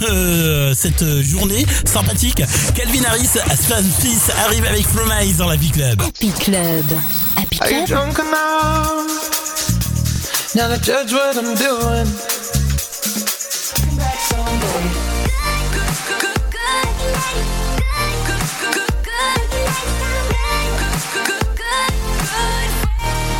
[0.00, 2.42] de cette journée sympathique.
[2.74, 6.00] Calvin Harris, Stan Fils arrive avec Promise dans la Club.
[6.02, 6.84] Happy Club.
[7.36, 7.88] Happy Are you Club.
[7.88, 9.06] drunk enough?
[10.54, 12.06] Now to judge what I'm doing.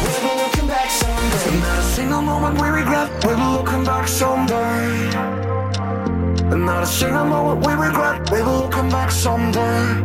[0.02, 1.58] We'll be looking back someday.
[1.60, 3.10] Not a single moment we regret.
[3.24, 4.35] We'll be looking back someday.
[6.66, 8.28] Not a single moment we regret.
[8.28, 10.02] We'll be looking back someday.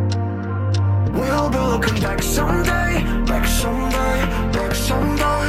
[1.12, 4.16] We'll be looking back someday, back someday,
[4.54, 5.48] back someday.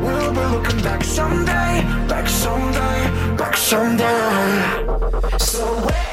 [0.00, 5.38] We'll be looking back someday, back someday, back someday.
[5.40, 6.06] So wait,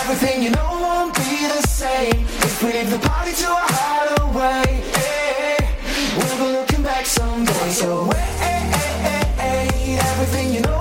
[0.00, 4.82] everything you know won't be the same if we leave the party to a hideaway.
[6.16, 7.70] We'll be looking back someday.
[7.70, 8.28] So wait,
[10.02, 10.79] everything you know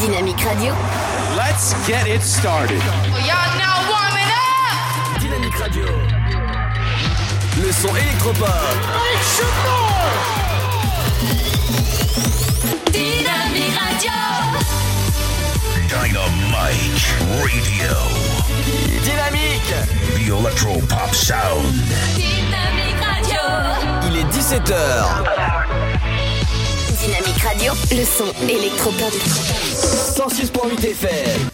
[0.00, 0.72] Dynamique Radio.
[1.36, 2.80] Let's get it started.
[3.28, 5.20] Y'all now warming up!
[5.20, 5.84] Dynamique Radio.
[7.62, 8.48] Le son électropop.
[12.90, 14.10] Dynamique Radio!
[15.86, 17.04] Dynamite
[17.42, 17.92] Radio.
[19.04, 19.74] Dynamique.
[20.16, 21.74] The Electro Pop Sound.
[22.16, 23.42] Dynamique Radio!
[24.08, 24.70] Il est 17h.
[26.98, 27.72] Dynamique Radio.
[27.90, 29.69] Le son électropop.
[29.80, 31.48] 106.8 FM.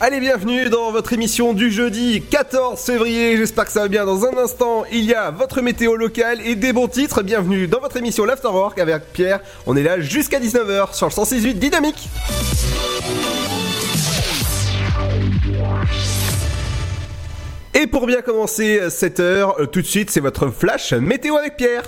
[0.00, 3.36] Allez, bienvenue dans votre émission du jeudi 14 février.
[3.36, 4.04] J'espère que ça va bien.
[4.04, 7.22] Dans un instant, il y a votre météo locale et des bons titres.
[7.22, 9.40] Bienvenue dans votre émission l'Afterwork avec Pierre.
[9.66, 12.08] On est là jusqu'à 19h sur le 106.8 Dynamique.
[17.74, 21.56] Et pour bien commencer cette heure, euh, tout de suite, c'est votre flash météo avec
[21.56, 21.82] Pierre.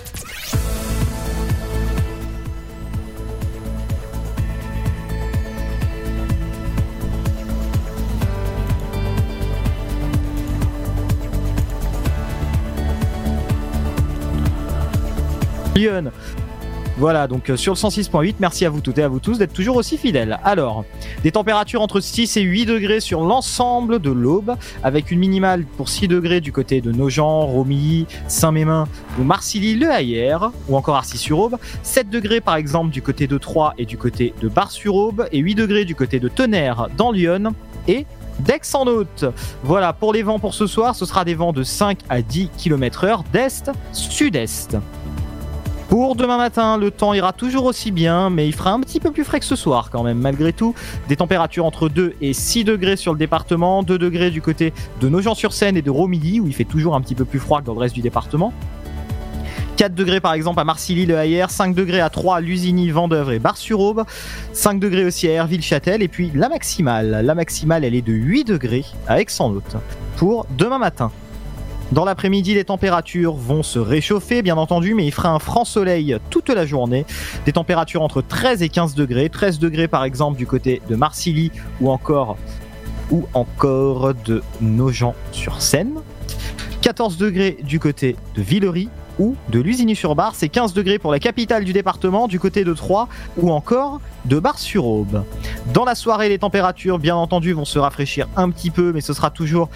[16.98, 19.54] Voilà, donc euh, sur le 106.8, merci à vous toutes et à vous tous d'être
[19.54, 20.38] toujours aussi fidèles.
[20.44, 20.84] Alors,
[21.22, 25.88] des températures entre 6 et 8 degrés sur l'ensemble de l'Aube, avec une minimale pour
[25.88, 28.87] 6 degrés du côté de Nogent, Romilly, Saint-Mémin
[29.19, 30.37] ou Marcilly, Le Hayer,
[30.69, 34.48] ou encore Arcis-sur-Aube, 7 degrés par exemple du côté de Troyes et du côté de
[34.48, 37.54] Bar-sur-Aube, et 8 degrés du côté de Tonnerre dans Lyon,
[37.88, 38.04] et
[38.41, 39.25] d'Aix en Haute.
[39.65, 42.50] Voilà, pour les vents pour ce soir, ce sera des vents de 5 à 10
[42.59, 44.76] km heure d'est-sud-est.
[45.92, 49.10] Pour demain matin, le temps ira toujours aussi bien, mais il fera un petit peu
[49.10, 50.75] plus frais que ce soir quand même, malgré tout.
[51.10, 54.72] Des températures entre 2 et 6 degrés sur le département, 2 degrés du côté
[55.03, 57.66] de Nogent-sur-Seine et de Romilly, où il fait toujours un petit peu plus froid que
[57.66, 58.54] dans le reste du département.
[59.76, 63.38] 4 degrés par exemple à Marcilly, le Hayer, 5 degrés à Troyes, Lusigny, Vendeuvre et
[63.38, 64.04] Bar-sur-Aube,
[64.54, 67.20] 5 degrés aussi à Herville-Châtel, et puis la maximale.
[67.22, 69.76] La maximale, elle est de 8 degrés à Aix-en-Haute
[70.16, 71.12] pour demain matin.
[71.92, 76.16] Dans l'après-midi, les températures vont se réchauffer, bien entendu, mais il fera un franc soleil
[76.30, 77.04] toute la journée.
[77.44, 79.28] Des températures entre 13 et 15 degrés.
[79.28, 81.53] 13 degrés, par exemple, du côté de Marcilly
[81.83, 82.39] ou encore,
[83.10, 85.92] de Nogent-sur-Seine.
[86.80, 88.88] 14 degrés du côté de Villery
[89.18, 90.34] ou de Lusigny-sur-Bar.
[90.34, 94.38] C'est 15 degrés pour la capitale du département, du côté de Troyes ou encore de
[94.38, 95.24] Bar-sur-Aube.
[95.74, 99.12] Dans la soirée, les températures, bien entendu, vont se rafraîchir un petit peu, mais ce
[99.12, 99.68] sera toujours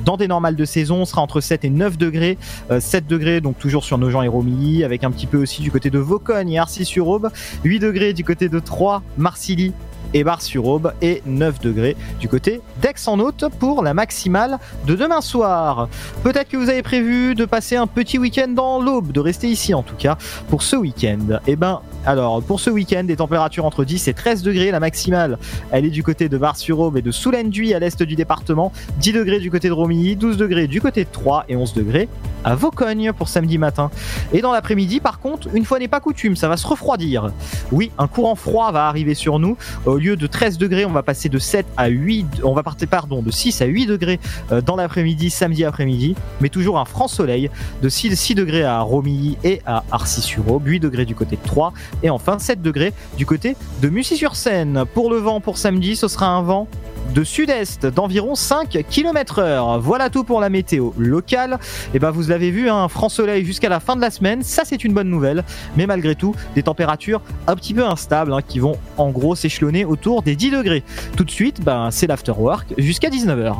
[0.00, 1.02] dans des normales de saison.
[1.02, 2.38] On sera entre 7 et 9 degrés.
[2.70, 5.70] Euh, 7 degrés, donc toujours sur Nogent et Romilly, avec un petit peu aussi du
[5.70, 7.30] côté de Vaucogne et Arcis-sur-Aube.
[7.64, 9.72] 8 degrés du côté de Troyes, Marcilly
[10.14, 15.88] et Bar-sur-Aube et 9 degrés du côté d'Aix-en-Haute pour la maximale de demain soir.
[16.22, 19.74] Peut-être que vous avez prévu de passer un petit week-end dans l'Aube, de rester ici
[19.74, 20.16] en tout cas
[20.48, 21.40] pour ce week-end.
[21.46, 24.70] Eh ben, Alors, pour ce week-end, des températures entre 10 et 13 degrés.
[24.70, 25.38] La maximale,
[25.70, 28.72] elle est du côté de Bar-sur-Aube et de Soulenduy à l'est du département.
[28.98, 32.08] 10 degrés du côté de Romilly, 12 degrés du côté de Troyes et 11 degrés
[32.44, 33.90] à Vaucogne pour samedi matin.
[34.32, 37.32] Et dans l'après-midi, par contre, une fois n'est pas coutume, ça va se refroidir.
[37.72, 39.56] Oui, un courant froid va arriver sur nous.
[40.04, 43.30] De 13 degrés, on va passer de 7 à 8, on va partir, pardon, de
[43.30, 44.20] 6 à 8 degrés
[44.52, 46.14] euh, dans l'après-midi, samedi après-midi.
[46.40, 47.50] Mais toujours un franc soleil
[47.82, 51.72] de 6, 6 degrés à Romilly et à Arcis-sur-Aube, 8 degrés du côté de Troyes
[52.02, 54.84] et enfin 7 degrés du côté de Mussy-sur-Seine.
[54.92, 56.68] Pour le vent pour samedi, ce sera un vent
[57.12, 59.80] de sud-est d'environ 5 km heure.
[59.80, 61.58] Voilà tout pour la météo locale.
[61.94, 64.62] Et ben vous l'avez vu, un franc soleil jusqu'à la fin de la semaine, ça
[64.64, 65.44] c'est une bonne nouvelle.
[65.76, 69.84] Mais malgré tout, des températures un petit peu instables hein, qui vont en gros s'échelonner
[69.84, 70.82] autour des 10 degrés.
[71.16, 73.54] Tout de suite, ben, c'est l'afterwork jusqu'à 19h.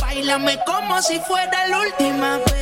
[0.00, 2.61] Bailame como si fuera la última vez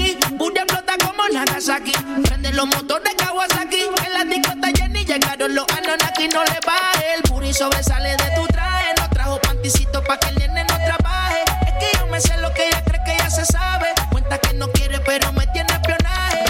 [0.00, 1.92] aquí, Buria explota como Nagasaki.
[2.24, 7.14] Prende los motores Kawasaki, en la disco está Jenny llegaron los Anonaki, no le baje.
[7.16, 11.42] El booty sobresale de tu traje, no trajo panticito pa' que el nene no trabaje.
[11.66, 13.88] Es que yo me sé lo que ella cree que ya se sabe.
[14.10, 16.44] Cuenta que no quiere, pero me tiene espionaje.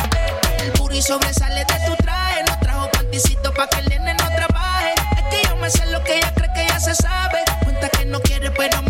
[0.59, 2.43] El booty sobresale de tu traje.
[2.45, 4.95] No trajo panticito pa' que el nene no trabaje.
[5.17, 7.39] Es que yo me sé lo que ella cree que ya se sabe.
[7.65, 8.90] Cuenta que no quiere, pero me.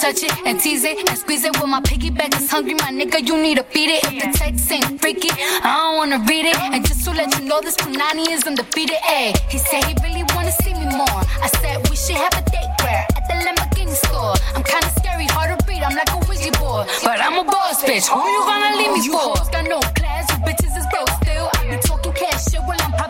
[0.00, 1.54] Touch it and tease it and squeeze it.
[1.58, 3.20] Well, my piggyback is hungry, my nigga.
[3.20, 4.04] You need to feed it.
[4.04, 6.56] If the text ain't freaky, I don't wanna read it.
[6.56, 8.96] And just to let you know, this Punani is undefeated.
[9.04, 11.20] Ay, he said he really wanna see me more.
[11.44, 14.34] I said we should have a date where at the Lamborghini store.
[14.56, 15.82] I'm kinda scary, hard to read.
[15.82, 18.08] I'm like a Ouija board, but I'm a boss bitch.
[18.08, 19.52] Who you gonna leave me oh, for?
[19.52, 21.50] Got no class, you bitches is broke still.
[21.60, 23.09] I be talking cash shit while I'm popping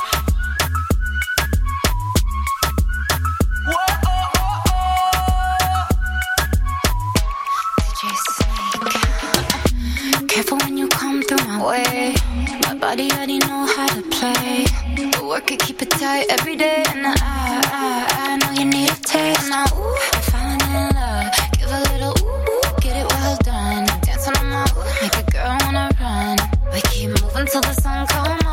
[10.41, 12.15] Careful when you come through my way.
[12.63, 14.65] My body already know how to play.
[14.95, 16.83] The work it, keep it tight every day.
[16.87, 19.47] And I, I, I know you need a taste.
[19.51, 21.31] Now, ooh, I'm falling in love.
[21.59, 23.85] Give a little ooh, ooh, get it well done.
[24.01, 26.37] Dance on my ooh, make a girl wanna run.
[26.73, 28.51] We keep moving till the sun come up.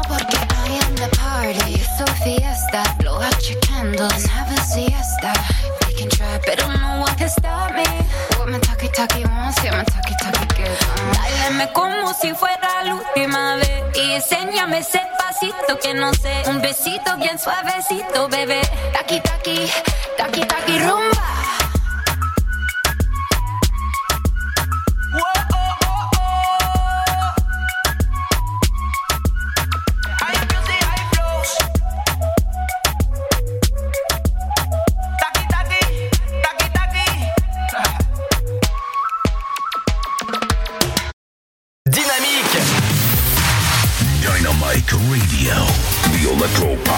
[1.17, 1.75] Party.
[1.75, 2.83] It's so fiesta.
[2.99, 5.33] Blow out your candles and have a siesta.
[5.87, 7.85] We can try, but don't know what can stop me.
[8.37, 10.85] What my talkie talkie wants, yeah, my talkie talkie gets.
[11.15, 16.61] Báilame como si fuera la última vez y enséñame ese pasito que no sé, un
[16.61, 18.61] besito bien suavecito, bebé.
[18.93, 19.71] Taki taki,
[20.17, 21.48] taki taki rumba.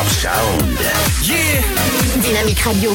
[0.01, 0.79] Pop Sound.
[1.29, 1.61] Yeah
[2.23, 2.93] Dynamique Radio.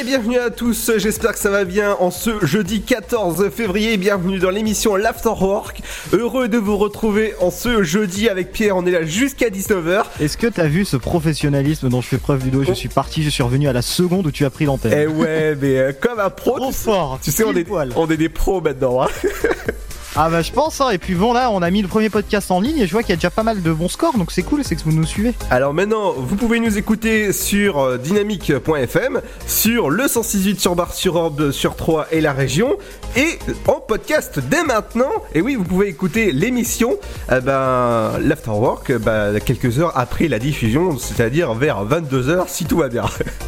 [0.00, 3.98] Et bienvenue à tous, j'espère que ça va bien en ce jeudi 14 février.
[3.98, 5.82] Bienvenue dans l'émission l'Afterwork.
[6.14, 10.04] Heureux de vous retrouver en ce jeudi avec Pierre, on est là jusqu'à 19h.
[10.20, 13.28] Est-ce que t'as vu ce professionnalisme dont je fais preuve Ludo Je suis parti, je
[13.28, 14.94] suis revenu à la seconde où tu as pris l'antenne.
[14.96, 18.08] Eh ouais, mais euh, comme un pro, Trop tu, fort tu sais, on est, on
[18.08, 19.02] est des pros maintenant.
[19.02, 19.08] hein.
[20.18, 20.88] Ah bah je pense, hein.
[20.88, 23.02] et puis bon là on a mis le premier podcast en ligne et je vois
[23.02, 24.92] qu'il y a déjà pas mal de bons scores, donc c'est cool, c'est que vous
[24.92, 25.34] nous suivez.
[25.50, 31.16] Alors maintenant, vous pouvez nous écouter sur euh, dynamique.fm, sur le 168 sur Bar sur
[31.16, 32.78] Orbe sur 3 et la région,
[33.14, 35.10] et en podcast dès maintenant.
[35.34, 36.96] Et oui, vous pouvez écouter l'émission,
[37.30, 42.88] eh ben, l'Afterwork, bah, quelques heures après la diffusion, c'est-à-dire vers 22h si tout va
[42.88, 43.04] bien.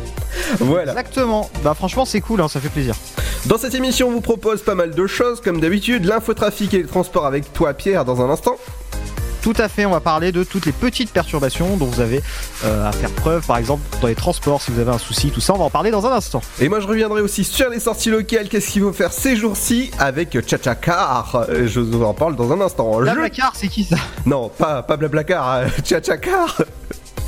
[0.60, 0.92] voilà.
[0.92, 2.94] Exactement, bah franchement c'est cool, hein, ça fait plaisir.
[3.46, 6.86] Dans cette émission, on vous propose pas mal de choses, comme d'habitude, l'infotrafic et le
[6.88, 8.56] transport avec toi, Pierre, dans un instant.
[9.40, 12.20] Tout à fait, on va parler de toutes les petites perturbations dont vous avez
[12.64, 15.40] euh, à faire preuve, par exemple dans les transports, si vous avez un souci, tout
[15.40, 16.42] ça, on va en parler dans un instant.
[16.60, 19.92] Et moi, je reviendrai aussi sur les sorties locales, qu'est-ce qu'il faut faire ces jours-ci
[19.98, 21.46] avec Tchatchakar?
[21.48, 22.98] Euh, Je vous en parle dans un instant.
[22.98, 23.20] La Je-
[23.54, 23.96] c'est qui ça?
[24.26, 26.60] Non, pas, pas Blablacar, euh, Tchatchakar.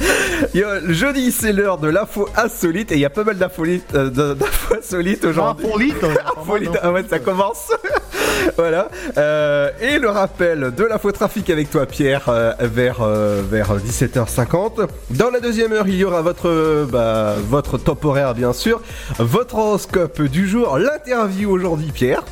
[0.54, 3.64] Yo, Jeudi, c'est l'heure de l'info insolite et il y a pas mal d'infos
[3.94, 5.66] euh, d'infos insolites aujourd'hui.
[5.66, 5.96] Infolite
[6.36, 7.70] Infolite, ah ouais, ça commence.
[8.56, 8.88] voilà.
[9.16, 14.88] Euh, et le rappel de l'infotrafic avec toi, Pierre, euh, vers, euh, vers 17h50.
[15.10, 18.80] Dans la deuxième heure, il y aura votre, bah, votre top horaire, bien sûr.
[19.18, 20.78] Votre horoscope du jour.
[20.78, 22.22] L'interview aujourd'hui, Pierre.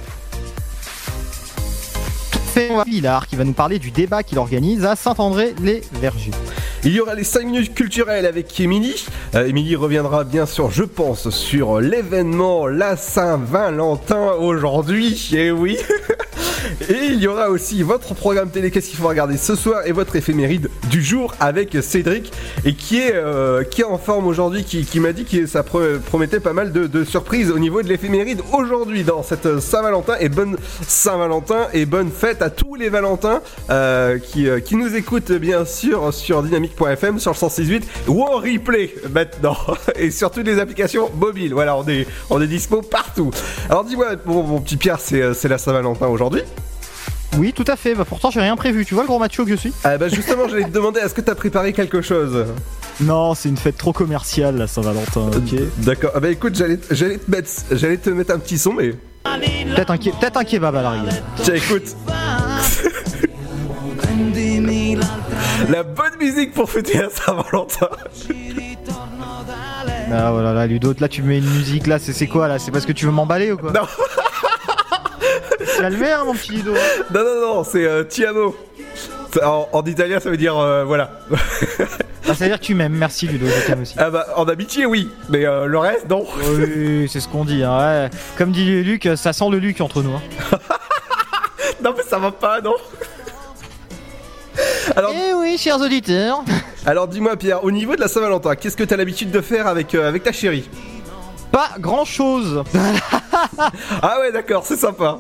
[3.29, 6.33] Qui va nous parler du débat qu'il organise à Saint-André-les-Vergers.
[6.85, 9.07] Il y aura les 5 minutes culturelles avec Émilie.
[9.35, 15.31] Euh, Émilie reviendra bien sûr, je pense, sur l'événement La Saint-Valentin aujourd'hui.
[15.33, 15.77] Et oui.
[16.89, 19.93] Et il y aura aussi votre programme télé, qu'est-ce qu'il faut regarder ce soir, et
[19.93, 22.33] votre éphéméride du jour avec Cédric,
[22.65, 25.63] et qui est, euh, qui est en forme aujourd'hui, qui, qui m'a dit que ça
[25.63, 30.15] pro- promettait pas mal de, surprises au niveau de l'éphéméride aujourd'hui dans cette Saint-Valentin.
[30.21, 30.57] Et bonne
[30.87, 35.65] Saint-Valentin et bonne fête à tous les Valentins euh, qui, euh, qui nous écoutent bien
[35.65, 39.57] sûr sur dynamique.fm, sur le 168 ou en replay maintenant,
[39.97, 41.55] et sur toutes les applications mobiles.
[41.55, 43.31] Voilà, on est, on est dispo partout.
[43.69, 46.43] Alors dis-moi, mon, mon petit Pierre, c'est la Saint-Valentin aujourd'hui
[47.37, 47.95] Oui, tout à fait.
[47.95, 48.85] Bah, pourtant, j'ai rien prévu.
[48.85, 51.15] Tu vois le gros macho que je suis Ah bah justement, j'allais te demander, est-ce
[51.15, 52.47] que t'as préparé quelque chose
[53.01, 55.29] Non, c'est une fête trop commerciale, la Saint-Valentin.
[55.37, 55.61] Ok.
[55.79, 56.11] D'accord.
[56.15, 58.95] Ah bah écoute, j'allais j'allais te mettre j'allais te mettre un petit son mais
[59.25, 61.13] Peut-être un, un kebab à la rigueur.
[61.43, 61.95] tiens écoute.
[65.69, 67.89] La bonne musique pour fêter la Saint-Valentin.
[70.11, 72.59] Ah voilà, là, Ludo, là tu mets une musique là, c'est c'est quoi là?
[72.59, 73.73] C'est parce que tu veux m'emballer ou quoi?
[73.73, 73.83] Non.
[75.77, 76.73] Calme hein, mon petit Ludo.
[77.13, 78.57] Non non non, c'est euh, Ti amo.
[79.35, 81.11] Ça, En, en italien, ça veut dire euh, voilà.
[81.31, 83.95] Bah, ça veut dire que tu m'aimes, merci Ludo, je t'aime aussi.
[83.99, 86.27] Ah bah en amitié oui, mais euh, le reste non.
[86.59, 87.63] Oui, c'est ce qu'on dit.
[87.63, 88.11] Hein, ouais.
[88.37, 90.13] Comme dit Luc, ça sent le Luc entre nous.
[90.15, 90.23] Hein.
[91.83, 92.75] Non mais ça va pas non.
[94.97, 96.43] Alors, Eh oui, chers auditeurs.
[96.87, 99.95] alors dis-moi Pierre, au niveau de la Saint-Valentin, qu'est-ce que t'as l'habitude de faire avec,
[99.95, 100.69] euh, avec ta chérie?
[101.53, 102.63] Pas grand chose.
[104.03, 105.19] Ah ouais d'accord, c'est sympa.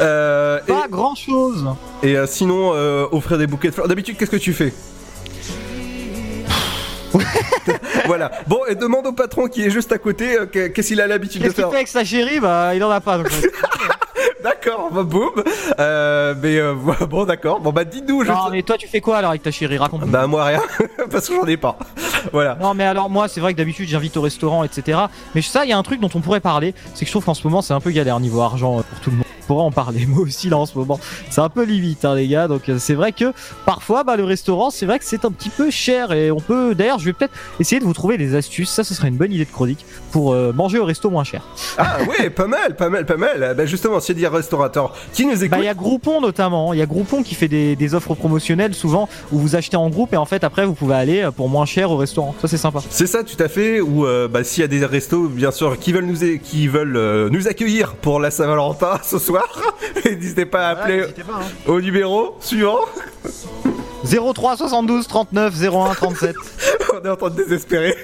[0.00, 1.66] Euh, et- Pas grand chose.
[2.02, 3.86] Et euh, sinon, euh, offrir des bouquets de fleurs.
[3.88, 4.72] D'habitude, qu'est-ce que tu fais?
[8.06, 8.30] Voilà.
[8.46, 11.06] Bon, et demande au patron qui est juste à côté euh, que- qu'est-ce qu'il a
[11.06, 11.70] l'habitude de Qu'est-ce qu'il faire?
[11.70, 12.38] fait avec sa chérie?
[12.40, 13.16] Bah, il en a pas.
[13.18, 13.28] Donc,
[14.44, 15.30] D'accord, bah, boum.
[15.80, 16.74] Euh, mais euh,
[17.08, 17.60] bon, d'accord.
[17.60, 18.24] Bon, bah dis-nous.
[18.24, 18.30] Je...
[18.30, 19.78] non, mais toi, tu fais quoi alors avec ta chérie?
[19.78, 20.10] Raconte-moi.
[20.10, 20.60] Bah moi rien,
[21.10, 21.78] parce que j'en ai pas.
[22.30, 22.56] Voilà.
[22.60, 24.98] Non mais alors moi c'est vrai que d'habitude j'invite au restaurant etc.
[25.34, 27.24] Mais ça il y a un truc dont on pourrait parler, c'est que je trouve
[27.24, 29.26] qu'en ce moment c'est un peu galère niveau argent euh, pour tout le monde.
[29.44, 30.98] On pourrait en parler moi aussi là en ce moment.
[31.30, 32.48] C'est un peu limite hein les gars.
[32.48, 33.32] Donc euh, c'est vrai que
[33.66, 36.74] parfois bah, le restaurant c'est vrai que c'est un petit peu cher et on peut
[36.74, 38.70] d'ailleurs je vais peut-être essayer de vous trouver des astuces.
[38.70, 41.42] Ça ce serait une bonne idée de chronique pour euh, manger au resto moins cher.
[41.78, 43.54] Ah ouais, pas mal, pas mal, pas mal.
[43.56, 45.58] Bah justement, a des restaurateurs qui nous Bah écoutent.
[45.60, 46.72] il y a Groupon notamment.
[46.72, 49.88] Il y a Groupon qui fait des, des offres promotionnelles souvent où vous achetez en
[49.90, 52.34] groupe et en fait après vous pouvez aller euh, pour moins cher au restaurant.
[52.40, 52.80] Ça c'est sympa.
[52.90, 53.80] C'est ça, tout à fait.
[53.80, 56.96] Ou euh, bah, s'il y a des restos, bien sûr, qui veulent nous, qui veulent
[56.96, 59.33] euh, nous accueillir pour la Saint-Valentin ce soir,
[60.04, 61.42] n'hésitez pas à appeler pas, hein.
[61.66, 62.80] au numéro suivant.
[64.04, 66.36] 03 72 39 01 37.
[66.92, 67.96] On est en train de désespérer.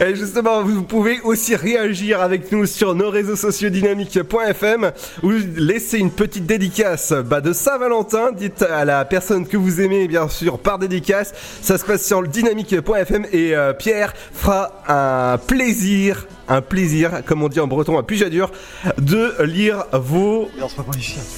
[0.00, 4.92] Et justement, vous pouvez aussi réagir avec nous sur nos réseaux sociaux dynamique.fm
[5.22, 8.32] ou laisser une petite dédicace bah, de Saint-Valentin.
[8.32, 11.34] Dites à la personne que vous aimez, bien sûr, par dédicace.
[11.60, 17.42] Ça se passe sur le dynamique.fm et euh, Pierre fera un plaisir, un plaisir, comme
[17.42, 18.50] on dit en breton à Pujadur,
[18.98, 20.50] de lire vos,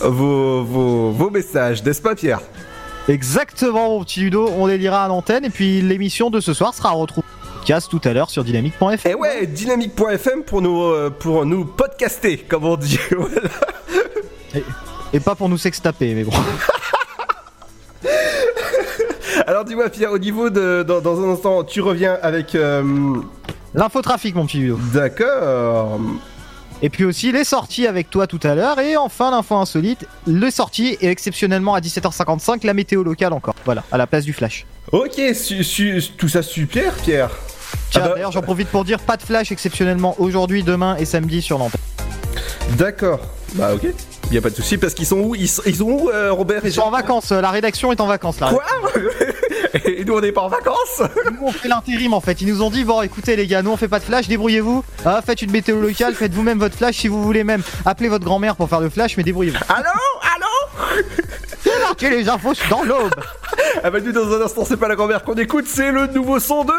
[0.00, 0.62] vos,
[1.12, 1.84] vos, messages.
[1.84, 2.40] N'est-ce pas, Pierre?
[3.08, 6.72] Exactement, mon petit Ludo, on les lira à l'antenne et puis l'émission de ce soir
[6.72, 7.26] sera retrouvée
[7.64, 9.06] podcast tout à l'heure sur dynamique.fr.
[9.06, 12.98] Et Eh ouais, dynamique.fm pour nous, euh, pour nous podcaster, comme on dit.
[13.16, 13.40] Voilà.
[15.14, 16.32] Et pas pour nous sextaper, mais bon.
[19.46, 20.84] Alors dis-moi Pierre, au niveau de...
[20.86, 22.54] Dans, dans un instant, tu reviens avec...
[22.54, 22.82] euh,
[23.74, 24.78] L'infotrafic, mon petit Ludo.
[24.92, 25.98] D'accord.
[26.82, 28.78] Et puis aussi les sorties avec toi tout à l'heure.
[28.78, 33.54] Et enfin l'info insolite, les sorties et exceptionnellement à 17h55 la météo locale encore.
[33.64, 34.66] Voilà, à la place du flash.
[34.92, 37.30] Ok, su- su- tout ça super, Pierre.
[37.94, 41.04] Tiens, Ah bah- d'ailleurs j'en profite pour dire pas de flash exceptionnellement aujourd'hui, demain et
[41.04, 41.80] samedi sur l'antenne.
[42.70, 43.20] D'accord.
[43.54, 43.86] Bah ok.
[44.32, 45.34] Y a pas de souci parce qu'ils sont où?
[45.36, 48.00] Ils sont, ils sont où euh, Robert et Ils sont en vacances, la rédaction est
[48.00, 48.48] en vacances là.
[48.50, 48.64] Quoi?
[49.86, 51.02] Et nous on n'est pas en vacances?
[51.30, 52.40] Nous on fait l'intérim en fait.
[52.40, 54.82] Ils nous ont dit bon écoutez les gars, nous on fait pas de flash, débrouillez-vous.
[55.04, 57.62] Ah, faites une météo locale, faites vous-même votre flash si vous voulez même.
[57.84, 59.58] Appelez votre grand-mère pour faire le flash, mais débrouillez-vous.
[59.68, 59.84] Allô?
[60.34, 61.04] Allô?
[61.82, 63.14] Marquez les infos dans l'aube.
[63.82, 66.38] Ah bah nous dans un instant c'est pas la grand-mère qu'on écoute, c'est le nouveau
[66.40, 66.72] son de...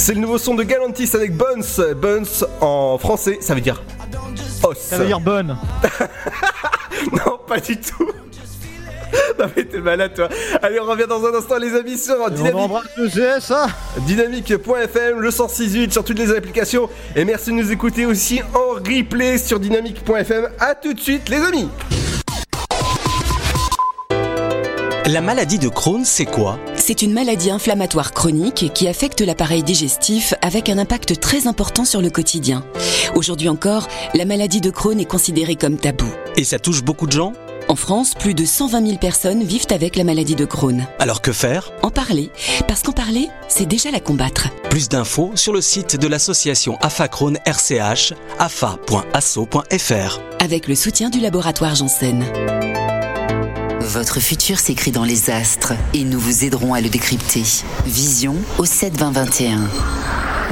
[0.00, 1.60] C'est le nouveau son de Galantis avec Buns.
[1.94, 3.82] Buns en français ça veut dire
[4.62, 4.78] os.
[4.78, 5.58] Ça veut dire bonne.
[7.12, 8.10] Non pas du tout.
[9.38, 10.30] Non mais t'es malade toi.
[10.62, 12.70] Allez on revient dans un instant les amis sur Dynamique.
[12.96, 13.66] le CSA.
[14.06, 16.88] Dynamique.fm, le 106.8 sur toutes les applications.
[17.14, 20.48] Et merci de nous écouter aussi en replay sur dynamique.fm.
[20.60, 21.68] A tout de suite, les amis.
[25.06, 26.58] La maladie de Crohn, c'est quoi?
[26.90, 32.02] C'est une maladie inflammatoire chronique qui affecte l'appareil digestif avec un impact très important sur
[32.02, 32.64] le quotidien.
[33.14, 36.12] Aujourd'hui encore, la maladie de Crohn est considérée comme tabou.
[36.36, 37.32] Et ça touche beaucoup de gens?
[37.68, 40.84] En France, plus de 120 000 personnes vivent avec la maladie de Crohn.
[40.98, 41.70] Alors que faire?
[41.84, 42.32] En parler,
[42.66, 44.48] parce qu'en parler, c'est déjà la combattre.
[44.68, 50.20] Plus d'infos sur le site de l'association AFA Crohn RCH, afa.asso.fr.
[50.40, 52.24] Avec le soutien du laboratoire Janssen.
[53.92, 57.42] Votre futur s'écrit dans les astres et nous vous aiderons à le décrypter.
[57.86, 59.60] Vision au 7 20 21.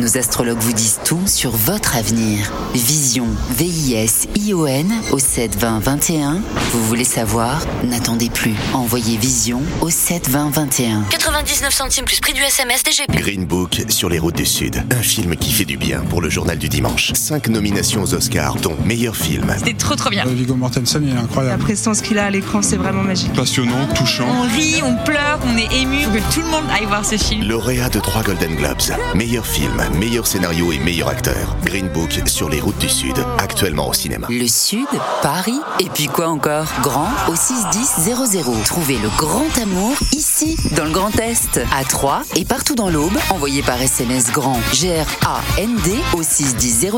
[0.01, 2.53] Nos astrologues vous disent tout sur votre avenir.
[2.73, 6.41] Vision, V-I-S-I-O-N au 7 20 21.
[6.73, 7.61] Vous voulez savoir?
[7.83, 8.55] N'attendez plus.
[8.75, 11.03] Envoyez Vision au 7 20 21.
[11.11, 13.11] 99 centimes plus prix du SMS DGP.
[13.21, 14.85] Green Book sur les routes du Sud.
[14.93, 17.13] Un film qui fait du bien pour le journal du dimanche.
[17.15, 19.53] Cinq nominations aux Oscars, dont meilleur film.
[19.59, 20.25] C'était trop trop bien.
[20.27, 21.61] Viggo Mortensen, il est La incroyable.
[21.65, 23.28] prestance qu'il a à l'écran, c'est vraiment magique.
[23.35, 24.27] Passionnant, touchant.
[24.29, 26.03] On rit, on pleure, on est ému.
[26.05, 27.47] Faut que tout le monde aille voir ce film.
[27.49, 28.93] Lauréat de trois Golden Globes.
[29.15, 31.57] Meilleur film, meilleur scénario et meilleur acteur.
[31.65, 33.15] Green Book sur les routes du Sud.
[33.39, 34.27] Actuellement au cinéma.
[34.31, 34.89] Le Sud,
[35.23, 36.67] Paris, et puis quoi encore?
[36.83, 38.65] Grand au 61000.
[38.65, 43.17] Trouvez le grand amour ici, dans le Grand Est, à Troyes et partout dans l'Aube.
[43.31, 46.91] Envoyez par SMS grand G-R-A-N-D au 61000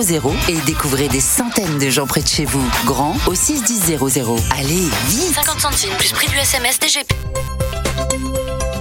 [0.49, 2.65] et découvrez des centaines de gens près de chez vous.
[2.85, 3.99] Grand au 61000.
[4.59, 7.15] Allez, vite 50 centimes plus prix du SMS DGP.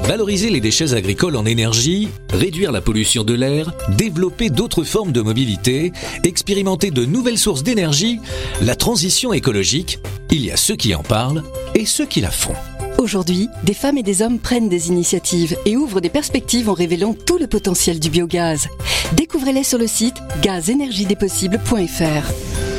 [0.04, 5.22] Valoriser les déchets agricoles en énergie, réduire la pollution de l'air, développer d'autres formes de
[5.22, 5.94] mobilité,
[6.26, 8.20] expérimenter de nouvelles sources d'énergie,
[8.62, 10.00] la transition écologique,
[10.32, 11.44] il y a ceux qui en parlent
[11.76, 12.56] et ceux qui la font.
[12.98, 17.14] Aujourd'hui, des femmes et des hommes prennent des initiatives et ouvrent des perspectives en révélant
[17.14, 18.68] tout le potentiel du biogaz.
[19.14, 22.79] Découvrez-les sur le site gazenergiedespossibles.fr.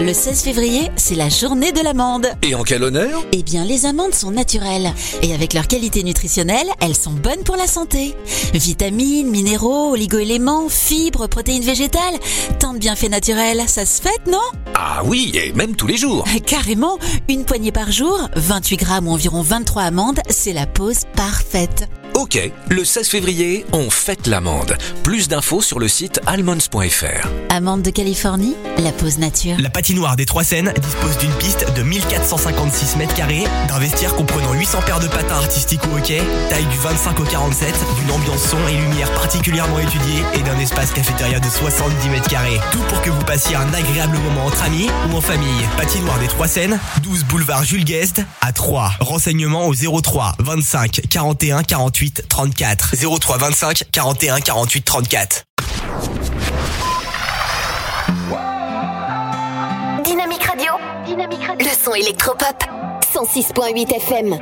[0.00, 2.28] Le 16 février, c'est la journée de l'amande.
[2.42, 3.24] Et en quel honneur?
[3.32, 4.92] Eh bien, les amandes sont naturelles.
[5.22, 8.14] Et avec leur qualité nutritionnelle, elles sont bonnes pour la santé.
[8.54, 12.14] Vitamines, minéraux, oligoéléments, fibres, protéines végétales.
[12.60, 14.38] Tant de bienfaits naturels, ça se fête, non?
[14.74, 16.24] Ah oui, et même tous les jours.
[16.46, 21.88] Carrément, une poignée par jour, 28 grammes ou environ 23 amandes, c'est la pause parfaite.
[22.18, 22.36] Ok,
[22.68, 24.76] le 16 février, on fête l'amande.
[25.04, 27.28] Plus d'infos sur le site almonds.fr.
[27.48, 29.54] Amandes de Californie, la pause nature.
[29.60, 34.52] La patinoire des Trois Seines dispose d'une piste de 1456 mètres carrés, d'un vestiaire comprenant
[34.52, 38.58] 800 paires de patins artistiques au hockey, taille du 25 au 47, d'une ambiance son
[38.66, 42.58] et lumière particulièrement étudiée et d'un espace cafétéria de 70 mètres carrés.
[42.72, 45.62] Tout pour que vous passiez un agréable moment entre amis ou en famille.
[45.76, 48.94] Patinoire des Trois Seines, 12 boulevard Jules Guest à 3.
[48.98, 52.76] Renseignements au 03 25 41 48 34.
[53.18, 55.44] 03 25 41 48 34.
[60.04, 60.72] Dynamique Radio.
[61.06, 61.66] Dynamique Radio.
[61.66, 62.64] Le son électropop.
[63.12, 64.38] 106.8 FM.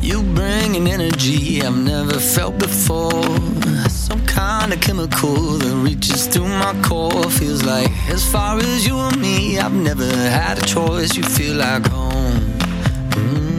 [0.00, 3.10] You bring an energy I've never felt before.
[3.88, 7.28] Some kind of chemical that reaches through my core.
[7.30, 11.16] Feels like as far as you and me, I've never had a choice.
[11.16, 12.40] You feel like home.
[13.10, 13.55] Mm.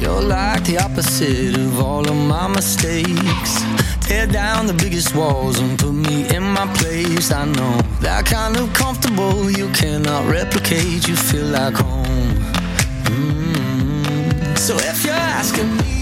[0.00, 3.62] You're like the opposite of all of my mistakes.
[4.00, 7.30] Tear down the biggest walls and put me in my place.
[7.30, 11.06] I know that kind of comfortable you cannot replicate.
[11.06, 12.32] You feel like home.
[13.12, 14.56] Mm.
[14.56, 15.99] So if you're asking me,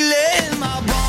[0.00, 0.99] I feel it in my bones.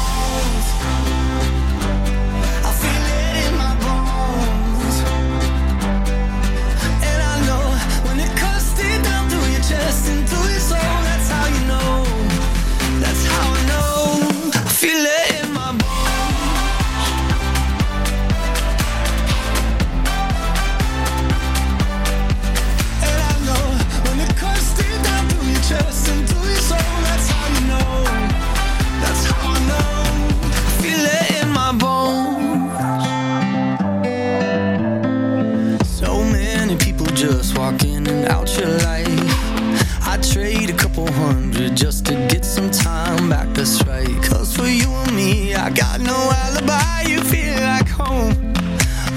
[40.92, 43.48] Couple hundred just to get some time back.
[43.54, 44.22] That's right.
[44.24, 47.04] Cause for you and me, I got no alibi.
[47.08, 48.54] You feel like home.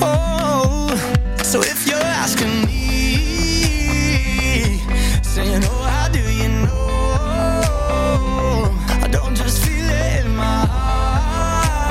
[0.01, 0.95] Oh,
[1.43, 3.17] so if you're asking me,
[5.25, 6.79] saying, Oh, how do you know?
[9.03, 11.91] I don't just feel it in my heart.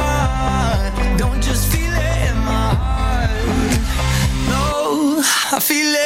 [1.18, 3.32] Don't just feel it in my heart.
[4.48, 6.03] No, I feel it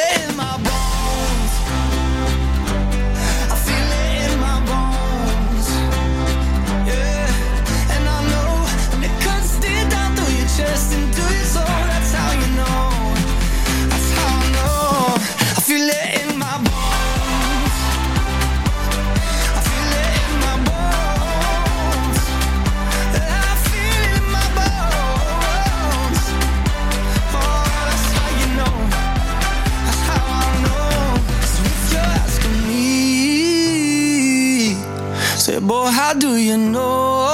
[36.07, 37.25] how do you know?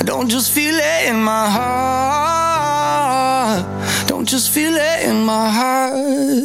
[0.00, 2.86] I don't just feel it in my heart.
[4.08, 6.35] Don't just feel it in my heart.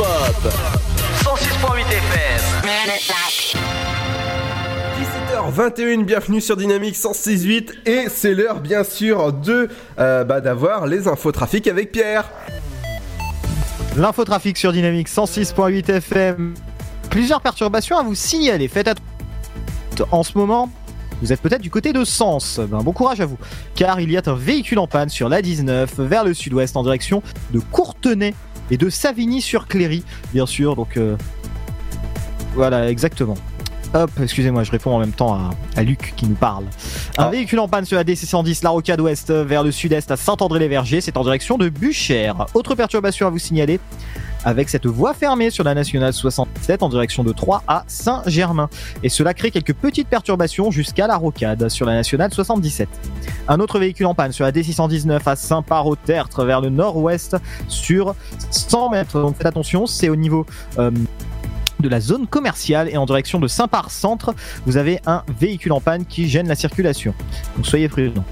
[0.00, 0.52] Électropop.
[1.22, 2.40] 106.8 FM.
[5.00, 11.08] 17h21, bienvenue sur Dynamique 106.8 et c'est l'heure bien sûr de euh, bah, d'avoir les
[11.08, 12.30] infos trafic avec Pierre.
[13.96, 16.54] L'infotrafic sur Dynamique 106.8 FM.
[17.10, 18.68] Plusieurs perturbations à vous signaler.
[18.68, 19.06] Faites attention.
[20.12, 20.70] En ce moment,
[21.20, 22.58] vous êtes peut-être du côté de Sens.
[22.58, 23.36] Ben, bon courage à vous.
[23.74, 26.82] Car il y a un véhicule en panne sur la 19 vers le sud-ouest en
[26.82, 28.34] direction de Courtenay
[28.70, 30.76] et de Savigny-sur-Cléry, bien sûr.
[30.76, 31.16] Donc euh,
[32.54, 33.36] voilà, exactement.
[33.92, 36.64] Hop, excusez-moi, je réponds en même temps à, à Luc qui nous parle.
[37.18, 41.00] Un véhicule en panne sur la DC110, la rocade ouest vers le sud-est à Saint-André-les-Vergers,
[41.00, 42.46] c'est en direction de Buchères.
[42.54, 43.80] Autre perturbation à vous signaler
[44.44, 48.68] avec cette voie fermée sur la nationale 67 en direction de Troyes à Saint-Germain.
[49.02, 52.88] Et cela crée quelques petites perturbations jusqu'à la rocade sur la nationale 77.
[53.48, 57.36] Un autre véhicule en panne sur la D619 à Saint-Par-au-Tertre vers le nord-ouest
[57.68, 58.14] sur
[58.50, 59.20] 100 mètres.
[59.20, 60.46] Donc faites attention, c'est au niveau
[60.78, 60.90] euh,
[61.80, 64.34] de la zone commerciale et en direction de Saint-Par-Centre,
[64.66, 67.14] vous avez un véhicule en panne qui gêne la circulation.
[67.56, 68.24] Donc soyez prudents.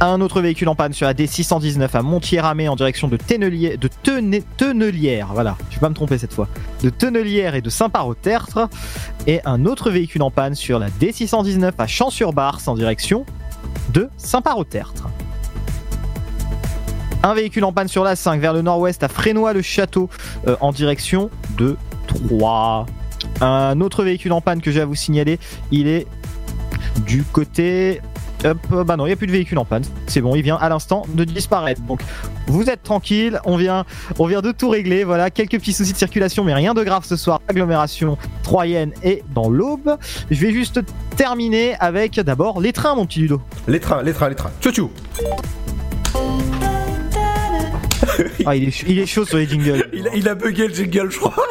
[0.00, 3.88] Un autre véhicule en panne sur la D619 à Montier-Ramé en direction de, Tennelier, de
[4.02, 5.28] Tene- Tenelière.
[5.32, 6.48] Voilà, je vais pas me tromper cette fois.
[6.82, 8.68] De Tenelière et de Saint-Par-au-Tertre.
[9.28, 13.24] Et un autre véhicule en panne sur la D619 à Champs-sur-Barse en direction
[13.92, 15.08] de Saint-Par-au-Tertre.
[17.22, 20.10] Un véhicule en panne sur la 5 vers le nord-ouest à Frénois-le-Château
[20.48, 22.86] euh, en direction de 3.
[23.40, 25.38] Un autre véhicule en panne que j'ai à vous signaler,
[25.70, 26.06] il est
[27.06, 28.00] du côté
[28.44, 29.84] Hop, bah non, il n'y a plus de véhicule en panne.
[30.06, 31.80] C'est bon, il vient à l'instant de disparaître.
[31.82, 32.00] Donc,
[32.48, 33.84] vous êtes tranquille, on vient,
[34.18, 35.04] on vient de tout régler.
[35.04, 37.40] Voilà, quelques petits soucis de circulation, mais rien de grave ce soir.
[37.48, 39.96] Agglomération troyenne et dans l'Aube.
[40.30, 40.80] Je vais juste
[41.16, 43.40] terminer avec d'abord les trains, mon petit Ludo.
[43.68, 44.50] Les trains, les trains, les trains.
[44.60, 44.90] Tchou tchou
[48.46, 49.88] Ah, il est, il est chaud sur les jingles.
[49.92, 51.34] il, a, il a bugué le jingle, je crois.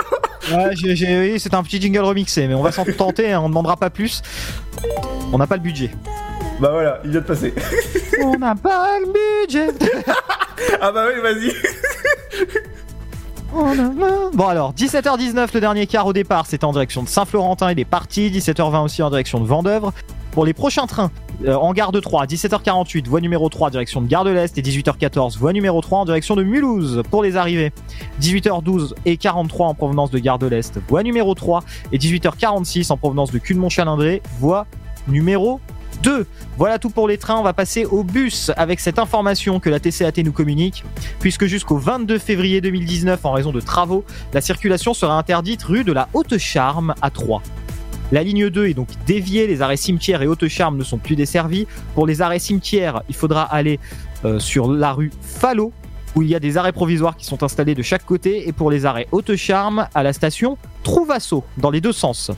[0.52, 3.50] Ouais, oui, c'est un petit jingle remixé, mais on va s'en tenter, hein, on ne
[3.50, 4.21] demandera pas plus.
[5.32, 5.91] On n'a pas le budget.
[6.60, 7.54] Bah voilà, il vient de passer.
[8.24, 9.67] On n'a pas le budget.
[10.82, 11.54] ah bah oui, vas-y.
[14.34, 17.86] Bon alors, 17h19 le dernier quart au départ, c'était en direction de Saint-Florentin, il est
[17.86, 18.30] parti.
[18.30, 19.93] 17h20 aussi en direction de Vendœuvre.
[20.32, 21.12] Pour les prochains trains,
[21.46, 24.62] euh, en gare de 3, 17h48, voie numéro 3, direction de Gare de l'Est, et
[24.62, 27.02] 18h14, voie numéro 3 en direction de Mulhouse.
[27.10, 27.72] Pour les arrivées,
[28.22, 32.98] 18h12 et 43 en provenance de Gare de l'Est, voie numéro 3, et 18h46 en
[32.98, 34.68] provenance de Culmont-Chalindré, voie
[35.08, 35.60] numéro
[36.04, 36.26] 2.
[36.58, 39.80] Voilà tout pour les trains, on va passer au bus avec cette information que la
[39.80, 40.84] TCAT nous communique,
[41.20, 45.92] puisque jusqu'au 22 février 2019, en raison de travaux, la circulation sera interdite rue de
[45.92, 47.42] la Haute-Charme à 3.
[48.12, 51.65] La ligne 2 est donc déviée, les arrêts cimetières et Haute-Charme ne sont plus desservis.
[51.95, 53.80] Pour les arrêts cimetières, il faudra aller
[54.26, 55.71] euh, sur la rue Fallot,
[56.15, 58.69] où il y a des arrêts provisoires qui sont installés de chaque côté, et pour
[58.69, 62.32] les arrêts Haute-Charme, à la station Trouvasso, dans les deux sens.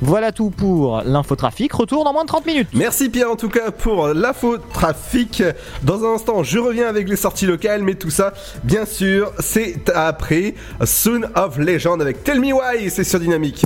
[0.00, 1.72] Voilà tout pour l'infotrafic.
[1.74, 2.68] Retour dans moins de 30 minutes.
[2.72, 5.44] Merci Pierre en tout cas pour l'info trafic.
[5.84, 8.32] Dans un instant, je reviens avec les sorties locales, mais tout ça,
[8.64, 13.64] bien sûr, c'est après Soon of Legend avec Tell Me Why, c'est sur Dynamique.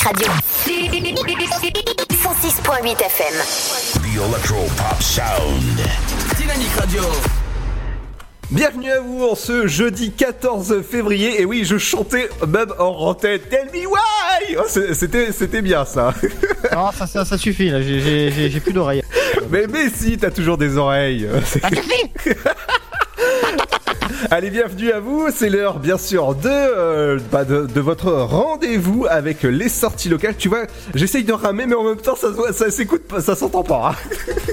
[0.00, 0.32] Dynamique Radio.
[2.10, 3.34] 106.8 FM.
[4.02, 5.78] The Electro Pop Sound.
[6.38, 7.02] Dynamique Radio.
[8.50, 11.40] Bienvenue à vous en ce jeudi 14 février.
[11.42, 14.56] Et oui, je chantais même en rentrée Tell me why?
[14.58, 14.62] Oh,
[14.94, 16.14] C'était c'était bien ça.
[16.72, 19.02] Non, ça, ça, ça suffit, là, j'ai- j'ai j'ai- j'ai plus d'oreilles.
[19.50, 21.28] Mais, mais si, t'as toujours des oreilles.
[24.32, 25.26] Allez, bienvenue à vous.
[25.34, 30.36] C'est l'heure, bien sûr, de, euh, bah, de, de votre rendez-vous avec les sorties locales.
[30.38, 33.64] Tu vois, j'essaye de ramer, mais en même temps, ça, ça s'écoute, pas- ça s'entend
[33.64, 33.90] pas.
[33.92, 33.96] hein.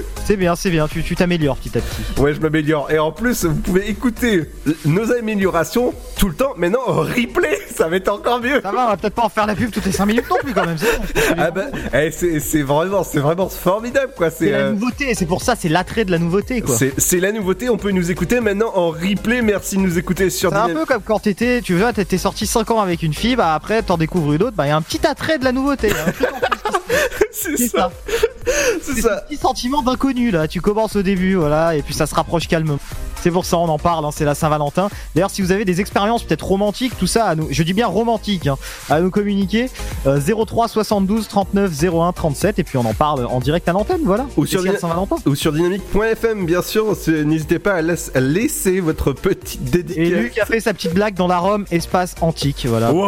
[0.28, 2.20] C'est bien, c'est bien, tu tu t'améliores petit à petit.
[2.20, 2.90] Ouais, je m'améliore.
[2.90, 4.44] Et en plus, vous pouvez écouter
[4.84, 6.52] nos améliorations tout le temps.
[6.58, 7.47] Maintenant, en replay,
[7.78, 8.60] ça va être encore mieux.
[8.60, 10.36] Ça va, on va peut-être pas en faire la pub toutes les 5 minutes non
[10.42, 10.76] plus quand même.
[10.78, 11.34] c'est.
[11.38, 14.30] Ah bah, eh, c'est vraiment, c'est vraiment formidable, quoi.
[14.30, 16.76] C'est la euh, nouveauté, c'est pour ça, c'est l'attrait de la nouveauté quoi.
[16.76, 17.68] c'est- la nouveauté.
[17.70, 19.42] On peut nous écouter maintenant en replay.
[19.42, 22.46] Merci de nous écouter sur C'est un peu comme quand t'étais, tu vois, t'étais sorti
[22.46, 24.82] 5 ans avec une fille, bah après t'en découvres une autre, bah y a un
[24.82, 25.90] petit attrait de la nouveauté.
[25.92, 26.12] hein.
[27.30, 27.90] C'est ça.
[28.82, 29.18] C'est ça.
[29.18, 30.48] Un petit sentiment d'inconnu là.
[30.48, 32.78] Tu commences au début, voilà, et puis ça se rapproche calmement.
[33.22, 34.88] C'est pour ça on en parle, hein, c'est la Saint-Valentin.
[35.14, 37.86] D'ailleurs, si vous avez des expériences peut-être romantiques, tout ça, à nous, je dis bien
[37.86, 38.56] romantiques, hein,
[38.88, 39.70] à nous communiquer.
[40.06, 44.00] euh, 03 72 39 01 37 et puis on en parle en direct à l'antenne,
[44.04, 44.26] voilà.
[44.36, 45.16] Ou sur, Saint-Valentin.
[45.26, 46.96] ou sur dynamique.fm, bien sûr.
[47.08, 49.96] N'hésitez pas à, laisse- à laisser votre petite dédicace.
[49.98, 52.92] Et Luc a fait sa petite blague dans la Rome espace antique, voilà.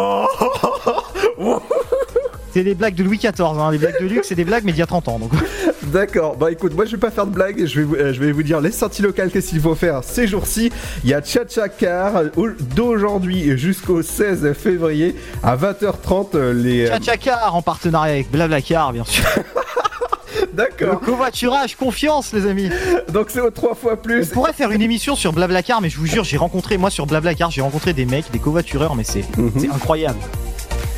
[2.53, 3.71] C'est des blagues de Louis XIV, hein.
[3.71, 5.19] les blagues de Luc, c'est des blagues mais d'il y a 30 ans.
[5.19, 5.31] Donc.
[5.85, 8.21] D'accord, bah écoute, moi je vais pas faire de blagues, je vais, vous- euh, je
[8.21, 10.71] vais vous dire les sorties locales, qu'est-ce qu'il faut faire ces jours-ci.
[11.05, 12.23] Il y a Cha Car
[12.77, 16.87] d'aujourd'hui jusqu'au 16 février à 20h30 euh, les...
[16.87, 19.25] euh, Tchatchacar en partenariat avec Blablacar, bien sûr.
[20.53, 21.01] D'accord.
[21.01, 22.71] Le covoiturage, confiance, les amis.
[23.13, 24.29] Donc c'est au 3 fois plus.
[24.31, 27.07] On pourrait faire une émission sur Blablacar, mais je vous jure, j'ai rencontré, moi sur
[27.07, 29.53] Blablacar, j'ai rencontré des mecs, des covoitureurs, mais c'est Mhm.
[29.59, 30.19] c'est incroyable.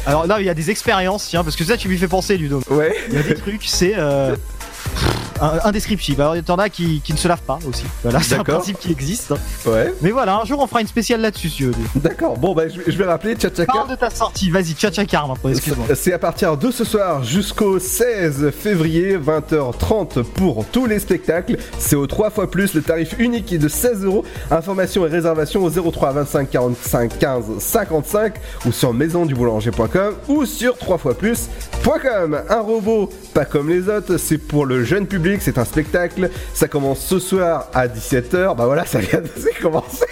[0.06, 2.36] Alors là, il y a des expériences, tiens, parce que ça, tu lui fais penser,
[2.36, 2.60] Ludo.
[2.70, 2.94] Ouais.
[3.08, 3.94] Il y a des trucs, c'est.
[3.96, 4.34] euh,
[5.40, 6.20] indescriptible.
[6.20, 7.84] Alors, il y en a qui, qui ne se lavent pas aussi.
[8.02, 9.32] Voilà, c'est un principe qui existe.
[9.66, 9.94] Ouais.
[10.02, 11.72] Mais voilà, un jour, on fera une spéciale là-dessus, si veux.
[11.96, 13.66] D'accord, bon bah je vais, je vais rappeler Cha Car.
[13.66, 15.86] Parle de ta sortie, vas-y, tchatchacar maintenant, excuse-moi.
[15.94, 21.56] C'est à partir de ce soir jusqu'au 16 février, 20h30 pour tous les spectacles.
[21.78, 24.24] C'est au 3 fois plus, le tarif unique est de 16 euros.
[24.50, 28.34] Information et réservation au 03 25 45 15 55
[28.66, 32.40] ou sur maisonduboulanger.com ou sur 3 fois plus.com.
[32.48, 36.30] Un robot pas comme les autres, c'est pour le jeune public, c'est un spectacle.
[36.54, 38.56] Ça commence ce soir à 17h.
[38.56, 40.04] Bah voilà, ça vient de c'est commencé.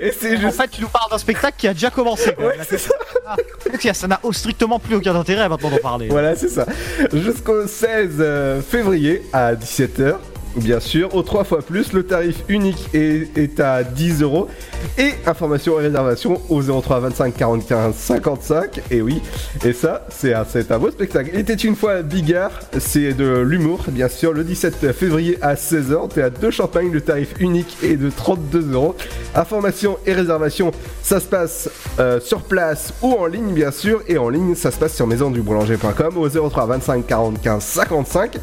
[0.00, 0.58] Et c'est juste.
[0.58, 2.34] En fait, tu nous parles d'un spectacle qui a déjà commencé.
[2.38, 2.94] Ouais, c'est ça.
[3.26, 3.36] Ah,
[3.92, 6.08] ça n'a strictement plus aucun intérêt maintenant d'en parler.
[6.08, 6.66] Voilà, c'est ça.
[7.12, 10.16] Jusqu'au 16 euh, février à 17h.
[10.56, 14.48] Bien sûr, au 3 fois plus, le tarif unique est, à 10 euros.
[14.98, 18.80] Et information et réservation au 03 25 45 55.
[18.90, 19.22] Et oui,
[19.64, 21.30] et ça, c'est un, un beau spectacle.
[21.32, 24.34] Il était une fois Bigard, c'est de l'humour, bien sûr.
[24.34, 28.94] Le 17 février à 16h, théâtre de Champagne, le tarif unique est de 32 euros.
[29.34, 34.02] Information et réservation, ça se passe euh, sur place ou en ligne, bien sûr.
[34.06, 38.38] Et en ligne, ça se passe sur maisonduboulanger.com au 03 25 45 55.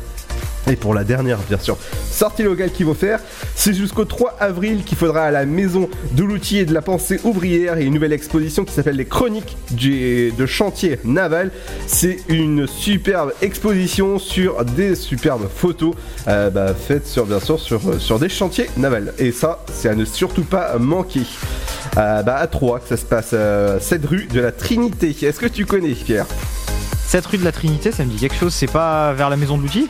[0.70, 1.78] Et pour la dernière, bien sûr,
[2.12, 3.20] sortie locale qu'il faut faire,
[3.56, 7.20] c'est jusqu'au 3 avril qu'il faudra à la maison de l'outil et de la pensée
[7.24, 11.52] ouvrière et une nouvelle exposition qui s'appelle les chroniques de chantier naval.
[11.88, 15.96] C'est une superbe exposition sur des superbes photos
[16.28, 19.14] euh, bah, faites sur, bien sûr sur, sur des chantiers navals.
[19.18, 21.24] Et ça, c'est à ne surtout pas manquer.
[21.98, 25.16] Euh, bah, à 3 que ça se passe, euh, cette rue de la Trinité.
[25.22, 26.28] Est-ce que tu connais, Pierre?
[27.10, 29.58] Cette rue de la Trinité, ça me dit quelque chose, c'est pas vers la maison
[29.58, 29.90] de l'outil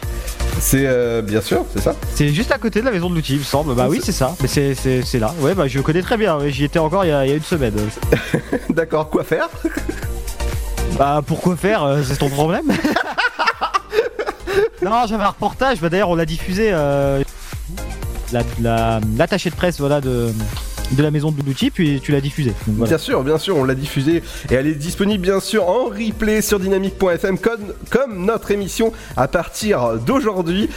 [0.62, 3.34] C'est euh, bien sûr, c'est ça C'est juste à côté de la maison de l'outil,
[3.34, 3.76] il me semble.
[3.76, 4.34] Bah oui, c'est ça.
[4.42, 5.34] Mais c'est- là.
[5.42, 6.40] Ouais, bah je connais très bien.
[6.48, 7.74] J'y étais encore il y, a, il y a une semaine.
[8.70, 9.50] D'accord, quoi faire
[10.98, 12.66] Bah pourquoi faire euh, C'est ton problème
[14.82, 15.82] Non, j'avais un reportage.
[15.82, 16.70] Bah d'ailleurs, on l'a diffusé.
[16.72, 17.22] euh,
[18.32, 20.32] la- la- L'attaché de presse, voilà, de,
[20.92, 22.50] de la maison de l'outil, puis tu l'as diffusé.
[22.68, 22.90] Donc, voilà.
[22.90, 26.42] Bien sûr, bien sûr, on l'a diffusé et elle est disponible bien sûr en replay
[26.42, 30.70] sur dynamique.fm comme, comme notre émission à partir d'aujourd'hui.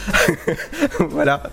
[0.99, 1.43] voilà.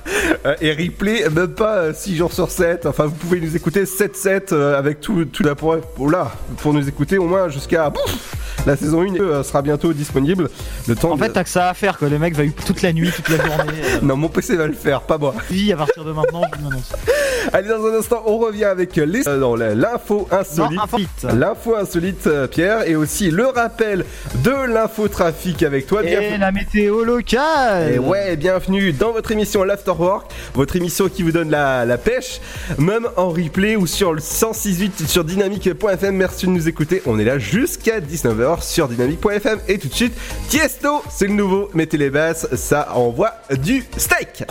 [0.47, 2.87] Euh, et replay, même pas 6 jours sur 7.
[2.87, 6.75] Enfin, vous pouvez nous écouter 7-7 euh, avec tout, tout la pour, pour là, pour
[6.75, 7.91] nous écouter au moins jusqu'à
[8.67, 10.51] la saison 1 euh, sera bientôt disponible.
[10.87, 12.09] Le temps En fait, t'as que ça à faire, quoi.
[12.09, 13.73] Le mec va toute la nuit, toute la journée.
[13.83, 15.35] euh, non, mon PC va le faire, pas moi.
[15.51, 16.83] Vie à partir de maintenant, je vous.
[17.53, 21.25] Allez, dans un instant, on revient avec les, euh, non, l'info insolite.
[21.37, 24.05] L'info insolite, euh, Pierre, et aussi le rappel
[24.45, 26.05] de l'infotrafic avec toi.
[26.05, 31.33] Et la météo locale Et ouais, bienvenue dans votre émission l'Afterwork, votre émission qui vous
[31.33, 32.41] donne la, la pêche,
[32.79, 36.15] même en replay ou sur le 106.8 sur dynamique.fm.
[36.15, 37.03] Merci de nous écouter.
[37.07, 39.59] On est là jusqu'à 19h sur dynamique.fm.
[39.67, 40.17] Et tout de suite,
[40.49, 41.69] Tiesto, c'est le nouveau.
[41.75, 44.45] Mettez les basses, ça envoie du steak.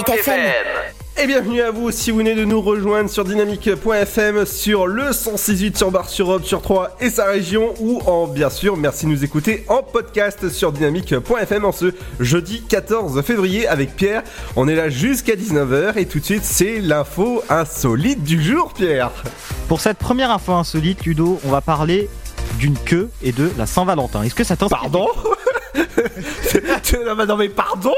[0.00, 0.52] 106.8 FM.
[1.22, 5.76] Et bienvenue à vous si vous venez de nous rejoindre sur dynamique.fm sur le 168
[5.76, 9.10] sur Bar sur Europe sur 3 et sa région ou en bien sûr merci de
[9.10, 14.22] nous écouter en podcast sur dynamique.fm en ce jeudi 14 février avec Pierre.
[14.56, 19.10] On est là jusqu'à 19h et tout de suite c'est l'info insolite du jour Pierre.
[19.68, 22.08] Pour cette première info insolite, Ludo, on va parler
[22.58, 24.22] d'une queue et de la Saint-Valentin.
[24.22, 25.08] Est-ce que ça t'inspire Pardon?
[27.28, 27.94] non mais pardon?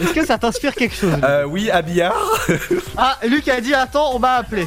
[0.00, 2.14] Est-ce que ça t'inspire quelque chose euh, Oui, habillard.
[2.98, 4.66] Ah, Luc a dit attends, on m'a appelé.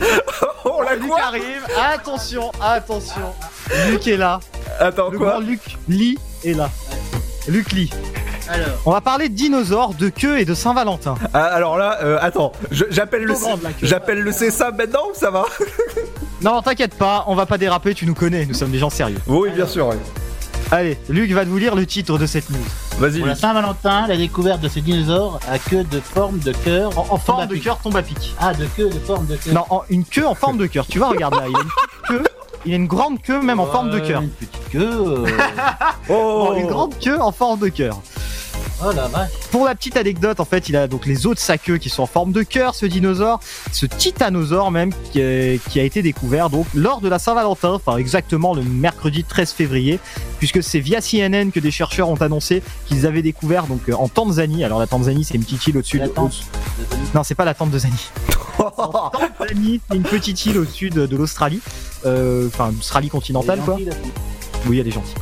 [0.64, 1.62] oh la Luc arrive.
[1.92, 3.32] Attention, attention.
[3.90, 4.40] Luc est là.
[4.80, 6.70] Attends Le quoi grand Luc Lee est là.
[7.48, 7.90] Luc Lee.
[8.48, 11.16] Alors, On va parler de dinosaures, de queue et de Saint-Valentin.
[11.34, 15.46] Ah, alors là, euh, attends, je- j'appelle le, grande, j'appelle le CSA maintenant, ça va
[16.42, 19.18] Non, t'inquiète pas, on va pas déraper, tu nous connais, nous sommes des gens sérieux.
[19.26, 19.88] Oui, bien sûr.
[19.88, 19.96] ouais.
[20.70, 22.58] Allez, Luc va nous lire le titre de cette news.
[22.98, 23.18] Vas-y.
[23.18, 23.34] pour la.
[23.34, 26.90] Saint-Valentin, la découverte de ce dinosaure à queue de forme de cœur.
[26.98, 27.64] En, en forme Tombe à de pic.
[27.64, 28.34] cœur tombe à pic.
[28.40, 29.54] Ah, de queue de forme de cœur.
[29.54, 30.86] Non, en- une queue en forme de cœur.
[30.86, 32.24] Tu vois, regarde là, il a une petite queue.
[32.64, 34.22] Il a une grande queue même en forme de cœur.
[34.22, 34.90] Une petite queue.
[34.90, 35.26] euh,
[36.08, 37.96] Oh, Bon, une grande queue en forme de cœur.
[38.84, 39.30] Oh la vache.
[39.50, 41.88] Pour la petite anecdote, en fait, il a donc les os de sa queue qui
[41.88, 43.40] sont en forme de cœur, ce dinosaure,
[43.72, 47.96] ce titanosaure même, qui, est- qui a été découvert donc lors de la Saint-Valentin, enfin
[47.96, 49.98] exactement le mercredi 13 février,
[50.38, 54.08] puisque c'est via CNN que des chercheurs ont annoncé qu'ils avaient découvert donc euh, en
[54.08, 54.62] Tanzanie.
[54.62, 56.12] Alors la Tanzanie, c'est une petite île au-dessus de.
[57.14, 58.10] Non, c'est pas la tente de Zanie.
[58.58, 61.60] Tanzanie, c'est une petite île au sud de l'Australie,
[62.04, 63.78] Euh, enfin l'Australie continentale quoi.
[64.66, 65.14] Oui, elle est gentille.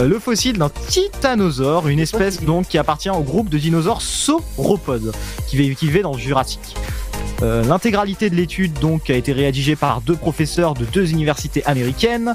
[0.00, 5.12] Euh, le fossile d'un titanosaure, une espèce donc qui appartient au groupe de dinosaures sauropodes,
[5.46, 6.76] qui vivait dans le Jurassique.
[7.42, 12.34] Euh, L'intégralité de l'étude donc a été rédigée par deux professeurs de deux universités américaines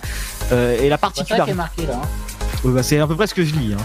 [0.51, 2.01] Euh, et la particularité, hein.
[2.63, 3.73] Ouais, bah, c'est à peu près ce que je lis.
[3.73, 3.83] hein.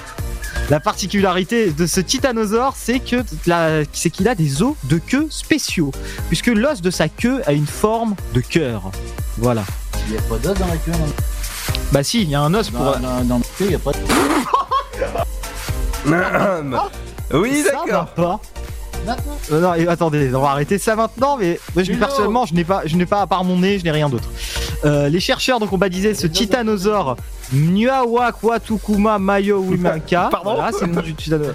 [0.70, 5.26] La particularité de ce titanosaure, c'est que la- c'est qu'il a des os de queue
[5.30, 5.92] spéciaux,
[6.28, 8.90] puisque l'os de sa queue a une forme de cœur.
[9.38, 9.64] Voilà.
[10.06, 10.92] Il n'y a pas d'os dans la queue.
[10.92, 11.06] Non,
[11.92, 12.84] Bah si, il y a un os pour.
[12.84, 13.98] dans la queue, il n'y a pas de.
[17.38, 18.40] oui, Ça d'accord.
[19.06, 19.32] Maintenant.
[19.52, 22.64] Euh, non, et attendez, on va arrêter ça maintenant, mais moi, je, personnellement, je n'ai
[22.64, 24.28] pas, je n'ai pas à part mon nez, je n'ai rien d'autre.
[24.84, 27.16] Euh, les chercheurs donc ont baptisé ce titanosaure
[27.52, 30.28] Mniawakwatukumma Mayo Wimanka.
[30.30, 31.54] Pardon Voilà, c'est le nom du titanosaure.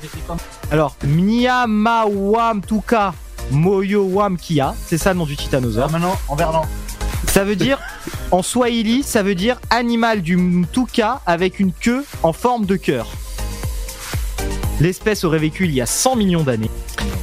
[0.72, 3.14] Alors, Mnyamawamtuka
[3.51, 5.91] Moyowamkia, c'est ça le nom du titanosaure.
[5.91, 6.64] maintenant, en verlan.
[7.28, 7.80] Ça veut dire,
[8.32, 13.08] en swahili, ça veut dire animal du Mtuka avec une queue en forme de cœur.
[14.80, 16.70] L'espèce aurait vécu il y a 100 millions d'années,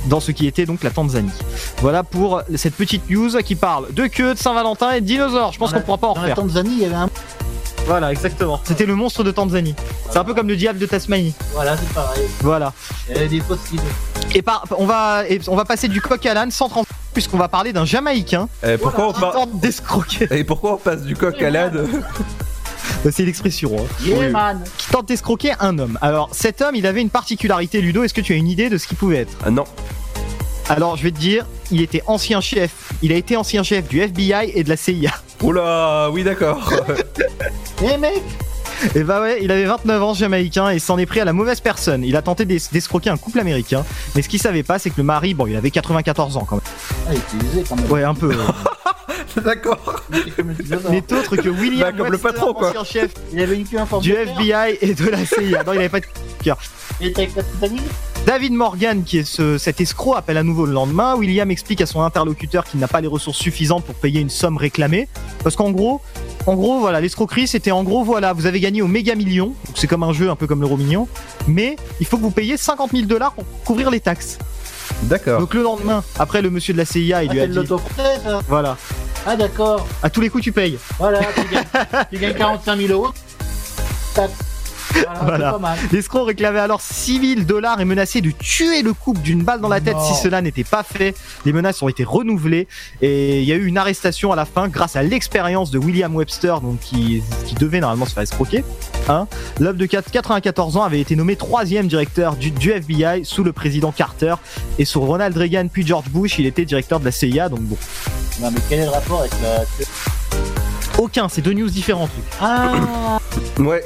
[0.07, 1.31] dans ce qui était donc la Tanzanie.
[1.79, 5.53] Voilà pour cette petite news qui parle de queue, de Saint-Valentin et de dinosaures.
[5.53, 6.37] Je pense qu'on la- pourra pas en Dans la refaire.
[6.37, 7.11] Tanzanie, il y avait un.
[7.87, 8.61] Voilà, exactement.
[8.65, 9.75] C'était le monstre de Tanzanie.
[10.11, 11.35] C'est un peu comme le diable de Tasmanie.
[11.55, 12.23] Voilà, c'est pareil.
[12.41, 12.73] Voilà.
[13.09, 13.81] Il y avait des fossiles.
[14.35, 17.37] Et par, on va, et on va passer du coq à l'âne sans trans puisqu'on
[17.39, 20.29] va parler d'un Jamaïcain Eh, pourquoi, on qui par- tente d'escroquer.
[20.31, 21.87] Et pourquoi on passe du coq à l'âne
[23.11, 23.77] C'est l'expression.
[23.79, 23.87] hein.
[24.05, 24.29] Yeah, Oui.
[24.31, 24.61] man.
[24.77, 25.99] qui tente d'escroquer un homme.
[26.03, 28.03] Alors, cet homme, il avait une particularité, Ludo.
[28.03, 29.33] Est-ce que tu as une idée de ce qu'il pouvait être?
[29.45, 29.65] Ah non.
[30.69, 32.93] Alors, je vais te dire, il était ancien chef.
[33.03, 35.11] Il a été ancien chef du FBI et de la CIA.
[35.43, 36.73] Oula, oui, d'accord.
[37.83, 38.23] Eh mec
[38.95, 41.61] Et bah ouais, il avait 29 ans, jamaïcain, et s'en est pris à la mauvaise
[41.61, 42.03] personne.
[42.05, 44.97] Il a tenté d'es- d'escroquer un couple américain, mais ce qu'il savait pas, c'est que
[44.99, 46.65] le mari, bon, il avait 94 ans quand même.
[47.09, 47.91] Ah, il était usé quand même.
[47.91, 48.31] Ouais, un peu.
[48.33, 50.03] euh, d'accord.
[50.91, 52.71] N'est autre que William Bah, comme le patron, quoi.
[52.71, 53.65] ancien chef Il avait une
[54.01, 54.13] du.
[54.13, 55.63] FBI et de la CIA.
[55.65, 56.07] Non, il avait pas de
[56.43, 56.59] cœur.
[57.01, 57.83] Il était avec la Titanic?
[58.27, 61.17] David Morgan, qui est ce- cet escroc, appelle à nouveau le lendemain.
[61.17, 64.57] William explique à son interlocuteur qu'il n'a pas les ressources suffisantes pour payer une somme
[64.57, 65.09] réclamée.
[65.43, 66.01] Parce qu'en gros,
[66.47, 69.47] en gros, voilà, l'escroquerie, c'était en gros, voilà, vous avez gagné au méga million.
[69.67, 71.09] Donc c'est comme un jeu, un peu comme l'euro million.
[71.49, 74.39] Mais il faut que vous payiez 50 000 dollars pour couvrir les taxes.
[75.03, 75.41] D'accord.
[75.41, 78.41] Donc le lendemain, après le monsieur de la CIA, il Ah, lui a dit, ça.
[78.49, 78.77] voilà,
[79.27, 79.87] Ah, d'accord.
[80.03, 80.79] à tous les coups tu payes.
[80.99, 81.65] Voilà, tu gagnes,
[82.13, 83.09] tu gagnes 45 000 euros.
[84.15, 84.31] Tac.
[84.93, 85.47] Voilà, Voilà.
[85.47, 85.79] c'est pas mal.
[85.93, 89.69] L'escroc réclamait alors 6 000 dollars et menaçait de tuer le couple d'une balle dans
[89.69, 90.05] la tête Non.
[90.05, 91.15] si cela n'était pas fait.
[91.45, 92.67] Les menaces ont été renouvelées
[93.03, 96.15] et il y a eu une arrestation à la fin grâce à l'expérience de William
[96.15, 98.65] Webster, donc qui, qui devait normalement se faire escroquer.
[99.09, 99.27] Hein.
[99.59, 103.53] L'homme de 4 94 ans avait été nommé troisième directeur du, du FBI sous le
[103.53, 104.35] président Carter
[104.79, 107.49] et sous Ronald Reagan puis George Bush, il était directeur de la CIA.
[107.49, 107.77] Donc bon,
[108.41, 109.65] Non, mais quel est le rapport avec la
[110.99, 112.11] aucun, c'est deux news différentes.
[112.41, 113.19] Ah
[113.59, 113.83] Ouais.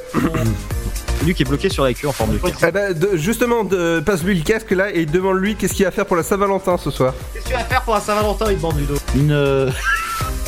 [1.25, 2.51] Luc est bloqué sur la queue en forme de cœur.
[2.67, 6.07] Eh ben, de- justement, de- passe-lui le casque là et demande-lui qu'est-ce qu'il va faire
[6.07, 7.15] pour la Saint-Valentin ce soir.
[7.33, 9.33] Qu'est-ce que tu vas faire pour la Saint-Valentin, il demande Ludo Une.
[9.33, 9.71] euh,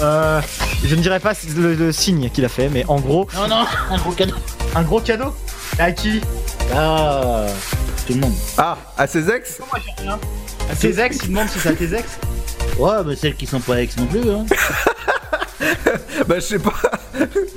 [0.03, 0.43] Euh,
[0.85, 3.65] je ne dirais pas le, le signe qu'il a fait, mais en gros, Non, non,
[3.91, 4.35] un gros cadeau.
[4.75, 5.35] un gros cadeau
[5.79, 6.21] À qui?
[6.75, 7.47] Ah,
[8.07, 8.35] tout le monde.
[8.59, 9.59] Ah, à ses ex?
[10.71, 12.05] À tes ex, il demande si c'est à tes ex?
[12.79, 14.31] Ouais, mais celles qui sont pas ex non plus.
[14.31, 14.45] Hein.
[16.27, 16.73] Bah, je sais pas.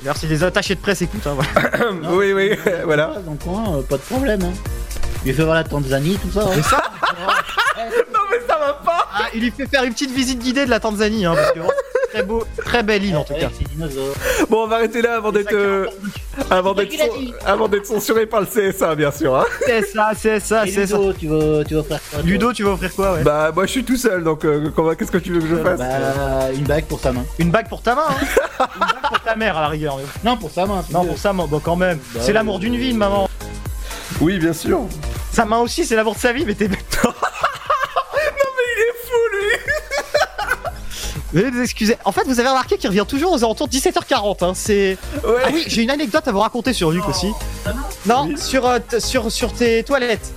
[0.04, 1.26] Merci des attachés de presse, écoute.
[1.26, 1.92] Hein, voilà.
[2.12, 3.16] oui, oui, voilà.
[3.26, 4.42] Dans le coin, euh, pas de problème.
[4.44, 4.54] Hein.
[5.26, 6.46] Il fait voir la Tanzanie, tout ça.
[6.46, 6.52] hein.
[6.56, 6.82] Mais ça
[8.14, 10.70] Non, mais ça va pas Ah, il lui fait faire une petite visite guidée de
[10.70, 13.50] la Tanzanie, hein, parce que c'est très beau, très belle île en tout cas.
[14.50, 15.88] Bon, on va arrêter là avant d'être euh,
[16.50, 16.94] avant d'être
[17.46, 19.36] avant d'être censuré par le CSA, bien sûr.
[19.36, 19.46] Hein.
[19.66, 20.98] C'est ça, c'est ça, Et c'est ça.
[20.98, 23.24] Ludo, tu veux, tu veux faire quoi Ludo, tu vas offrir quoi ouais?
[23.24, 25.80] Bah, moi, je suis tout seul, donc euh, qu'est-ce que tu veux que je fasse?
[25.80, 27.24] Bah, une bague pour sa main.
[27.38, 29.98] Une bague pour ta main, hein Une bague pour ta mère à la rigueur.
[30.24, 30.84] Non, pour sa main.
[30.92, 32.00] Non, pour sa main, bon, quand même.
[32.14, 33.30] Bah c'est l'amour d'une vie, une maman.
[34.22, 34.82] Oui, bien sûr.
[35.32, 37.00] Sa main aussi, c'est l'amour de sa vie, mais t'es bête.
[41.34, 41.96] Veuillez nous excuser.
[42.06, 44.44] En fait, vous avez remarqué qu'il revient toujours aux alentours de 17h40.
[44.44, 44.54] Hein.
[44.56, 44.98] C'est.
[45.24, 45.30] Ouais.
[45.46, 47.32] Ah oui, j'ai une anecdote à vous raconter sur Luc aussi.
[48.06, 50.34] Non, sur, euh, sur, sur tes toilettes.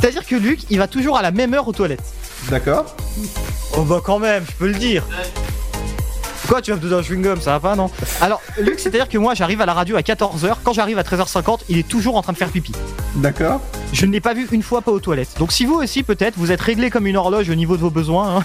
[0.00, 2.02] C'est-à-dire que Luc, il va toujours à la même heure aux toilettes.
[2.50, 2.96] D'accord.
[3.76, 5.04] Oh bah quand même, je peux le dire.
[6.48, 7.88] Quoi, tu vas me donner un chewing-gum, ça va pas, non?
[8.20, 10.56] Alors, Luc, c'est-à-dire que moi, j'arrive à la radio à 14h.
[10.64, 12.72] Quand j'arrive à 13h50, il est toujours en train de faire pipi.
[13.14, 13.60] D'accord.
[13.92, 15.38] Je ne l'ai pas vu une fois pas aux toilettes.
[15.38, 17.90] Donc si vous aussi, peut-être, vous êtes réglé comme une horloge au niveau de vos
[17.90, 18.38] besoins.
[18.38, 18.44] hein.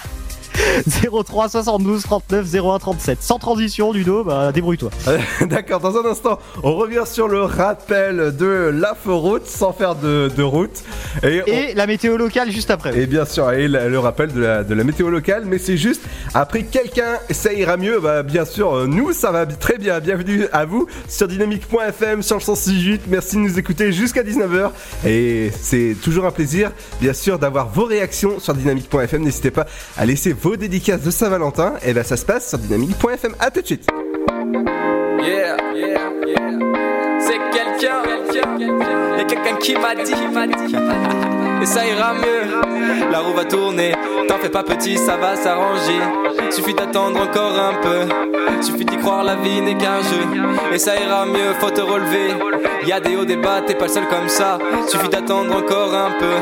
[1.10, 3.18] 03 72 39 01 37.
[3.22, 4.90] Sans transition, Ludo, bah débrouille-toi.
[5.46, 10.42] D'accord, dans un instant, on revient sur le rappel de l'inforoute sans faire de, de
[10.42, 10.82] route.
[11.22, 12.98] Et, on- Et la météo locale juste après.
[12.98, 15.76] et bien sûr, et la- le rappel de la, de la météo locale, mais c'est
[15.76, 16.02] juste
[16.34, 18.00] après quelqu'un, ça ira mieux.
[18.00, 20.00] Bah, bien sûr, nous, ça va très bien.
[20.00, 23.02] Bienvenue à vous sur dynamique.fm, sur le 168.
[23.08, 24.70] Merci de nous écouter jusqu'à 19h.
[25.06, 29.22] Et c'est toujours un plaisir, bien sûr, d'avoir vos réactions sur dynamique.fm.
[29.22, 31.74] N'hésitez pas à laisser vos dédicaces de Saint-Valentin.
[31.84, 33.34] Et ben, ça se passe sur dynamique.fm.
[33.38, 33.86] À tout de suite.
[35.20, 36.38] Yeah, yeah, yeah.
[37.20, 38.02] C'est quelqu'un,
[39.18, 40.14] y'a quelqu'un qui m'a dit,
[41.60, 43.10] et ça ira mieux.
[43.10, 43.92] La roue va tourner,
[44.28, 46.00] t'en fais pas petit, ça va s'arranger.
[46.50, 50.24] Suffit d'attendre encore un peu, suffit d'y croire, la vie n'est qu'un jeu.
[50.72, 52.34] Et ça ira mieux, faut te relever.
[52.86, 54.58] Y a des hauts, des bas, t'es pas le seul comme ça.
[54.86, 56.36] Suffit d'attendre encore un peu,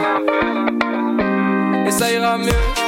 [1.86, 2.85] et ça ira mieux.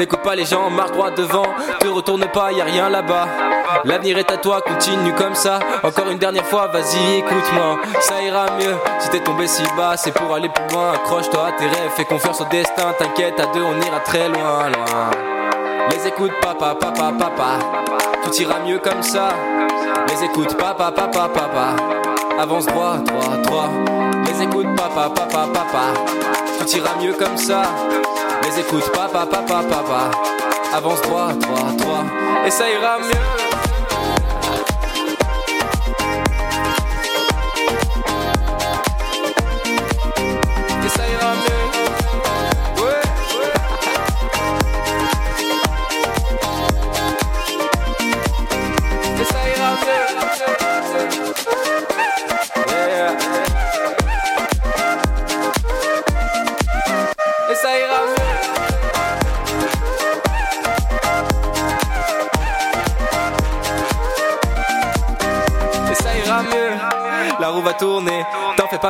[0.00, 1.44] N'écoute pas les gens, marche droit devant.
[1.78, 3.26] Te retourne pas, y a rien là-bas.
[3.84, 5.58] L'avenir est à toi, continue comme ça.
[5.82, 7.80] Encore une dernière fois, vas-y, écoute-moi.
[8.00, 9.98] Ça ira mieux si t'es tombé si bas.
[9.98, 10.92] C'est pour aller plus loin.
[10.94, 12.94] Accroche-toi à tes rêves, fais confiance au destin.
[12.98, 15.10] T'inquiète, à deux, on ira très loin, loin.
[15.90, 17.58] Les écoute, papa, papa, papa.
[18.24, 19.28] Tout ira mieux comme ça.
[20.08, 21.76] Les écoute, papa, papa, papa.
[22.38, 23.68] Avance droit, droit, droit.
[24.24, 25.84] Les écoute, papa, papa, papa.
[26.58, 27.64] Tout ira mieux comme ça.
[28.50, 30.10] Les écoute, papa, papa, papa.
[30.74, 32.04] Avance droit, droit, droit.
[32.44, 33.49] Et ça ira mieux.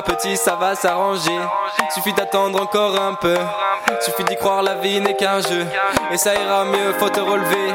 [0.03, 1.39] Pas petit, ça va s'arranger.
[1.95, 3.35] Suffit d'attendre encore un peu.
[4.01, 5.67] Suffit d'y croire, la vie n'est qu'un jeu.
[6.13, 7.75] Et ça ira mieux, faut te relever.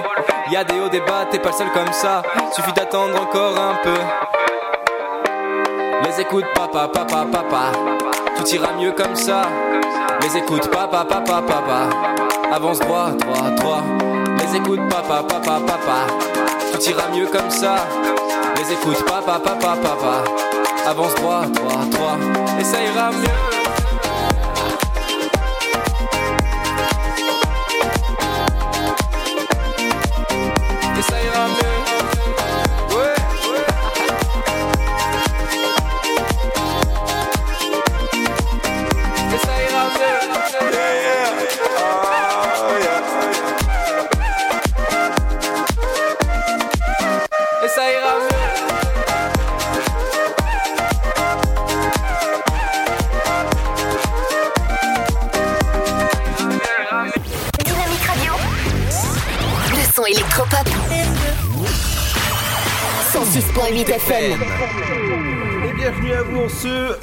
[0.52, 2.22] Y a des hauts, des bas, t'es pas le seul comme ça.
[2.54, 3.98] Suffit d'attendre encore un peu.
[6.04, 7.72] Les écoute, papa, papa, papa.
[8.38, 9.44] Tout ira mieux comme ça.
[10.22, 11.90] Les écoute, papa, papa, papa.
[12.54, 13.84] Avance droit, droit, droit.
[14.40, 16.14] Les écoute, papa, papa, papa.
[16.72, 17.76] Tout ira mieux comme ça.
[18.58, 20.55] Les écoute, papa, papa, papa.
[20.88, 22.18] Avance droit, droit, droit.
[22.60, 23.55] Et ça ira mieux.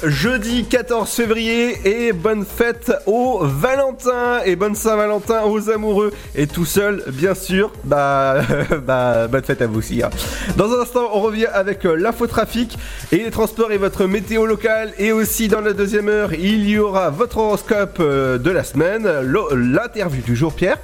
[0.03, 4.41] Jeudi 14 février et bonne fête aux Valentin.
[4.45, 6.11] Et bonne Saint-Valentin aux amoureux.
[6.35, 7.71] Et tout seul bien sûr.
[7.83, 8.41] Bah,
[8.85, 10.09] bah bonne fête à vous aussi hein.
[10.57, 12.77] Dans un instant on revient avec euh, l'infotrafic
[13.11, 14.93] et les transports et votre météo locale.
[14.97, 19.09] Et aussi dans la deuxième heure il y aura votre horoscope euh, de la semaine.
[19.51, 20.77] L'interview du jour Pierre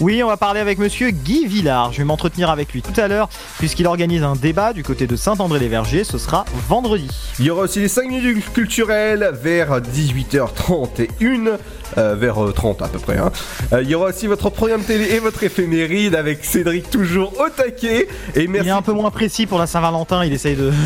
[0.00, 1.92] Oui, on va parler avec monsieur Guy Villard.
[1.92, 3.28] Je vais m'entretenir avec lui tout à l'heure,
[3.58, 6.04] puisqu'il organise un débat du côté de Saint-André-les-Vergers.
[6.04, 7.08] Ce sera vendredi.
[7.40, 11.58] Il y aura aussi les 5 minutes culturelles vers 18h31,
[11.96, 13.16] euh, vers euh, 30 à peu près.
[13.18, 13.32] hein.
[13.72, 17.48] Euh, il y aura aussi votre programme télé et votre éphéméride avec Cédric toujours au
[17.48, 18.08] taquet.
[18.34, 18.66] Et merci.
[18.66, 20.70] Il est un peu moins précis pour la Saint-Valentin, il essaye de...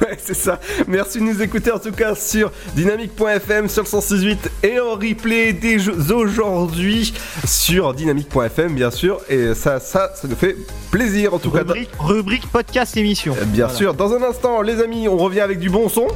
[0.00, 0.58] Ouais, c'est ça.
[0.88, 5.52] Merci de nous écouter en tout cas sur dynamique.fm sur le 168 et en replay
[5.52, 5.78] dès
[6.12, 7.14] aujourd'hui
[7.46, 9.20] sur dynamique.fm bien sûr.
[9.30, 10.56] Et ça, ça, ça nous fait
[10.90, 11.58] plaisir en tout cas.
[11.60, 13.34] rubrique, rubrique podcast émission.
[13.46, 13.78] Bien Voilà.
[13.78, 13.94] sûr.
[13.94, 16.08] Dans un instant, les amis, on revient avec du bon son.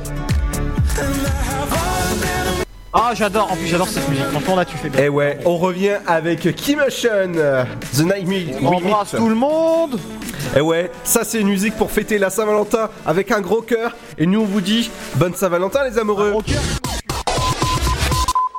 [2.92, 4.24] Ah, j'adore, en plus j'adore cette musique.
[4.26, 5.02] Franchement, là, tu fais bien.
[5.04, 7.32] Et ouais, on revient avec Kimotion,
[7.94, 8.64] The Night Me.
[8.66, 9.98] On embrasse tout le monde.
[10.56, 13.96] Et ouais, ça c'est une musique pour fêter la Saint-Valentin avec un gros cœur.
[14.16, 16.34] Et nous on vous dit bonne Saint-Valentin les amoureux.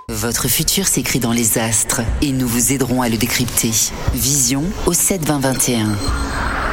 [0.09, 3.71] Votre futur s'écrit dans les astres et nous vous aiderons à le décrypter.
[4.13, 5.87] Vision au 7 20 21.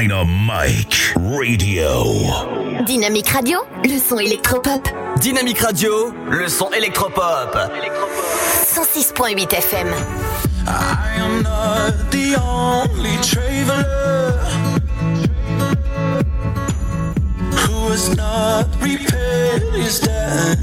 [0.00, 2.84] Dynamite Radio.
[2.86, 4.88] Dynamique Radio, le son électropop.
[5.20, 7.54] Dynamique Radio, le son électropop.
[8.64, 9.88] 106.8 FM.
[10.66, 14.38] I am not the only traveler
[17.52, 20.56] who has not repaid his debt.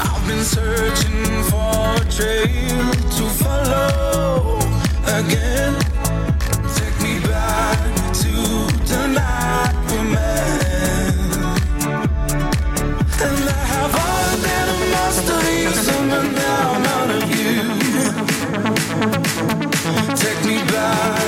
[0.00, 4.58] I've been searching for a trail to follow
[5.06, 5.93] again.
[20.84, 21.23] yeah.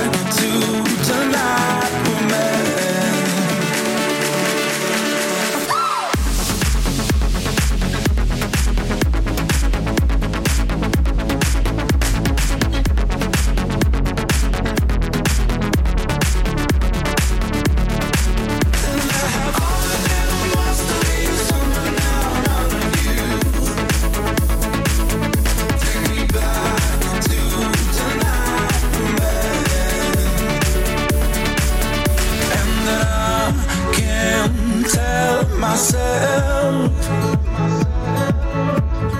[35.77, 36.91] myself.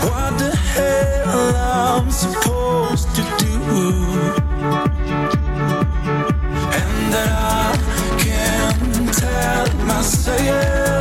[0.01, 3.53] What the hell I'm supposed to do?
[6.79, 10.96] And that I can't tell myself.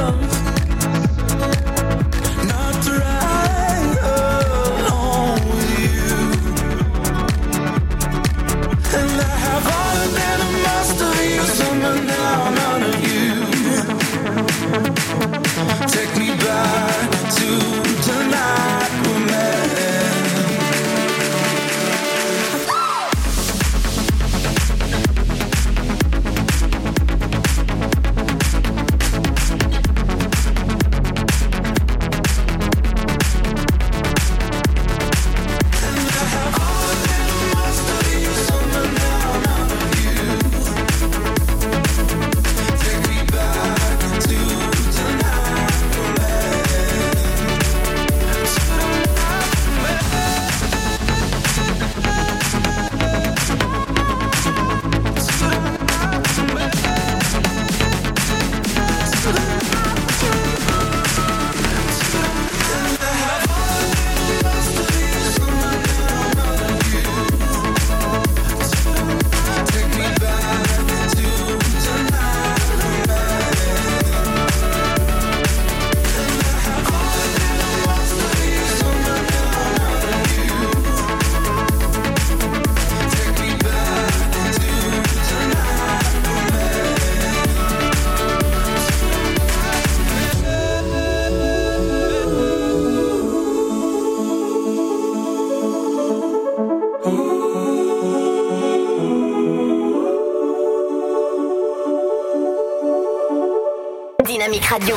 [104.79, 104.97] Radio.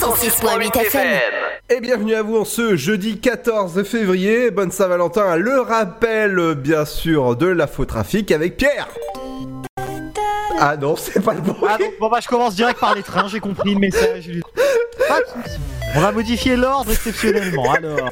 [0.00, 1.20] 106.8 FM.
[1.70, 4.50] Et bienvenue à vous en ce jeudi 14 février.
[4.50, 5.36] Bonne Saint-Valentin.
[5.36, 8.88] Le rappel, bien sûr, de l'infotrafic avec Pierre.
[10.58, 11.54] Ah non, c'est pas le bon.
[11.68, 14.28] Ah donc, bon bah je commence direct par les trains, j'ai compris le message.
[15.08, 15.60] Pas de soucis.
[15.94, 17.72] On va modifier l'ordre exceptionnellement.
[17.72, 18.10] Alors,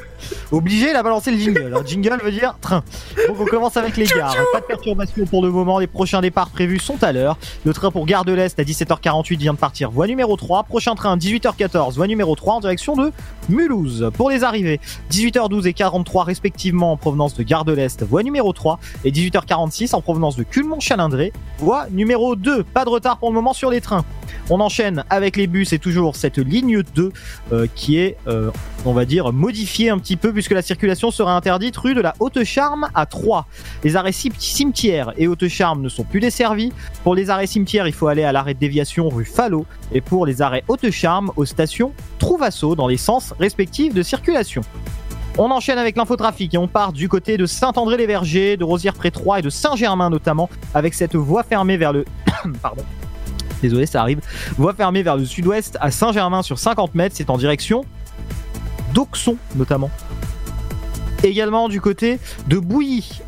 [0.53, 1.65] obligé, il a balancé le jingle.
[1.65, 2.83] Alors, jingle veut dire train.
[3.27, 4.35] Donc on commence avec les gares.
[4.53, 5.79] Pas de perturbation pour le moment.
[5.79, 7.37] Les prochains départs prévus sont à l'heure.
[7.65, 9.91] Le train pour Gare de l'Est à 17h48 vient de partir.
[9.91, 10.63] Voie numéro 3.
[10.63, 11.93] Prochain train 18h14.
[11.95, 13.11] Voie numéro 3 en direction de
[13.49, 14.09] Mulhouse.
[14.13, 14.79] Pour les arrivées,
[15.11, 18.03] 18h12 et 43 respectivement en provenance de Gare de l'Est.
[18.03, 21.33] Voie numéro 3 et 18h46 en provenance de Culmont-Chalindré.
[21.59, 22.63] Voie numéro 2.
[22.63, 24.05] Pas de retard pour le moment sur les trains.
[24.49, 27.11] On enchaîne avec les bus et toujours cette ligne 2
[27.51, 28.51] euh, qui est, euh,
[28.85, 32.15] on va dire, modifiée un petit peu puisque la circulation sera interdite rue de la
[32.19, 33.47] Haute-Charme à 3.
[33.85, 36.73] Les arrêts cim- cimetières et Haute-Charme ne sont plus desservis.
[37.05, 40.25] Pour les arrêts cimetières, il faut aller à l'arrêt de déviation rue Fallot et pour
[40.25, 44.63] les arrêts Haute-Charme aux stations Trouvasso dans les sens respectifs de circulation.
[45.37, 49.49] On enchaîne avec l'infotrafic et on part du côté de Saint-André-les-Vergers, de Rosières-près-Troyes et de
[49.49, 52.03] Saint-Germain notamment, avec cette voie fermée vers le...
[52.61, 52.83] Pardon.
[53.61, 54.19] Désolé, ça arrive.
[54.57, 57.85] Voie fermée vers le sud-ouest à Saint-Germain sur 50 mètres, c'est en direction
[58.93, 59.89] d'Auxon notamment.
[61.23, 63.21] Également du côté de Bouilly.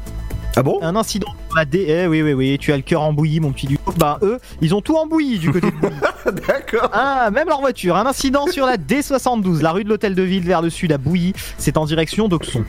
[0.58, 0.80] Ah bon?
[0.82, 1.86] Un incident sur la D.
[1.88, 3.82] Eh oui, oui, oui, tu as le cœur en bouillie, mon petit Ludo.
[3.98, 5.96] Bah, eux, ils ont tout en bouillie du côté de Bouilly.
[6.48, 6.90] D'accord.
[6.94, 7.96] Ah, même leur voiture.
[7.96, 10.98] Un incident sur la D72, la rue de l'Hôtel de Ville vers le sud à
[10.98, 11.34] Bouilly.
[11.58, 12.64] C'est en direction d'Auxon.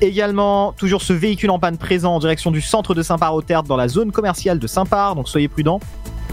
[0.00, 3.88] Également, toujours ce véhicule en panne présent en direction du centre de Saint-Par-au-Tertre dans la
[3.88, 5.80] zone commerciale de Saint-Par, donc soyez prudents.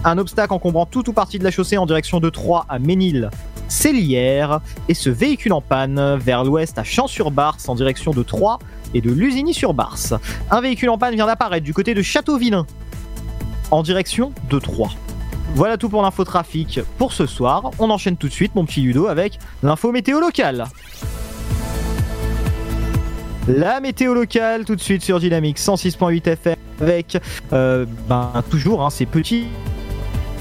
[0.03, 3.29] Un obstacle encombrant tout ou partie de la chaussée en direction de Troyes à Ménil,
[3.71, 4.61] Célière.
[4.89, 8.59] Et ce véhicule en panne vers l'ouest à Champs-sur-Barse en direction de Troyes
[8.93, 10.13] et de Lusigny-sur-Barse.
[10.51, 12.65] Un véhicule en panne vient d'apparaître du côté de Châteauvillain
[13.71, 14.91] en direction de Troyes.
[15.55, 17.71] Voilà tout pour l'infotrafic pour ce soir.
[17.79, 20.65] On enchaîne tout de suite, mon petit Ludo, avec l'info météo locale.
[23.47, 27.17] La météo locale tout de suite sur Dynamique 106.8 FM avec
[27.53, 29.47] euh, ben, toujours hein, ces petits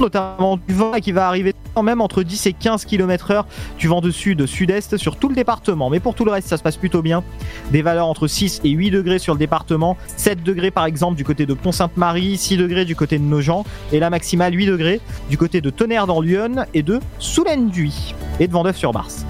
[0.01, 3.47] notamment du vent qui va arriver quand même entre 10 et 15 km heure
[3.79, 5.91] du vent de sud sud-est sur tout le département.
[5.91, 7.23] Mais pour tout le reste ça se passe plutôt bien.
[7.71, 11.25] Des valeurs entre 6 et 8 degrés sur le département 7 degrés par exemple du
[11.25, 15.39] côté de Pont-Sainte-Marie 6 degrés du côté de Nogent et la maximale 8 degrés du
[15.39, 19.27] côté de Tonnerre dans l'Yonne et de Soulaine-Duy et de Vendeuf-sur-Barse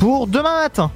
[0.00, 0.90] pour demain matin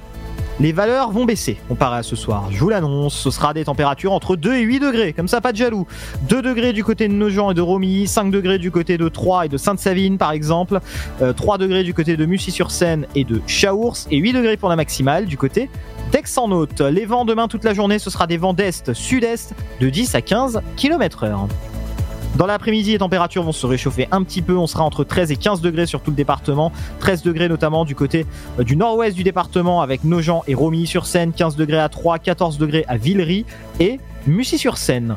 [0.59, 2.49] les valeurs vont baisser comparé à ce soir.
[2.51, 5.51] Je vous l'annonce, ce sera des températures entre 2 et 8 degrés, comme ça pas
[5.51, 5.87] de jaloux.
[6.27, 9.45] 2 degrés du côté de Nogent et de Romilly, 5 degrés du côté de Troyes
[9.45, 10.79] et de Sainte-Savine par exemple,
[11.21, 14.75] euh, 3 degrés du côté de Mussy-sur-Seine et de Chaours, et 8 degrés pour la
[14.75, 15.69] maximale du côté
[16.11, 16.81] d'Aix-en-Othe.
[16.81, 20.21] Les vents demain toute la journée, ce sera des vents d'est, sud-est de 10 à
[20.21, 21.47] 15 km heure.
[22.35, 24.55] Dans l'après-midi, les températures vont se réchauffer un petit peu.
[24.55, 26.71] On sera entre 13 et 15 degrés sur tout le département.
[26.99, 28.25] 13 degrés notamment du côté
[28.59, 31.33] euh, du nord-ouest du département avec Nogent et Romilly-sur-Seine.
[31.33, 33.45] 15 degrés à Troyes, 14 degrés à Villery
[33.79, 35.15] et Mussy-sur-Seine.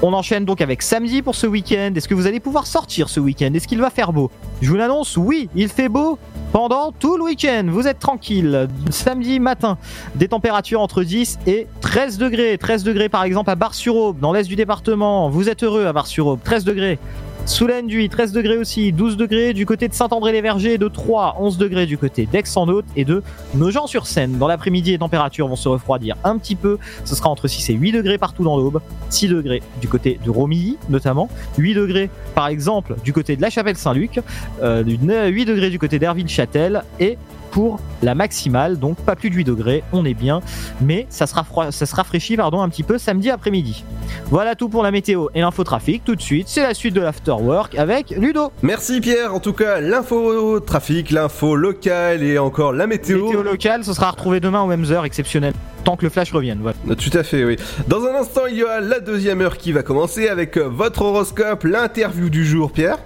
[0.00, 1.92] On enchaîne donc avec samedi pour ce week-end.
[1.96, 3.52] Est-ce que vous allez pouvoir sortir ce week-end?
[3.52, 4.30] Est-ce qu'il va faire beau?
[4.62, 6.20] Je vous l'annonce, oui, il fait beau
[6.52, 7.66] pendant tout le week-end.
[7.68, 8.68] Vous êtes tranquille.
[8.90, 9.76] Samedi matin,
[10.14, 12.58] des températures entre 10 et 13 degrés.
[12.58, 15.30] 13 degrés par exemple à Bar-sur-Aube, dans l'est du département.
[15.30, 16.38] Vous êtes heureux à Bar-sur-Aube.
[16.44, 17.00] 13 degrés.
[17.48, 21.96] Soulaine-Duy, 13 degrés aussi, 12 degrés du côté de Saint-André-les-Vergers, de 3, 11 degrés du
[21.96, 23.22] côté d'Aix-en-Othe et de
[23.54, 24.36] Nogent-sur-Seine.
[24.36, 26.76] Dans l'après-midi, les températures vont se refroidir un petit peu.
[27.06, 30.30] Ce sera entre 6 et 8 degrés partout dans l'Aube, 6 degrés du côté de
[30.30, 34.20] Romilly notamment, 8 degrés par exemple du côté de la Chapelle-Saint-Luc,
[34.62, 37.16] euh, 8 degrés du côté d'Herville-Châtel et
[37.50, 40.40] pour la maximale, donc pas plus de 8 degrés, on est bien,
[40.80, 43.84] mais ça sera froid, ça se rafraîchit pardon un petit peu samedi après-midi.
[44.30, 46.04] Voilà tout pour la météo et l'infotrafic.
[46.04, 48.52] Tout de suite, c'est la suite de l'afterwork avec Ludo.
[48.62, 53.26] Merci Pierre, en tout cas l'info trafic, l'info locale et encore la météo.
[53.26, 55.54] Météo locale, ce sera retrouvé demain aux mêmes heures, exceptionnel.
[55.84, 56.76] Tant que le flash revienne, voilà.
[56.96, 57.56] Tout à fait, oui.
[57.86, 61.64] Dans un instant, il y aura la deuxième heure qui va commencer avec votre horoscope,
[61.64, 62.98] l'interview du jour, Pierre.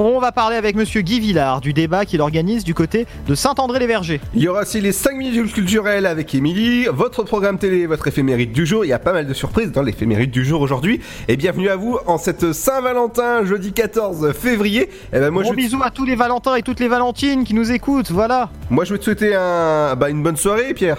[0.00, 4.20] On va parler avec monsieur Guy Villard du débat qu'il organise du côté de Saint-André-les-Vergers.
[4.32, 8.52] Il y aura aussi les 5 minutes culturelles avec Émilie, votre programme télé, votre éphémérite
[8.52, 8.84] du jour.
[8.84, 11.00] Il y a pas mal de surprises dans l'éphémérite du jour aujourd'hui.
[11.26, 14.88] Et bienvenue à vous en cette Saint-Valentin, jeudi 14 février.
[15.12, 17.54] Et ben moi, Gros je bisous à tous les Valentins et toutes les Valentines qui
[17.54, 18.50] nous écoutent, voilà.
[18.70, 19.96] moi, je vais te souhaiter un...
[19.96, 20.98] bah, une bonne soirée, Pierre.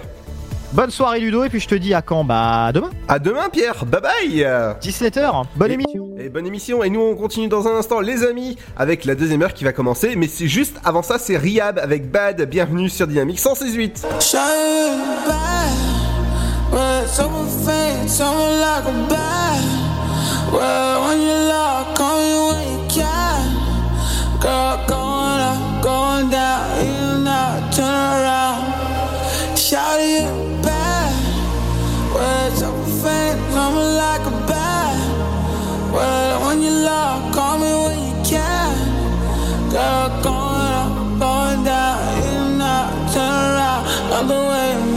[0.72, 2.24] Bonne soirée Ludo et puis je te dis à quand?
[2.24, 2.92] Bah demain.
[3.08, 4.48] À demain Pierre, bye bye.
[4.82, 6.10] 17h, bonne émission.
[6.20, 6.84] Et bonne émission.
[6.84, 9.74] Et nous on continue dans un instant les amis avec la deuxième heure qui va
[9.74, 10.16] commencer.
[10.16, 14.06] Mais c'est juste avant ça c'est Riab avec Bad, bienvenue sur Dynamique 168.
[32.14, 34.98] Words of a fan, I'm like a bad.
[35.94, 38.76] Well, when you love, call me when you can.
[39.70, 43.84] Girl, going up, going down, in and out, turn around,
[44.14, 44.89] all the way.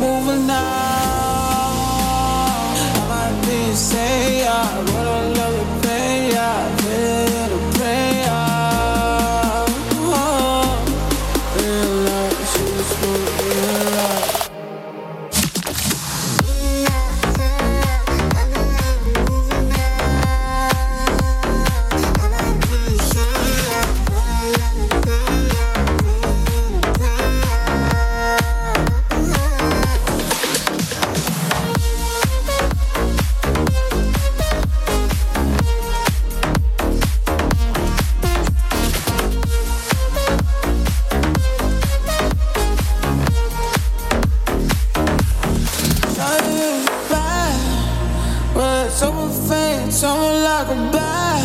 [50.64, 51.44] goodbye.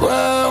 [0.00, 0.47] Whoa.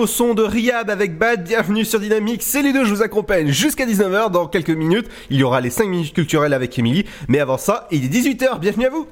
[0.00, 1.44] Nouveau son de Riyad avec Bad.
[1.44, 2.42] Bienvenue sur Dynamique.
[2.42, 4.30] C'est les deux, je vous accompagne jusqu'à 19h.
[4.30, 7.04] Dans quelques minutes, il y aura les 5 minutes culturelles avec Émilie.
[7.28, 8.60] Mais avant ça, il est 18h.
[8.60, 9.06] Bienvenue à vous.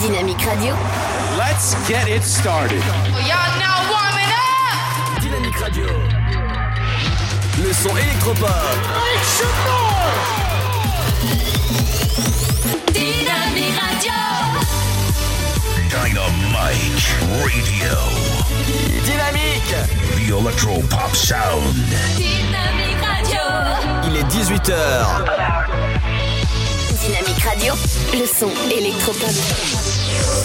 [0.00, 0.72] Dynamique Radio.
[1.36, 2.80] Let's get it started.
[3.26, 5.20] Y'all now warming up.
[5.20, 5.86] Dynamique Radio.
[7.58, 8.46] Le son électropop.
[12.92, 14.12] Dynamique Radio.
[15.90, 17.02] Dynamite
[17.42, 18.35] Radio.
[18.66, 19.74] Dynamique.
[20.16, 21.74] The Electro Pop Sound.
[22.16, 23.40] Dynamique Radio.
[24.04, 24.74] Il est 18h.
[27.00, 27.74] Dynamique Radio.
[28.12, 29.30] Le son électropop.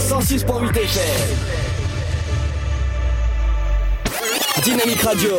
[0.08, 1.38] 106.8 FM.
[4.64, 5.38] Dynamique Radio.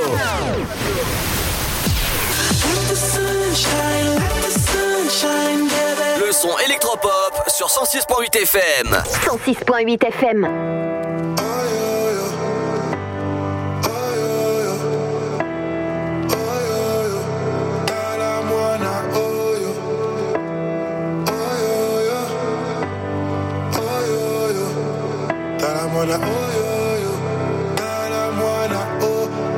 [6.19, 9.03] Le son électropop sur 106.8 FM.
[9.25, 10.92] 106.8 FM.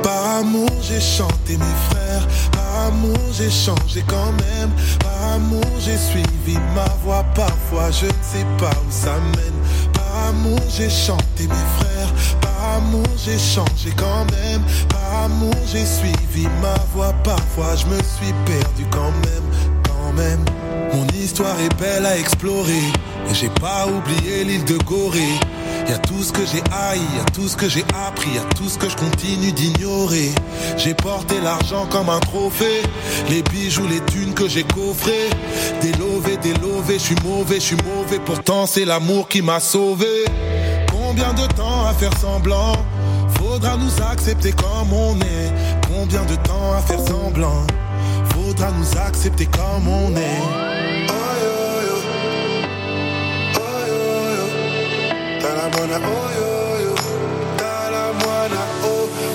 [0.03, 4.69] Par amour j'ai chanté mes frères, par amour j'ai changé quand même,
[4.99, 10.27] par amour j'ai suivi ma voix, parfois je ne sais pas où ça mène, par
[10.27, 16.49] amour j'ai chanté mes frères, par amour j'ai changé quand même, par amour j'ai suivi
[16.61, 19.45] ma voix, parfois je me suis perdu quand même,
[19.83, 20.43] quand même.
[20.93, 22.91] Mon histoire est belle à explorer,
[23.29, 25.39] et j'ai pas oublié l'île de Gorée.
[25.87, 28.37] Y a tout ce que j'ai haï, y a tout ce que j'ai appris, y
[28.39, 30.31] a tout ce que je continue d'ignorer.
[30.77, 32.81] J'ai porté l'argent comme un trophée,
[33.29, 35.29] les bijoux, les thunes que j'ai coffrés.
[35.81, 40.25] Délové, délové, je suis mauvais, je suis mauvais, pourtant c'est l'amour qui m'a sauvé.
[40.91, 42.73] Combien de temps à faire semblant?
[43.37, 45.53] Faudra nous accepter comme on est.
[45.87, 47.65] Combien de temps à faire semblant?
[48.33, 50.84] Faudra nous accepter comme on est.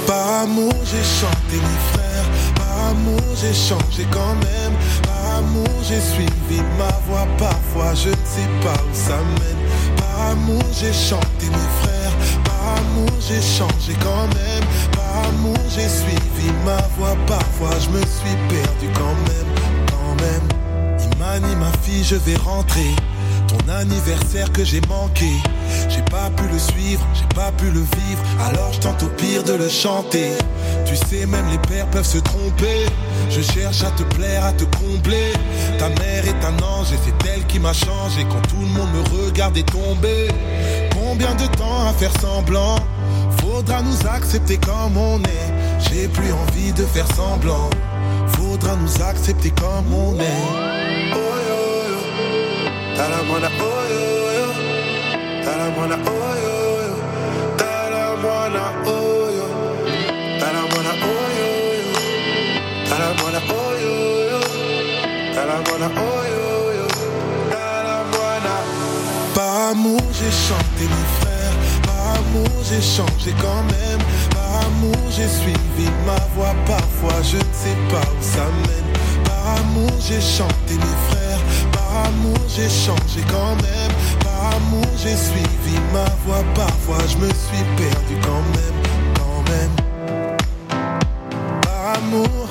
[0.07, 6.01] Par amour j'ai chanté mes frères, par amour j'ai changé quand même, par amour j'ai
[6.01, 11.47] suivi ma voix, parfois je ne sais pas où ça mène, par amour j'ai chanté
[11.47, 12.15] mes frères,
[12.45, 18.01] par amour j'ai changé quand même, par amour j'ai suivi ma voix, parfois je me
[18.01, 19.51] suis perdu quand même,
[19.91, 20.47] quand même.
[21.13, 22.97] Imani ma fille je vais rentrer,
[23.51, 25.33] ton anniversaire que j'ai manqué.
[25.89, 29.43] J'ai pas pu le suivre, j'ai pas pu le vivre, alors je tente au pire
[29.43, 30.31] de le chanter.
[30.87, 32.87] Tu sais, même les pères peuvent se tromper.
[33.29, 35.33] Je cherche à te plaire, à te combler.
[35.79, 38.89] Ta mère est un ange et c'est elle qui m'a changé quand tout le monde
[38.95, 40.29] me regardait tomber.
[40.93, 42.77] Combien de temps à faire semblant?
[43.41, 45.89] Faudra nous accepter comme on est.
[45.89, 47.71] J'ai plus envie de faire semblant.
[48.29, 50.80] Faudra nous accepter comme on est.
[69.35, 71.57] Par amour, j'ai chanté mes frères.
[71.85, 74.01] Par amour, j'ai changé quand même.
[74.31, 76.55] Par amour, j'ai suivi ma voix.
[76.67, 79.25] Parfois, je ne sais pas où ça mène.
[79.25, 81.20] Par amour, j'ai chanté mes frères.
[81.91, 83.93] Par amour, j'ai changé quand même.
[84.23, 86.45] Par amour, j'ai suivi ma voix.
[86.55, 88.79] Parfois, je me suis perdu quand même,
[89.19, 89.75] quand même.
[91.63, 92.49] Par amour,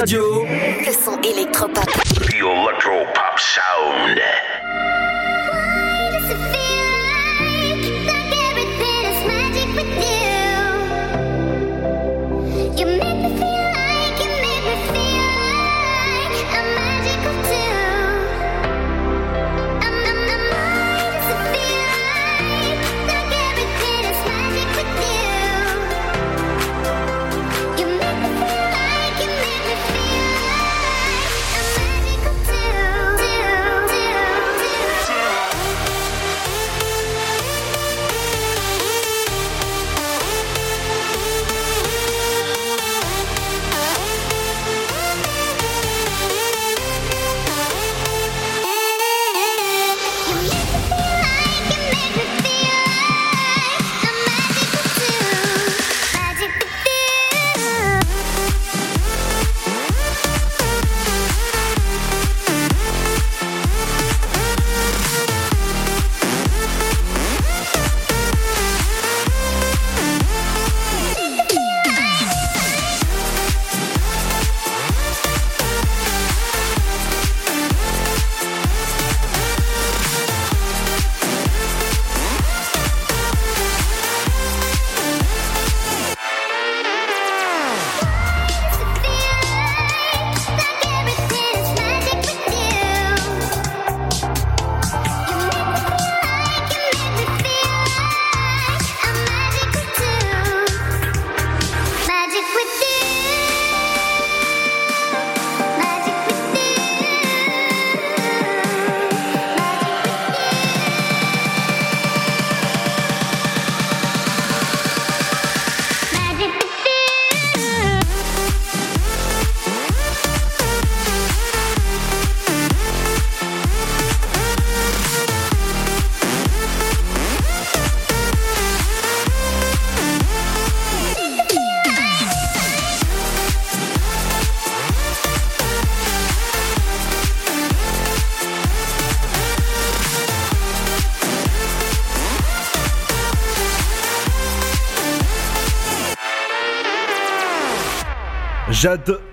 [0.00, 0.29] Radio.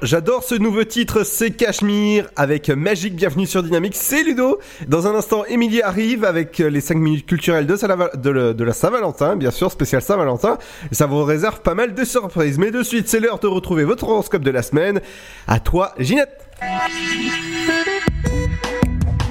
[0.02, 3.16] J'adore ce nouveau titre, c'est Cachemire avec Magique.
[3.16, 4.60] Bienvenue sur Dynamique, c'est Ludo.
[4.90, 9.72] Dans un instant, Émilie arrive avec les 5 minutes culturelles de, la Saint-Valentin, bien sûr,
[9.72, 10.58] spécial Saint-Valentin.
[10.92, 12.58] Ça vous réserve pas mal de surprises.
[12.58, 15.00] Mais de suite, c'est l'heure de retrouver votre horoscope de la semaine.
[15.48, 16.46] À toi, Ginette.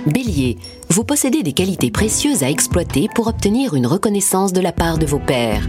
[0.06, 0.56] Bélier,
[0.88, 5.04] vous possédez des qualités précieuses à exploiter pour obtenir une reconnaissance de la part de
[5.04, 5.68] vos pairs.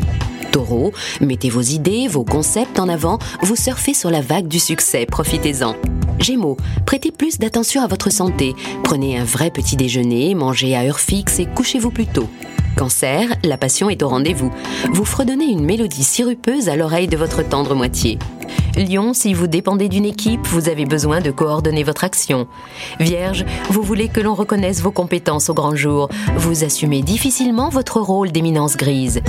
[1.21, 5.75] Mettez vos idées, vos concepts en avant, vous surfez sur la vague du succès, profitez-en.
[6.19, 10.99] Gémeaux, prêtez plus d'attention à votre santé, prenez un vrai petit déjeuner, mangez à heure
[10.99, 12.27] fixe et couchez-vous plus tôt.
[12.75, 14.51] Cancer, la passion est au rendez-vous.
[14.91, 18.19] Vous fredonnez une mélodie sirupeuse à l'oreille de votre tendre moitié.
[18.75, 22.47] Lion, si vous dépendez d'une équipe, vous avez besoin de coordonner votre action.
[22.99, 26.09] Vierge, vous voulez que l'on reconnaisse vos compétences au grand jour.
[26.37, 29.21] Vous assumez difficilement votre rôle d'éminence grise.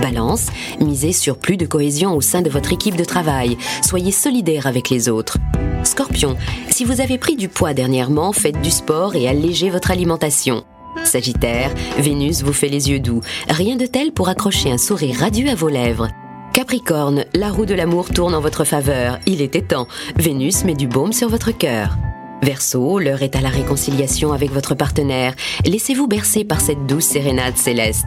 [0.00, 0.46] Balance,
[0.80, 3.56] misez sur plus de cohésion au sein de votre équipe de travail.
[3.82, 5.38] Soyez solidaire avec les autres.
[5.84, 6.36] Scorpion,
[6.70, 10.64] si vous avez pris du poids dernièrement, faites du sport et allégez votre alimentation.
[11.04, 13.20] Sagittaire, Vénus vous fait les yeux doux.
[13.48, 16.08] Rien de tel pour accrocher un sourire radieux à vos lèvres.
[16.54, 19.18] Capricorne, la roue de l'amour tourne en votre faveur.
[19.26, 19.88] Il était temps.
[20.14, 21.96] Vénus met du baume sur votre cœur.
[22.42, 25.34] Verseau, l'heure est à la réconciliation avec votre partenaire.
[25.64, 28.06] Laissez-vous bercer par cette douce sérénade céleste.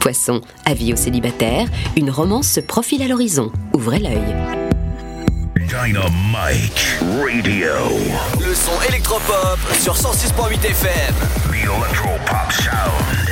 [0.00, 3.52] Poisson, avis aux célibataires, une romance se profile à l'horizon.
[3.74, 4.34] Ouvrez l'œil.
[5.56, 7.74] Dynamite Radio.
[8.40, 11.14] Le son électropop sur 106.8 FM.
[11.50, 13.31] The Electropop Sound.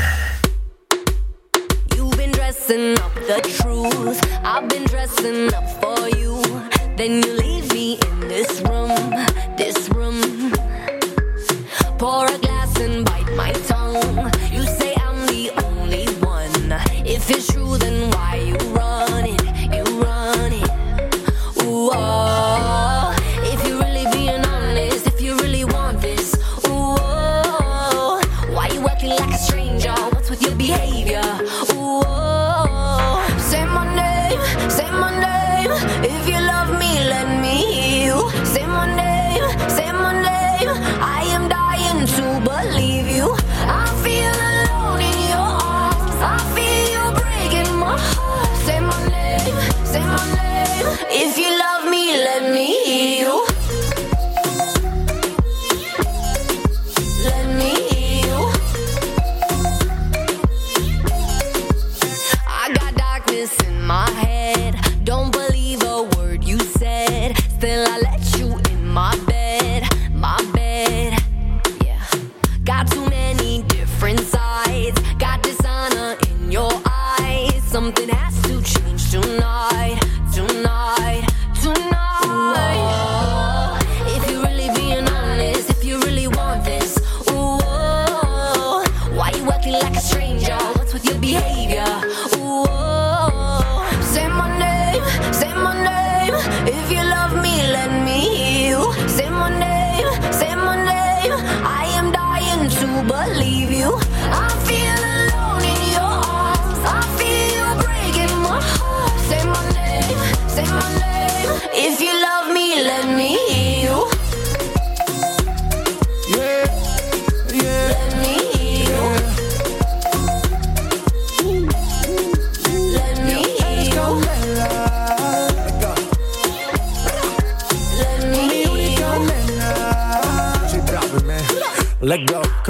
[2.71, 4.21] Dressing up the truth.
[4.45, 6.41] I've been dressing up for you.
[6.97, 8.95] Then you leave me in this room,
[9.57, 10.53] this room.
[11.99, 14.31] Pour a glass and bite my tongue.
[14.53, 16.71] You say I'm the only one.
[17.05, 18.10] If it's true, then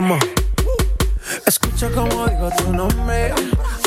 [0.00, 0.20] come on.
[1.46, 3.34] Escucha como digo tu nombre.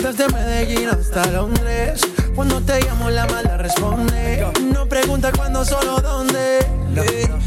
[0.02, 2.02] Desde Medellín hasta Londres.
[2.35, 4.45] Cuando te llamo, la mala responde.
[4.61, 6.60] No pregunta cuándo, solo dónde.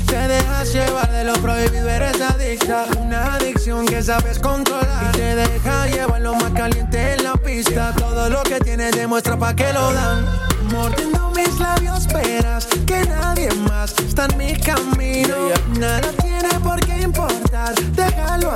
[0.06, 2.86] Te dejas llevar de lo prohibido, eres adicta.
[2.98, 5.14] Una adicción que sabes controlar.
[5.14, 7.94] Y te deja llevar lo más caliente en la pista.
[7.97, 10.26] Todo lo que tienes demuestra pa' que lo dan.
[10.72, 15.36] Mordiendo mis labios, esperas que nadie más está en mi camino.
[15.78, 18.55] Nada tiene por qué importar, déjalo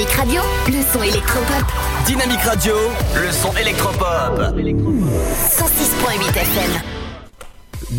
[0.00, 1.64] Dynamique Radio, le son électropop.
[2.06, 2.72] Dynamique Radio,
[3.14, 4.40] le son électropop.
[4.40, 6.70] 106.8 FM.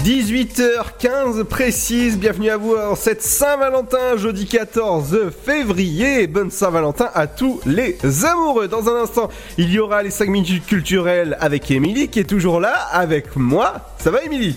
[0.03, 6.25] 18h15 précise, bienvenue à vous en cette Saint-Valentin, jeudi 14 février.
[6.25, 8.67] Bonne Saint-Valentin à tous les amoureux.
[8.67, 9.29] Dans un instant,
[9.59, 13.73] il y aura les 5 minutes culturelles avec Émilie qui est toujours là avec moi.
[13.99, 14.55] Ça va Émilie?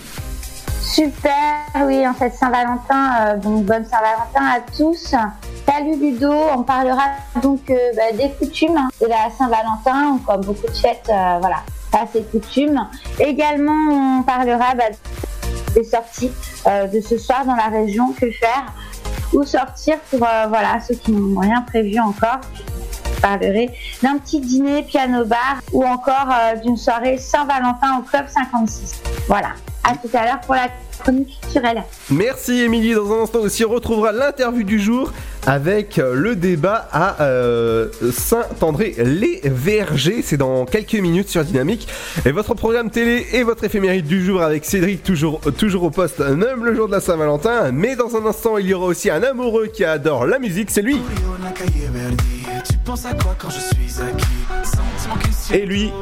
[0.94, 1.56] Super,
[1.86, 5.12] oui, en cette Saint-Valentin, euh, donc bonne Saint-Valentin à tous.
[5.68, 7.02] Salut Ludo, on parlera
[7.42, 12.06] donc euh, bah, des coutumes de la Saint-Valentin, comme beaucoup de fêtes, euh, voilà, à
[12.12, 12.86] ces coutumes.
[13.18, 14.84] Également, on parlera bah,
[15.74, 16.30] des sorties
[16.68, 18.66] euh, de ce soir dans la région, que faire,
[19.32, 22.38] ou sortir pour euh, voilà ceux qui n'ont rien prévu encore.
[23.16, 23.68] Je parlerai
[24.00, 29.02] d'un petit dîner piano-bar ou encore euh, d'une soirée Saint-Valentin au Club 56.
[29.26, 29.54] Voilà,
[29.84, 31.82] à tout à l'heure pour la chronique culturelle.
[32.10, 32.94] Merci Émilie.
[32.94, 35.12] Dans un instant aussi, on retrouvera l'interview du jour
[35.46, 40.22] avec euh, le débat à euh, Saint-André-les-Vergers.
[40.22, 41.86] C'est dans quelques minutes sur Dynamique.
[42.24, 46.20] Et votre programme télé et votre éphéméride du jour avec Cédric, toujours, toujours au poste,
[46.20, 47.72] même le jour de la Saint-Valentin.
[47.72, 50.70] Mais dans un instant, il y aura aussi un amoureux qui adore la musique.
[50.70, 50.98] C'est lui.
[52.68, 54.24] Tu penses à quoi quand je suis acquis?
[54.62, 55.92] Sentiment que si Et lui.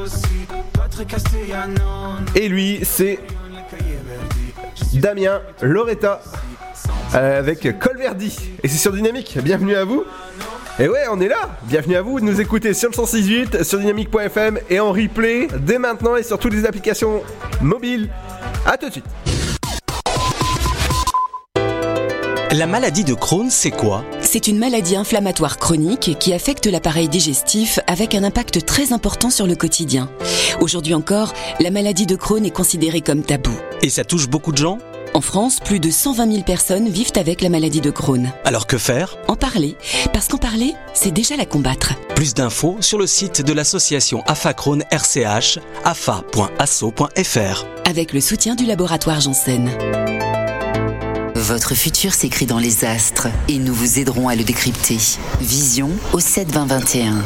[2.35, 3.19] Et lui, c'est
[4.94, 6.23] Damien Loretta
[7.14, 8.36] euh, avec Colverdi.
[8.62, 9.39] Et c'est sur Dynamique.
[9.43, 10.05] Bienvenue à vous.
[10.78, 11.51] Et ouais, on est là.
[11.64, 15.78] Bienvenue à vous de nous écouter sur le 168, sur dynamique.fm et en replay dès
[15.78, 17.23] maintenant et sur toutes les applications
[17.60, 18.09] mobiles.
[18.66, 19.05] A tout de suite.
[22.52, 24.05] La maladie de Crohn, c'est quoi?
[24.33, 29.47] C'est une maladie inflammatoire chronique qui affecte l'appareil digestif avec un impact très important sur
[29.47, 30.09] le quotidien.
[30.59, 33.53] Aujourd'hui encore, la maladie de Crohn est considérée comme tabou.
[33.83, 34.79] Et ça touche beaucoup de gens?
[35.13, 38.33] En France, plus de 120 000 personnes vivent avec la maladie de Crohn.
[38.47, 39.19] Alors que faire?
[39.29, 39.77] En parler,
[40.15, 41.93] parce qu'en parler, c'est déjà la combattre.
[42.15, 47.67] Plus d'infos sur le site de l'association AFA Crohn RCH, afa.asso.fr.
[47.85, 49.69] Avec le soutien du laboratoire Janssen.
[51.43, 54.98] Votre futur s'écrit dans les astres et nous vous aiderons à le décrypter.
[55.40, 57.16] Vision au 72021.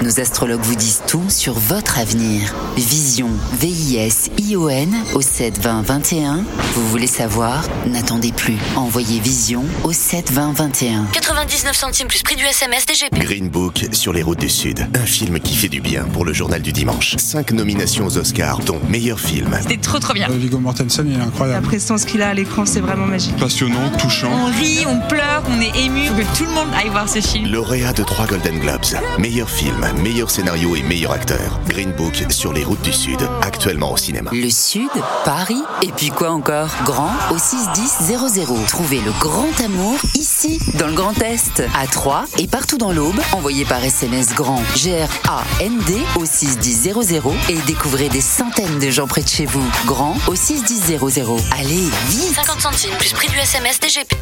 [0.00, 2.54] Nos astrologues vous disent tout sur votre avenir.
[2.76, 6.44] Vision, V-I-S-I-O-N au 72021.
[6.74, 7.64] Vous voulez savoir?
[7.88, 8.56] N'attendez plus.
[8.76, 11.06] Envoyez Vision au 72021.
[11.12, 13.18] 99 centimes plus prix du SMS DGP.
[13.18, 14.86] Green Book sur les routes du Sud.
[14.94, 17.16] Un film qui fait du bien pour le journal du dimanche.
[17.16, 19.58] Cinq nominations aux Oscars, dont meilleur film.
[19.60, 20.28] C'était trop trop bien.
[20.30, 21.64] Viggo Mortensen, il est incroyable.
[21.64, 23.36] La prestance qu'il a à l'écran, c'est vraiment magique.
[23.36, 24.30] Passionnant, touchant.
[24.30, 26.06] On rit, on pleure, on est ému.
[26.06, 27.50] Faut que tout le monde aille voir ce film.
[27.50, 28.96] Lauréat de trois Golden Globes.
[29.18, 31.60] Meilleur film, meilleur scénario et meilleur acteur.
[31.66, 34.30] Green Book sur les routes du Sud, actuellement au cinéma.
[34.32, 34.88] Le Sud,
[35.24, 36.68] Paris, et puis quoi encore?
[36.84, 38.66] Grand au 61000.
[38.66, 43.20] Trouvez le grand amour ici, dans le Grand Est, à Troyes et partout dans l'Aube.
[43.32, 49.28] Envoyez par SMS grand G-R-A-N-D au 61000 et découvrez des centaines de gens près de
[49.28, 49.64] chez vous.
[49.86, 50.98] Grand au 61000.
[51.58, 54.14] Allez, vite 50 centimes plus prix du SMS DGP.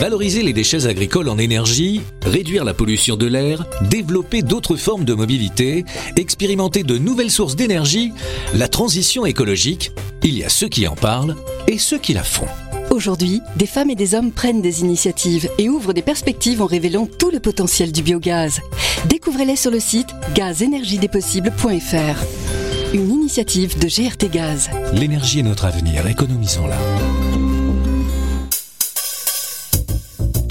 [0.00, 5.12] Valoriser les déchets agricoles en énergie, réduire la pollution de l'air, développer d'autres formes de
[5.12, 5.84] mobilité,
[6.16, 8.12] expérimenter de nouvelles sources d'énergie,
[8.54, 9.90] la transition écologique,
[10.22, 11.34] il y a ceux qui en parlent
[11.66, 12.46] et ceux qui la font.
[12.90, 17.08] Aujourd'hui, des femmes et des hommes prennent des initiatives et ouvrent des perspectives en révélant
[17.18, 18.60] tout le potentiel du biogaz.
[19.06, 22.94] Découvrez-les sur le site gazenergiedespossibles.fr.
[22.94, 24.70] Une initiative de GRT Gaz.
[24.92, 26.78] L'énergie est notre avenir, économisons-la.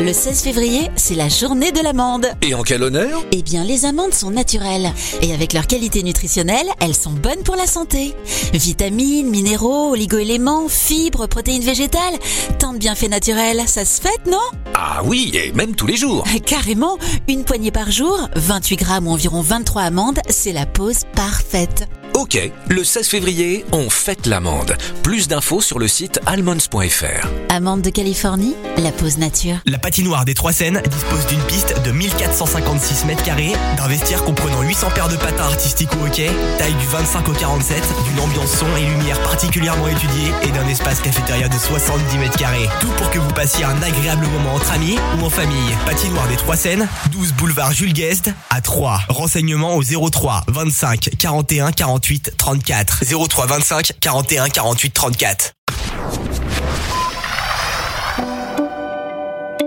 [0.00, 2.26] Le 16 février, c'est la journée de l'amande.
[2.42, 3.22] Et en quel honneur?
[3.30, 4.92] Eh bien, les amandes sont naturelles.
[5.22, 8.14] Et avec leur qualité nutritionnelle, elles sont bonnes pour la santé.
[8.52, 12.18] Vitamines, minéraux, oligo-éléments, fibres, protéines végétales.
[12.58, 14.38] Tant de bienfaits naturels, ça se fête, non?
[14.74, 16.24] Ah oui, et même tous les jours.
[16.44, 16.98] Carrément,
[17.28, 21.88] une poignée par jour, 28 grammes ou environ 23 amandes, c'est la pause parfaite.
[22.14, 22.38] Ok,
[22.68, 24.76] le 16 février, on fête l'amande.
[25.02, 27.26] Plus d'infos sur le site almonds.fr.
[27.48, 29.56] Amande de Californie, la pause nature.
[29.66, 34.62] La patinoire des Trois Seines dispose d'une piste de 1456 mètres carrés, d'un vestiaire comprenant
[34.62, 38.76] 800 paires de patins artistiques au hockey, taille du 25 au 47, d'une ambiance son
[38.76, 42.68] et lumière particulièrement étudiée et d'un espace cafétéria de 70 mètres carrés.
[42.80, 45.74] Tout pour que vous passiez un agréable moment entre amis ou en famille.
[45.84, 49.00] Patinoire des Trois Seines, 12 boulevard Jules Guest à 3.
[49.08, 52.84] Renseignements au 03 25 41 41 48 34.
[53.28, 56.43] 03 25 41 48 34.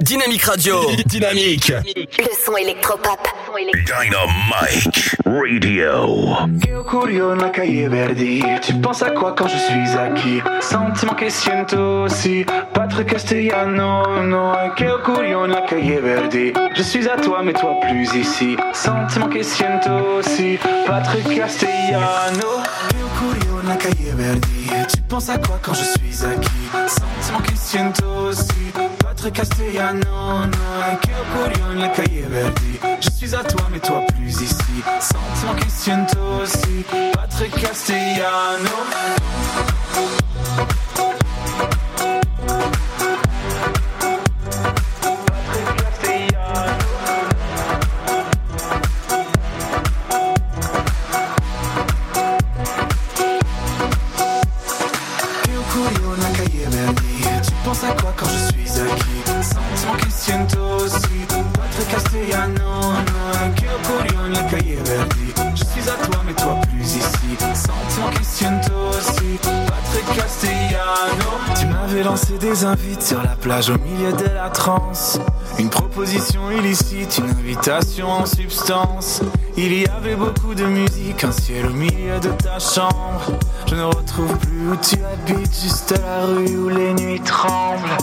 [0.02, 0.92] Dynamique Radio.
[1.06, 1.72] Dynamique.
[1.96, 3.20] Le son électropop.
[3.86, 6.36] Dynamite Radio.
[6.68, 7.36] Io curio
[7.90, 10.42] Verdi Tu penses à quoi quand je suis acquis?
[10.62, 17.18] Sentiment que siento aussi Patrick Castellano No Que curio na cahier Verdi Je suis à
[17.18, 22.64] toi mais toi plus ici Sentiment que siento aussi Patrick Castellano
[23.68, 26.50] Tu penses à quoi quand je suis acquis?
[26.88, 28.48] Sentiment que siento aussi.
[29.00, 30.00] Patrick Castellano
[30.46, 30.98] No.
[31.02, 32.80] Que na cahier Verdi.
[33.02, 34.84] Je suis à toi mais toi plus ici.
[35.02, 35.54] Sentiment
[36.42, 36.86] aussi.
[37.14, 38.70] Patrick Castellano
[58.18, 61.20] quand je suis acquis Sentiment que siento aussi.
[61.54, 63.28] Patrick Castellano no
[63.62, 67.38] Io curio na cahier Verdi Je suis à toi mais toi plus ici.
[67.54, 69.67] Sentiment que siento aussi
[70.18, 71.26] Castellano.
[71.60, 75.20] Tu m'avais lancé des invites sur la plage au milieu de la transe.
[75.60, 79.22] Une proposition illicite, une invitation en substance.
[79.56, 83.22] Il y avait beaucoup de musique, un ciel au milieu de ta chambre.
[83.68, 87.98] Je ne retrouve plus où tu habites, juste la rue où les nuits tremblent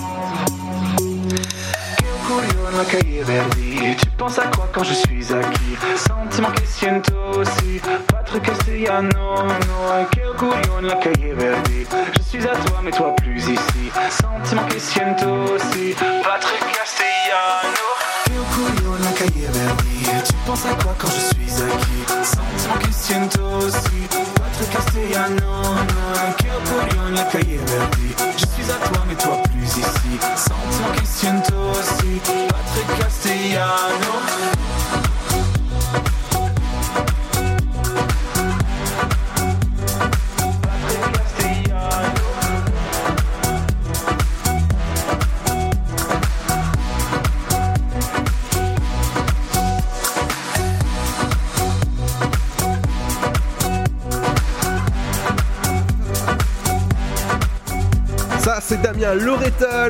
[2.34, 5.76] Curio na cahier Verdi Tu penses à quoi quand je suis acquis?
[5.96, 7.80] Sentiment que siento aussi.
[8.08, 11.86] Patrick Castellano no Que curio na cahier Verdi
[12.16, 13.84] Je suis à toi mais toi plus ici.
[14.10, 15.94] Sentiment que siento aussi.
[16.24, 17.86] Patrick Castellano
[18.24, 22.04] Que curio na cahier Verdi Tu penses à quoi quand je suis acquis?
[22.24, 24.08] Sentiment que siento aussi.
[24.34, 27.43] Patrick Castellano no Que curio na cahier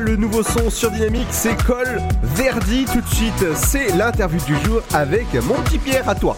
[0.05, 2.85] le nouveau son sur Dynamique, c'est Col Verdi.
[2.85, 6.37] Tout de suite, c'est l'interview du jour avec mon petit Pierre à toi.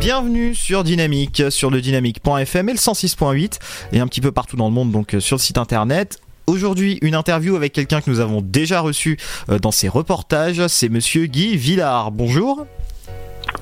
[0.00, 3.58] Bienvenue sur Dynamique, sur le dynamique.fm et le 106.8
[3.92, 6.18] et un petit peu partout dans le monde, donc euh, sur le site internet.
[6.48, 9.18] Aujourd'hui, une interview avec quelqu'un que nous avons déjà reçu
[9.48, 12.10] euh, dans ses reportages, c'est monsieur Guy Villard.
[12.10, 12.66] Bonjour.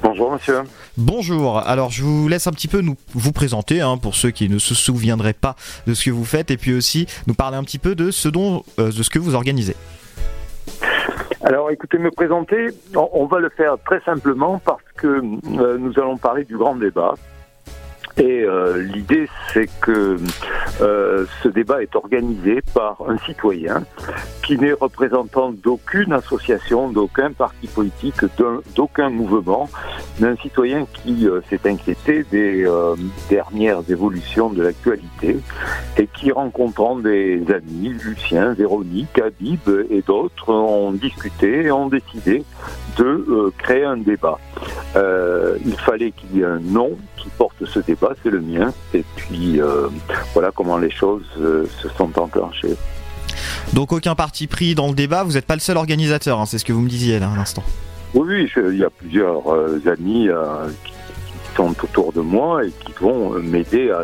[0.04, 0.58] Bonjour monsieur.
[0.98, 1.58] Bonjour.
[1.60, 4.58] Alors je vous laisse un petit peu nous vous présenter hein, pour ceux qui ne
[4.58, 5.56] se souviendraient pas
[5.86, 8.28] de ce que vous faites et puis aussi nous parler un petit peu de ce
[8.28, 9.74] dont euh, de ce que vous organisez.
[11.42, 15.92] Alors écoutez, me présenter, on, on va le faire très simplement parce que euh, nous
[15.96, 17.14] allons parler du grand débat.
[18.16, 20.16] Et euh, l'idée, c'est que
[20.80, 23.84] euh, ce débat est organisé par un citoyen
[24.44, 28.20] qui n'est représentant d'aucune association, d'aucun parti politique,
[28.76, 29.68] d'aucun mouvement,
[30.20, 32.68] d'un citoyen qui euh, s'est inquiété des
[33.28, 35.38] dernières évolutions de l'actualité
[35.96, 42.44] et qui, rencontrant des amis, Lucien, Véronique, Habib et d'autres, ont discuté et ont décidé
[42.96, 44.38] de créer un débat.
[45.64, 48.72] Il fallait qu'il y ait un nom qui porte ce débat, c'est le mien.
[48.92, 49.88] Et puis euh,
[50.32, 52.76] voilà comment les choses euh, se sont enclenchées.
[53.72, 56.58] Donc aucun parti pris dans le débat, vous n'êtes pas le seul organisateur, hein, c'est
[56.58, 57.64] ce que vous me disiez là à l'instant.
[58.14, 60.28] Oui, oui, il y a plusieurs euh, amis
[60.84, 60.92] qui,
[61.56, 64.02] sont autour de moi et qui vont m'aider, à,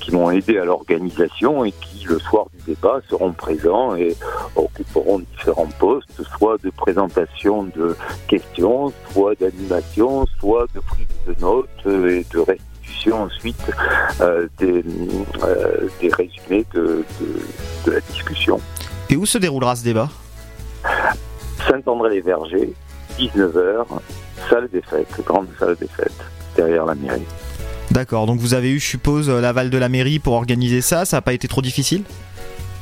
[0.00, 4.16] qui m'ont aidé à l'organisation et qui le soir du débat seront présents et
[4.54, 7.96] occuperont différents postes, soit de présentation de
[8.28, 12.38] questions, soit d'animation, soit de prise de notes et de
[13.12, 13.56] ensuite
[14.20, 14.84] euh, des,
[15.42, 18.60] euh, des résumés de, de- de la discussion.
[19.10, 20.08] Et où se déroulera ce débat?
[21.68, 22.72] Saint-André-les-Vergers,
[23.18, 23.84] 19h,
[24.50, 26.12] salle des fêtes, grande salle des fêtes,
[26.56, 27.22] derrière la mairie.
[27.90, 31.04] D'accord, donc vous avez eu, je suppose, euh, l'aval de la mairie pour organiser ça,
[31.04, 32.02] ça n'a pas été trop difficile?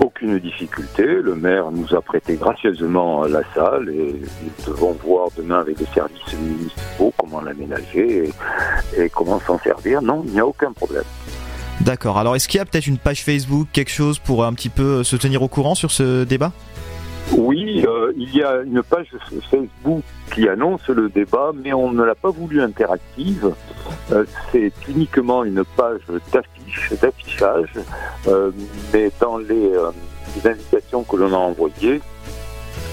[0.01, 5.61] Aucune difficulté, le maire nous a prêté gracieusement la salle et nous devons voir demain
[5.61, 8.31] avec les services municipaux comment l'aménager
[8.97, 10.03] et, comment s'en servir.
[10.03, 11.05] Non, il n'y a aucun problème.
[11.81, 14.69] D'accord, alors est-ce qu'il y a peut-être une page Facebook, quelque chose pour un petit
[14.69, 16.53] peu se tenir au courant sur ce débat?
[17.37, 19.09] Oui, euh, il y a une page
[19.51, 20.03] Facebook
[20.33, 23.53] qui annonce le débat, mais on ne l'a pas voulu interactive.
[24.13, 26.03] Euh, c'est uniquement une page
[26.33, 27.73] d'affiche, d'affichage,
[28.29, 28.53] euh,
[28.93, 29.73] mais dans les,
[30.37, 32.01] les invitations que l'on a envoyées,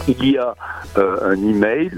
[0.07, 0.55] il y a
[0.95, 1.91] un email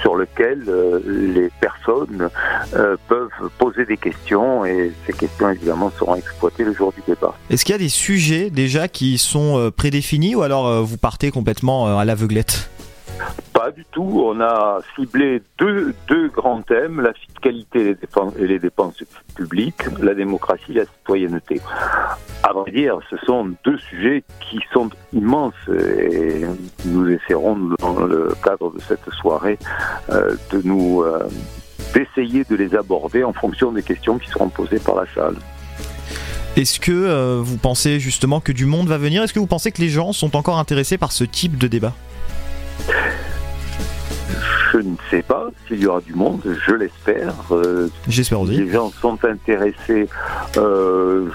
[0.00, 2.28] sur lequel euh, les personnes
[2.74, 7.34] euh, peuvent poser des questions et ces questions évidemment seront exploitées le jour du débat.
[7.50, 11.30] Est-ce qu'il y a des sujets déjà qui sont euh, prédéfinis ou alors vous partez
[11.30, 12.70] complètement à l'aveuglette?
[13.52, 14.22] Pas du tout.
[14.24, 15.94] On a ciblé deux,
[16.28, 19.02] grands thèmes, la fiscalité et les dépenses, et les dépenses
[19.34, 21.60] publiques, la démocratie et la citoyenneté.
[22.42, 26.44] À vrai dire, ce sont deux sujets qui sont immenses et
[26.86, 29.58] nous essaierons dans le cadre de cette soirée
[30.10, 31.28] euh, de nous euh,
[31.94, 35.36] d'essayer de les aborder en fonction des questions qui seront posées par la salle.
[36.56, 39.22] Est-ce que euh, vous pensez justement que du monde va venir?
[39.22, 41.94] Est-ce que vous pensez que les gens sont encore intéressés par ce type de débat?
[44.72, 47.34] Je ne sais pas s'il y aura du monde, je l'espère.
[47.50, 48.52] Euh, J'espère aussi.
[48.62, 50.08] Les gens sont intéressés,
[50.58, 51.26] euh,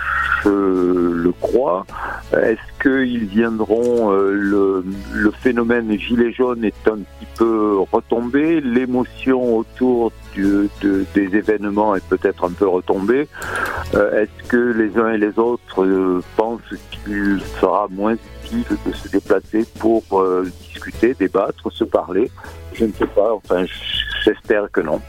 [0.44, 1.86] je le crois.
[2.32, 9.58] Est-ce qu'ils viendront euh, le, le phénomène gilet jaune est un petit peu retombé, l'émotion
[9.58, 13.28] autour du- de- des événements est peut-être un peu retombée.
[13.94, 15.86] Est-ce que les uns et les autres
[16.38, 16.62] pensent
[16.92, 18.16] qu'il sera moins
[18.54, 22.30] de se déplacer pour euh, discuter, débattre, se parler
[22.74, 23.34] Je ne sais pas.
[23.34, 23.66] Enfin,
[24.24, 25.02] j'espère que non.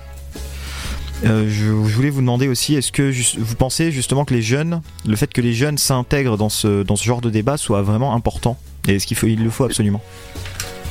[1.24, 3.10] Euh, je, je voulais vous demander aussi, est-ce que
[3.40, 6.96] vous pensez justement que les jeunes, le fait que les jeunes s'intègrent dans ce, dans
[6.96, 8.58] ce genre de débat soit vraiment important?
[8.86, 10.02] Et est-ce qu'il faut, il le faut absolument?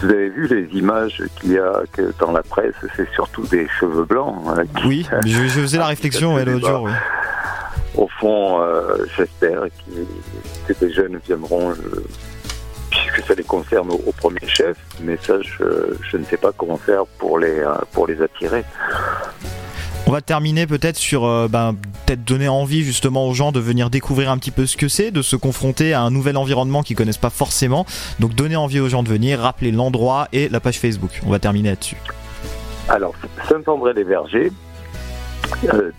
[0.02, 3.68] Vous avez vu les images qu'il y a que dans la presse, c'est surtout des
[3.80, 4.36] cheveux blancs.
[4.48, 6.84] hein, qui- Oui, je, je faisais la réflexion ouais, l'autre jour.
[6.84, 6.92] oui.
[7.96, 12.04] Au fond, euh, j'espère que, que des jeunes viendront, euh,
[12.96, 16.52] puisque ça les concerne au, au premier chef, mais ça, je, je ne sais pas
[16.52, 18.64] comment faire pour les, euh, pour les attirer.
[20.08, 23.90] On va terminer peut-être sur, euh, ben, peut-être donner envie justement aux gens de venir
[23.90, 26.96] découvrir un petit peu ce que c'est, de se confronter à un nouvel environnement qu'ils
[26.96, 27.88] connaissent pas forcément.
[28.20, 31.10] Donc donner envie aux gens de venir, rappeler l'endroit et la page Facebook.
[31.26, 31.98] On va terminer là-dessus.
[32.88, 33.16] Alors,
[33.50, 34.52] Saint-André-les-Vergers,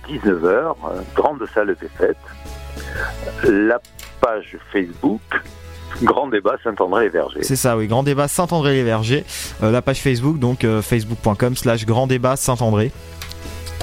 [0.09, 0.74] 19h, euh,
[1.16, 2.16] grande salle des fêtes.
[3.43, 3.81] La
[4.20, 5.20] page Facebook,
[6.02, 7.43] grand débat Saint-André-les-Vergers.
[7.43, 9.24] C'est ça, oui, Grand Débat Saint-André-les-Vergers.
[9.62, 12.93] Euh, la page Facebook, donc euh, facebook.com slash Grand Débat Saint-André.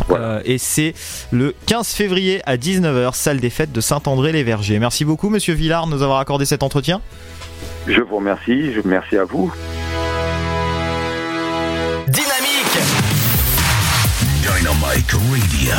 [0.10, 0.94] Euh, et c'est
[1.32, 4.80] le 15 février à 19h, salle des fêtes de Saint-André-les-Vergers.
[4.80, 7.02] Merci beaucoup, monsieur Villard, de nous avoir accordé cet entretien.
[7.88, 9.54] Je vous remercie, je remercie à vous.
[12.08, 12.78] Dynamique
[14.42, 15.74] Dynamite Radio.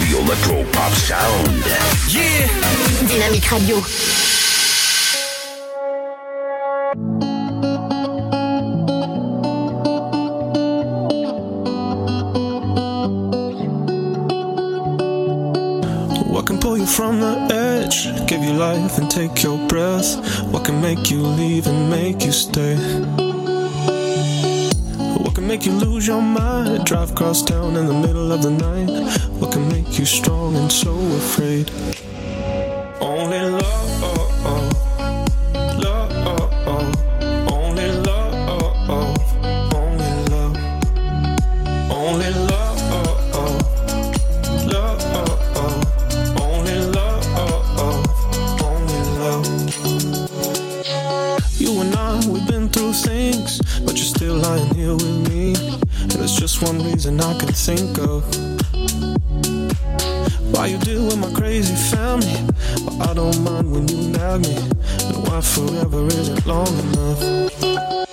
[0.00, 1.64] The Electro Pop Sound.
[2.08, 2.46] Yeah
[3.06, 3.76] Dynamique Radio.
[6.90, 6.96] What
[16.46, 20.42] can pull you from the edge, give you life and take your breath?
[20.50, 22.74] What can make you leave and make you stay?
[25.22, 28.50] What can make you lose your mind, drive across town in the middle of the
[28.50, 28.90] night?
[29.38, 31.70] What can make you strong and so afraid?
[57.00, 58.22] Reason I can think of.
[60.52, 62.36] Why you deal with my crazy family,
[62.84, 64.54] but I don't mind when you nag me.
[65.08, 68.09] And why forever isn't long enough.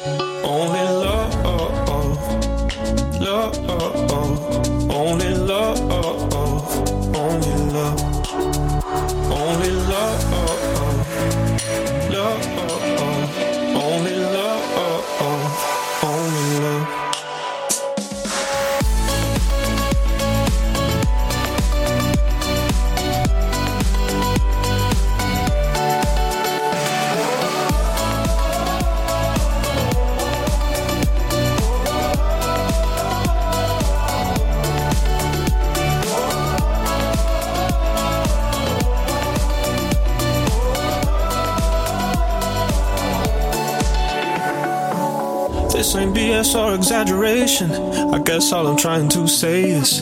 [45.88, 47.72] This ain't BS or exaggeration.
[47.72, 50.01] I guess all I'm trying to say is,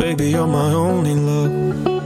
[0.00, 1.99] baby, you're my only love.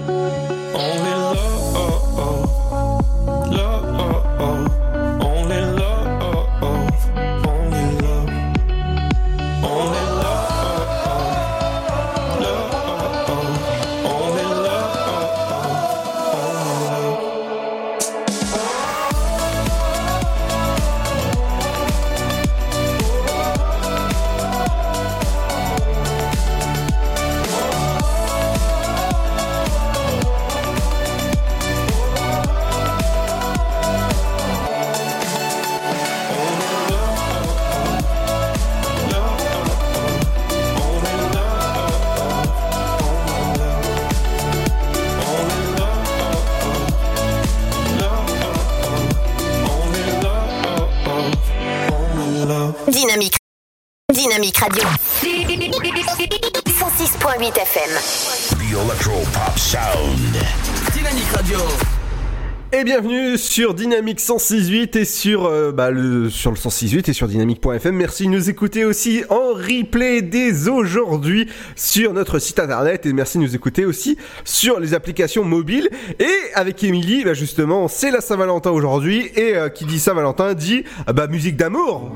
[63.01, 67.93] Bienvenue sur Dynamique 106.8 et sur, euh, bah, le, sur le 106.8 et sur dynamique.fm.
[67.93, 73.39] Merci de nous écouter aussi en replay dès aujourd'hui sur notre site internet et merci
[73.39, 75.91] de nous écouter aussi sur les applications mobiles.
[76.21, 80.85] Et avec Émilie, bah, justement, c'est la Saint-Valentin aujourd'hui et euh, qui dit Saint-Valentin dit
[81.09, 82.13] ah bah, musique d'amour.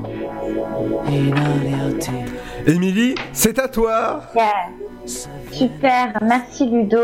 [2.69, 4.31] Émilie, c'est à toi.
[5.53, 7.01] Super, merci Ludo.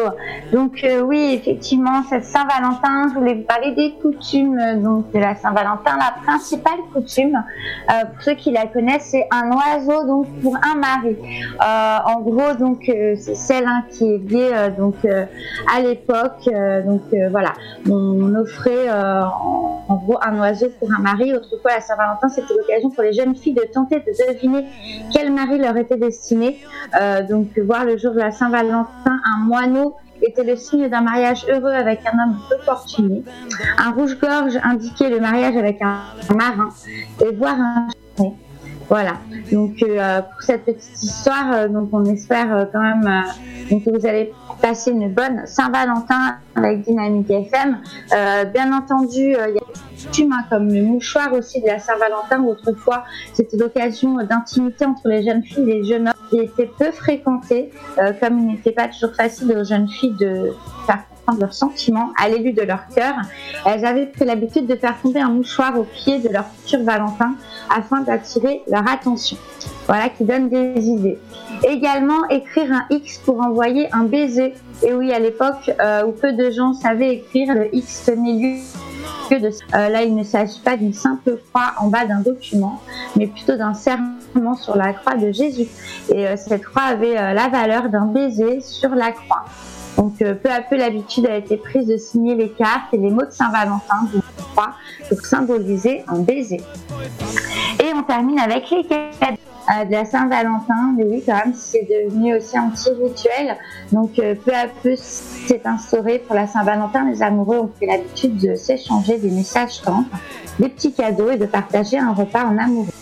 [0.52, 5.34] Donc euh, oui, effectivement, cette Saint-Valentin, je voulais vous parler des coutumes donc de la
[5.34, 5.96] Saint-Valentin.
[5.96, 7.42] La principale coutume,
[7.90, 11.16] euh, pour ceux qui la connaissent, c'est un oiseau donc pour un mari.
[11.60, 16.48] Euh, en gros, donc c'est celle hein, qui est liée donc à l'époque.
[16.86, 17.54] donc voilà,
[17.90, 21.32] on offrait en, en gros un oiseau pour un mari.
[21.32, 24.66] Autrefois, la Saint-Valentin, c'était l'occasion pour les jeunes filles de tenter de deviner
[25.12, 26.60] quel mari leur était destiné.
[27.28, 31.72] Donc voir le jour de la Saint-Valentin, un moineau était le signe d'un mariage heureux
[31.72, 33.22] avec un homme peu fortuné.
[33.78, 36.00] Un rouge-gorge indiquait le mariage avec un
[36.34, 36.68] marin.
[37.24, 38.32] Et voir un chien.
[38.88, 39.14] Voilà.
[39.50, 43.24] Donc euh, pour cette petite histoire, euh, donc on espère euh, quand même
[43.68, 44.32] que vous allez
[44.64, 47.82] passer une bonne Saint-Valentin avec Dynamique FM.
[48.14, 51.78] Euh, bien entendu, euh, il y a des hein, comme le mouchoir aussi de la
[51.78, 52.42] Saint-Valentin.
[52.44, 53.04] Autrefois,
[53.34, 57.72] c'était l'occasion d'intimité entre les jeunes filles et les jeunes hommes qui était peu fréquentée,
[57.98, 60.54] euh, comme il n'était pas toujours facile aux jeunes filles de
[60.86, 63.14] faire comprendre leurs sentiments à l'élu de leur cœur.
[63.66, 67.34] Elles avaient pris l'habitude de faire tomber un mouchoir au pied de leur futur Valentin
[67.74, 69.36] afin d'attirer leur attention.
[69.86, 71.18] Voilà qui donne des idées.
[71.66, 74.54] Également, écrire un X pour envoyer un baiser.
[74.82, 78.58] Et oui, à l'époque euh, où peu de gens savaient écrire, le X tenait lieu
[79.28, 79.48] que de...
[79.48, 82.80] Euh, là, il ne s'agit pas d'une simple croix en bas d'un document,
[83.16, 85.68] mais plutôt d'un serment sur la croix de Jésus.
[86.12, 89.44] Et euh, cette croix avait euh, la valeur d'un baiser sur la croix.
[89.96, 93.10] Donc euh, peu à peu, l'habitude a été prise de signer les cartes et les
[93.10, 94.22] mots de Saint-Valentin d'une
[94.52, 94.74] croix
[95.08, 96.60] pour symboliser un baiser.
[97.80, 99.36] Et on termine avec les cadeaux
[99.70, 100.94] euh, de la Saint-Valentin.
[100.96, 103.56] Mais oui, quand même, c'est devenu aussi un petit rituel.
[103.92, 107.10] Donc euh, peu à peu, c'est instauré pour la Saint-Valentin.
[107.10, 110.06] Les amoureux ont pris l'habitude de s'échanger des messages tendres,
[110.58, 112.92] des petits cadeaux et de partager un repas en amoureux.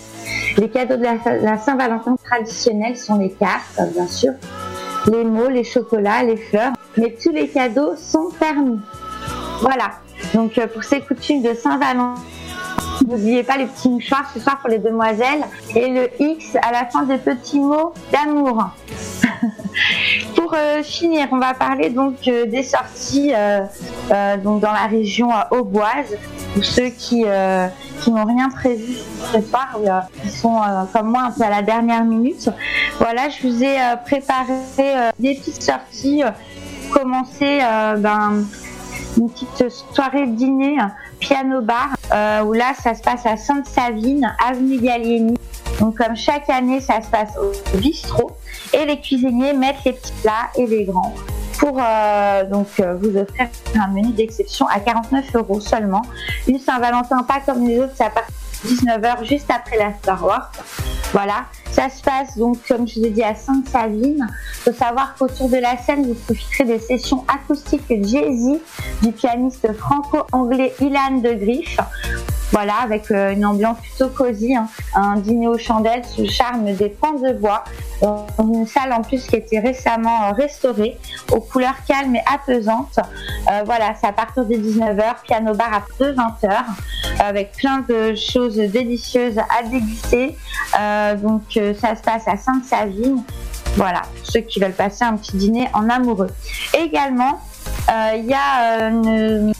[0.59, 4.32] Les cadeaux de la Saint-Valentin traditionnels sont les cartes, bien sûr,
[5.10, 8.81] les mots, les chocolats, les fleurs, mais tous les cadeaux sont permis.
[9.60, 9.93] Voilà.
[10.35, 12.20] Donc euh, pour ces coutumes de Saint-Valentin,
[13.06, 15.44] n'oubliez pas les petits mouchoirs ce soir pour les demoiselles
[15.74, 18.70] et le X à la fin des petits mots d'amour.
[20.36, 23.32] pour euh, finir, on va parler donc euh, des sorties
[24.43, 26.16] donc dans la région auboise
[26.55, 27.24] pour ceux qui
[28.01, 28.97] qui n'ont rien prévu
[29.32, 29.78] ce soir,
[30.23, 30.60] qui sont
[30.93, 32.51] comme moi un peu à la dernière minute.
[32.98, 34.55] Voilà, je vous ai préparé
[35.19, 36.24] des petites sorties.
[36.93, 38.44] Commencer euh, ben,
[39.16, 40.85] une petite soirée de dîner euh,
[41.19, 45.39] piano bar euh, où là ça se passe à Sainte-Savine, avenue Gallieni.
[45.81, 48.32] Donc comme chaque année ça se passe au bistrot
[48.73, 51.14] et les cuisiniers mettent les petits plats et les grands
[51.59, 51.81] pour
[52.51, 52.66] donc
[53.01, 56.02] vous offrir un menu d'exception à 49 euros seulement.
[56.48, 60.52] Une Saint-Valentin pas comme les autres, partir de 19h juste après la Star Wars.
[61.12, 64.26] Voilà, ça se passe donc comme je vous ai dit à Sainte-Savine.
[64.26, 68.60] Il faut savoir qu'autour de la scène, vous profiterez des sessions acoustiques Jay-Z
[69.02, 71.78] du pianiste franco-anglais Ilan de Griffe.
[72.53, 74.69] Voilà, avec euh, une ambiance plutôt cosy, hein.
[74.95, 77.65] un dîner aux chandelles sous le charme des pans de bois,
[78.39, 80.99] une salle en plus qui a été récemment euh, restaurée,
[81.31, 82.99] aux couleurs calmes et apaisantes.
[83.51, 86.65] Euh, voilà, c'est à partir de 19h, piano bar à partir de 20h,
[87.20, 90.37] avec plein de choses délicieuses à déguster.
[91.23, 91.43] Donc
[91.81, 93.23] ça se passe à Sainte-Savine.
[93.77, 96.31] Voilà, ceux qui veulent passer un petit dîner en amoureux.
[96.74, 97.41] Également,
[97.89, 99.53] il y a une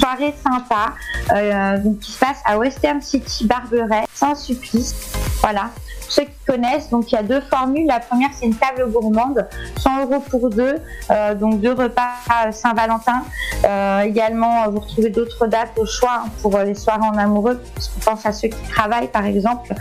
[0.00, 0.94] soirée sympa
[1.32, 4.94] euh, qui se passe à Western City Barberet, sans supplice.
[5.40, 5.70] Voilà.
[6.10, 7.86] Ceux qui connaissent, donc il y a deux formules.
[7.86, 9.46] La première, c'est une table gourmande,
[9.78, 10.74] 100 euros pour deux,
[11.10, 12.10] euh, donc deux repas
[12.46, 13.22] euh, Saint-Valentin.
[13.64, 17.62] Euh, également, vous retrouvez d'autres dates au choix hein, pour euh, les soirées en amoureux,
[17.74, 19.72] parce qu'on pense à ceux qui travaillent, par exemple.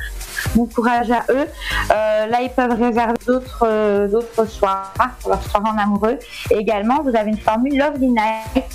[0.53, 1.47] Bon courage à eux.
[1.91, 6.19] Euh, là, ils peuvent réserver d'autres euh, d'autres soirs pour leur soirée en amoureux.
[6.51, 8.65] Également, vous avez une formule Lovely Night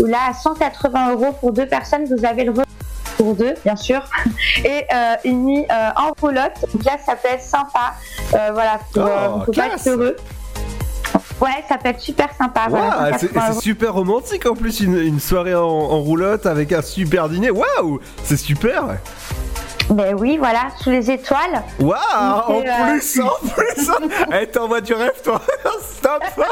[0.00, 2.52] où là, à 180 euros pour deux personnes, vous avez le
[3.16, 4.02] pour deux, bien sûr,
[4.64, 6.64] et euh, une nuit euh, en roulotte.
[6.72, 7.94] Donc là, ça peut être sympa.
[8.34, 10.16] Euh, voilà, pour, euh, Oh, pas être heureux.
[11.40, 12.66] Ouais, ça peut être super sympa.
[12.68, 13.60] voilà, Waouh, c'est 180 c'est euros.
[13.60, 17.50] super romantique en plus, une, une soirée en, en roulotte avec un super dîner.
[17.50, 18.84] Waouh, c'est super.
[19.90, 21.62] Ben oui, voilà, sous les étoiles.
[21.78, 23.90] Waouh, en euh, plus, en plus.
[24.40, 25.40] Eh, t'envoies du rêve, toi.
[25.96, 26.22] Stop.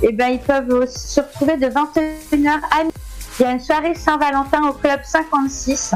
[0.02, 2.86] et ben ils peuvent se retrouver de 21h à.
[3.40, 5.94] Il y a une soirée Saint-Valentin au club 56,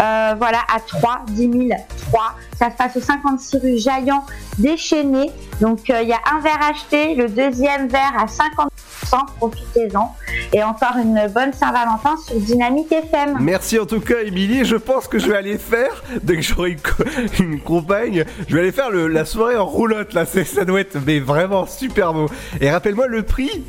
[0.00, 1.36] euh, voilà, à 3, 10
[1.68, 2.22] 000, 3.
[2.58, 4.24] Ça se passe au 56 rue Jaillant
[4.58, 5.30] déchaîné.
[5.60, 10.14] Donc euh, il y a un verre acheté, le deuxième verre à 50%, profitez-en.
[10.54, 13.36] Et encore une bonne Saint-Valentin sur Dynamique FM.
[13.40, 14.64] Merci en tout cas, Émilie.
[14.64, 17.04] Je pense que je vais aller faire, dès que j'aurai une, co-
[17.40, 20.14] une compagne, je vais aller faire la soirée en roulotte.
[20.14, 22.26] Là, ça doit être mais vraiment super beau.
[22.60, 23.64] Et rappelle-moi le prix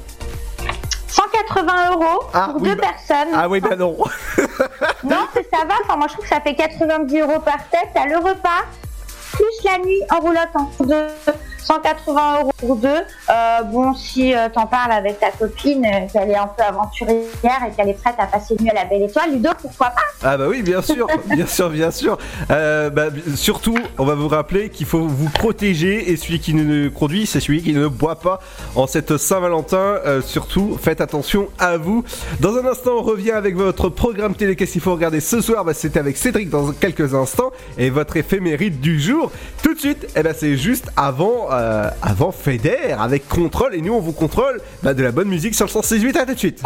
[1.07, 3.29] 180 euros pour deux personnes.
[3.33, 3.97] Ah oui, bah non.
[5.03, 5.75] Non, c'est ça va.
[5.83, 7.89] Enfin, moi, je trouve que ça fait 90 euros par tête.
[7.93, 8.65] T'as le repas,
[9.37, 11.33] plus la nuit en roulotte deux.
[11.67, 12.87] 180 euros pour deux.
[12.87, 17.61] Euh, bon, si euh, t'en parles avec ta copine, euh, qu'elle est un peu aventurière
[17.67, 20.01] et qu'elle est prête à passer une nuit à la belle étoile, Ludo, pourquoi pas?
[20.23, 22.17] Ah bah oui, bien sûr, bien sûr, bien sûr.
[22.49, 27.25] Bah, surtout, on va vous rappeler qu'il faut vous protéger et celui qui ne conduit,
[27.25, 28.39] c'est celui qui ne boit pas
[28.75, 29.99] en cette Saint-Valentin.
[30.25, 32.03] Surtout, faites attention à vous.
[32.39, 34.55] Dans un instant, on revient avec votre programme télé.
[34.55, 35.65] Qu'est-ce qu'il faut regarder ce soir?
[35.65, 39.26] Bah, C'était avec Cédric dans quelques instants et votre éphémérite du jour.
[39.63, 43.93] Tout de suite, eh ben, c'est juste avant, euh, avant Feder avec Contrôle et nous
[43.93, 46.17] on vous contrôle bah, de la bonne musique sur le 168.
[46.17, 46.63] À tout de suite.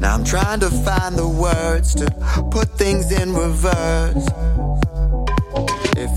[0.00, 2.06] Now I'm trying to find the words to
[2.50, 4.28] put things in reverse.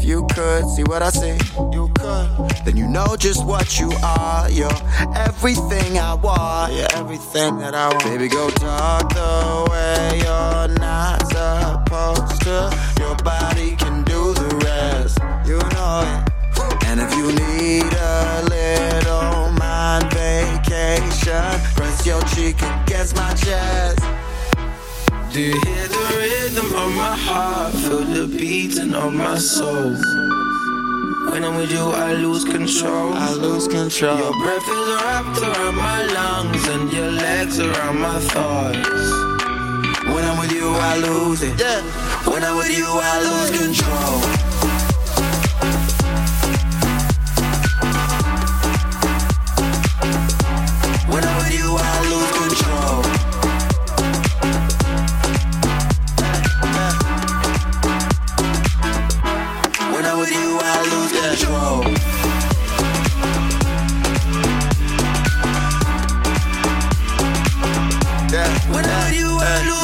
[0.10, 1.38] You could see what I see,
[1.72, 2.50] you could.
[2.66, 4.50] Then you know just what you are.
[4.50, 4.82] You're
[5.16, 6.74] everything I want.
[6.74, 8.06] You're everything that I want.
[8.06, 12.74] Baby, go talk the way you're not supposed to.
[13.00, 15.20] Your body can do the rest.
[15.46, 16.86] You know it.
[16.88, 24.19] And if you need a little mind vacation, press your cheek against my chest.
[25.32, 27.72] Do you hear the rhythm of my heart?
[27.74, 29.92] Feel the beating of my soul.
[31.32, 33.14] When I'm with you, I lose control.
[33.14, 34.18] I lose control.
[34.18, 38.88] Your breath is wrapped around my lungs and your legs around my thighs.
[40.16, 41.60] When I'm with you, I lose it.
[41.60, 41.82] Yeah.
[42.26, 44.69] When I'm with you, I lose control.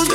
[0.06, 0.14] When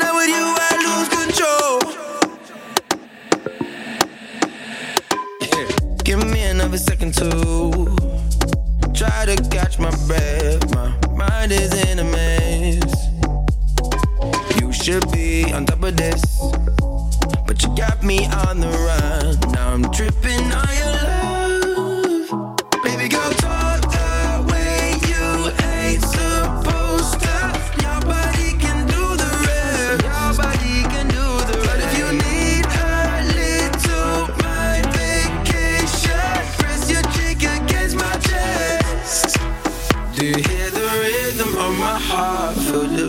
[0.00, 1.76] I'm with you, I lose control.
[6.02, 7.30] Give me another second to
[8.94, 10.74] try to catch my breath.
[10.74, 12.04] My mind is in a.
[14.58, 16.24] You should be on top of this,
[17.46, 19.38] but you got me on the run.
[19.52, 20.50] Now I'm tripping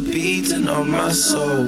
[0.02, 1.68] the beating of my soul.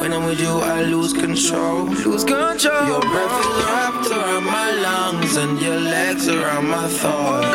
[0.00, 1.84] When I'm with you, I lose control.
[1.84, 2.86] Lose control.
[2.86, 7.54] Your breath is wrapped around my lungs and your legs around my thighs.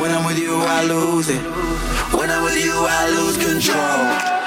[0.00, 1.42] When I'm with you, I lose it.
[2.16, 4.37] When I'm with you, I lose control.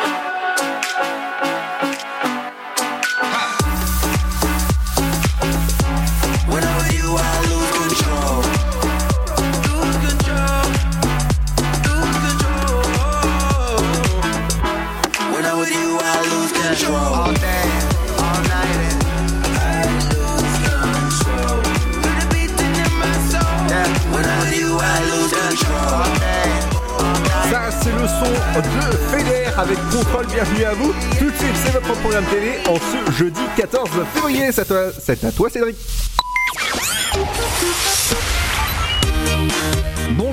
[28.59, 30.25] De Feder avec contrôle.
[30.27, 30.93] Bienvenue à vous.
[31.17, 34.51] Tout de suite, c'est votre programme télé en ce jeudi 14 février.
[34.51, 35.77] C'est à toi, c'est à toi Cédric.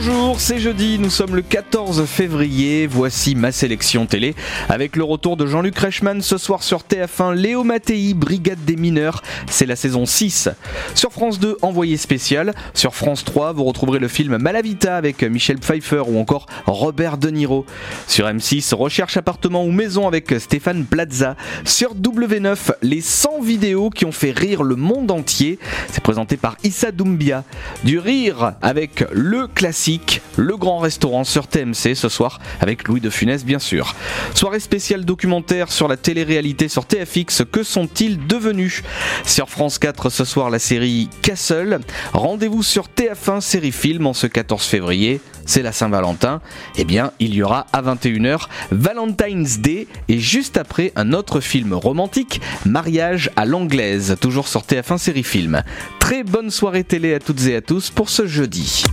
[0.08, 4.34] Bonjour, c'est jeudi, nous sommes le 14 février, voici ma sélection télé
[4.70, 9.22] avec le retour de Jean-Luc Reichmann ce soir sur TF1, Léo Mattei, Brigade des mineurs,
[9.50, 10.48] c'est la saison 6.
[10.94, 15.58] Sur France 2, Envoyé spécial, sur France 3, vous retrouverez le film Malavita avec Michel
[15.58, 17.66] Pfeiffer ou encore Robert De Niro.
[18.06, 21.36] Sur M6, Recherche appartement ou maison avec Stéphane Plaza.
[21.66, 25.58] Sur W9, les 100 vidéos qui ont fait rire le monde entier,
[25.92, 27.44] c'est présenté par Issa Doumbia.
[27.84, 29.97] Du rire avec le classique,
[30.36, 33.94] le grand restaurant sur TMC ce soir avec Louis de Funès bien sûr.
[34.34, 38.82] Soirée spéciale documentaire sur la télé-réalité sur TFX, que sont-ils devenus?
[39.24, 41.80] Sur France 4 ce soir la série Castle.
[42.12, 45.20] Rendez-vous sur TF1 série film en ce 14 février.
[45.44, 46.42] C'est la Saint-Valentin.
[46.76, 51.72] Eh bien, il y aura à 21h Valentine's Day et juste après un autre film
[51.72, 55.62] romantique, Mariage à l'anglaise, toujours sur TF1 série film.
[56.00, 58.84] Très bonne soirée télé à toutes et à tous pour ce jeudi.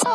[0.00, 0.10] I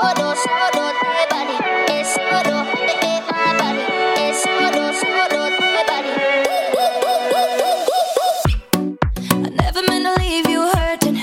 [9.49, 11.18] never meant to leave you hurting.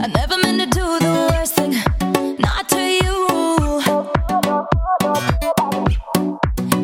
[0.00, 1.74] I never meant to do the worst thing.
[2.40, 3.16] Not to you.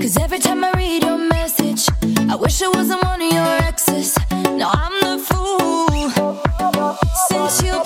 [0.00, 1.88] Cause every time I read your message,
[2.30, 4.16] I wish I wasn't one of your exes.
[4.30, 6.10] Now I'm the fool.
[7.28, 7.85] Since you've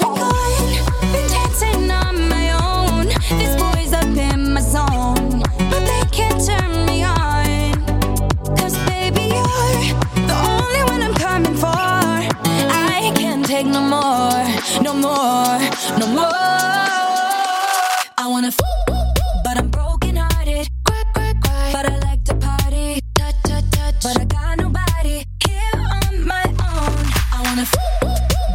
[14.79, 15.59] no more,
[15.99, 16.31] no more.
[18.19, 18.59] I wanna f,
[19.45, 20.69] but I'm broken hearted.
[20.87, 23.95] Quick quick quack But I like to party, touch, touch, touch.
[24.03, 27.05] But I got nobody here on my own.
[27.33, 27.75] I wanna f,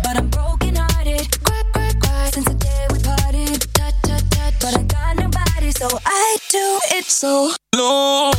[0.04, 1.28] but I'm broken hearted.
[2.34, 4.54] Since the day we parted, touch, touch, touch.
[4.62, 8.32] But I got nobody, so I do it so low.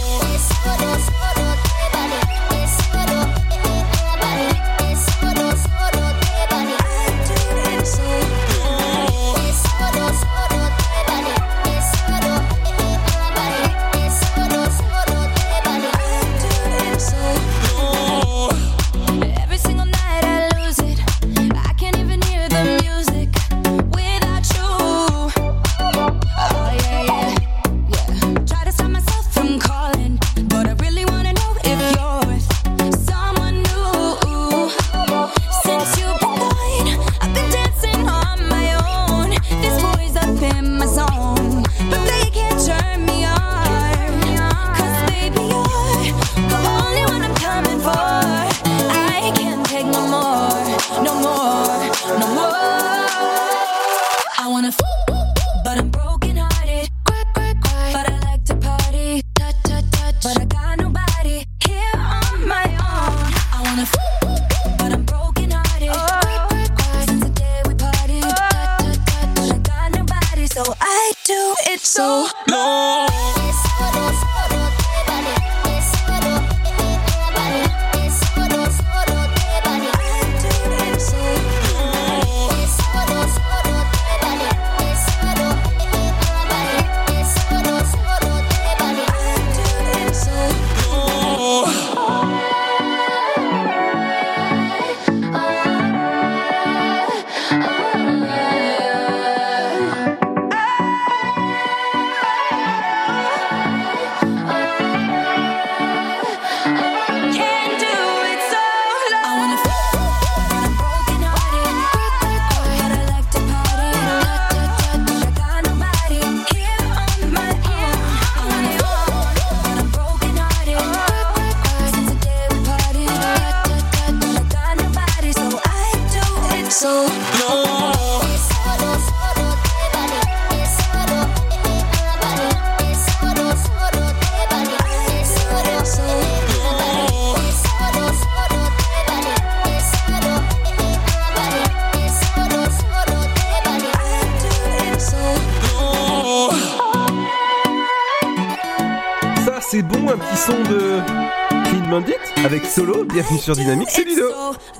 [153.47, 154.28] Sur Dynamique, c'est Ludo.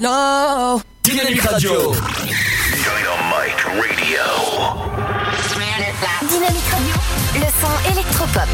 [0.01, 0.81] low.
[1.05, 1.93] Dynamique Radio.
[6.29, 6.95] Dynamique Radio,
[7.37, 8.49] le son électro électropop.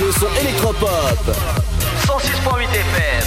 [0.00, 1.22] Le son électropop.
[2.04, 3.26] 106.8 FM.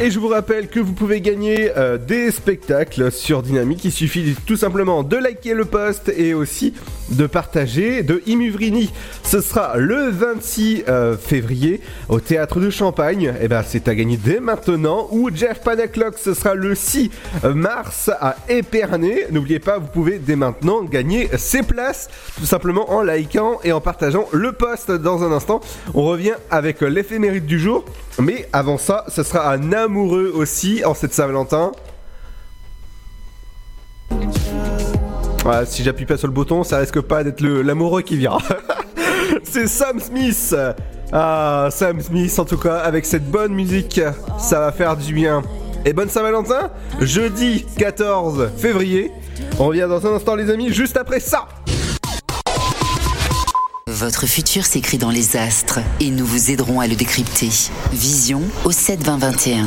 [0.00, 3.84] Et je vous rappelle que vous pouvez gagner euh, des spectacles sur Dynamique.
[3.84, 6.74] Il suffit tout simplement de liker le post et aussi
[7.10, 8.90] de partager de Imuvrini.
[9.22, 13.34] Ce sera le 26 euh, février au théâtre de Champagne.
[13.40, 15.08] Et ben c'est à gagner dès maintenant.
[15.10, 17.10] Ou Jeff Panaclock, ce sera le 6
[17.54, 19.28] mars à Épernay.
[19.30, 22.08] N'oubliez pas, vous pouvez dès maintenant gagner ces places
[22.38, 25.60] tout simplement en likant et en partageant le post dans un instant.
[25.94, 27.84] On revient avec l'éphéméride du jour.
[28.20, 31.72] Mais avant ça, ce sera un amoureux aussi en cette Saint-Valentin.
[35.66, 38.38] Si j'appuie pas sur le bouton, ça risque pas d'être l'amoureux qui vient.
[39.42, 40.54] C'est Sam Smith.
[41.12, 44.00] Ah, Sam Smith en tout cas, avec cette bonne musique,
[44.38, 45.42] ça va faire du bien.
[45.84, 46.70] Et bonne Saint-Valentin,
[47.00, 49.10] jeudi 14 février.
[49.58, 51.48] On revient dans un instant les amis, juste après ça.
[53.86, 57.48] Votre futur s'écrit dans les astres et nous vous aiderons à le décrypter.
[57.92, 59.66] Vision au 7 20 21.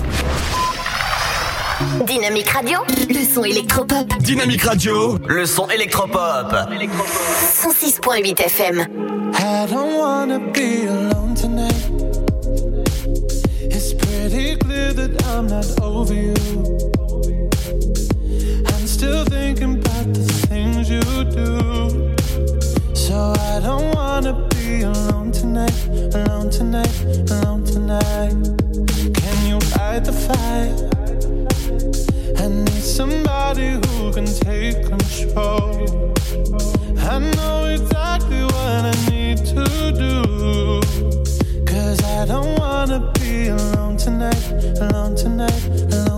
[2.05, 2.79] Dynamique Radio,
[3.09, 4.07] le son électropop.
[4.19, 5.17] Dynamique Radio.
[5.27, 6.53] Le son électropop.
[7.53, 8.85] 106.8 FM.
[9.33, 11.73] I don't wanna be alone tonight.
[13.61, 16.33] It's pretty clear that I'm not over you.
[18.67, 22.15] I'm still thinking about the things you do.
[22.93, 25.73] So I don't wanna be alone tonight,
[26.13, 26.91] alone tonight,
[27.31, 28.35] alone tonight.
[29.13, 31.00] Can you fight the fight?
[32.37, 36.13] I need somebody who can take control.
[36.99, 39.65] I know exactly what I need to
[40.05, 40.81] do.
[41.65, 44.45] Cause I don't wanna be alone tonight,
[44.79, 46.10] alone tonight, alone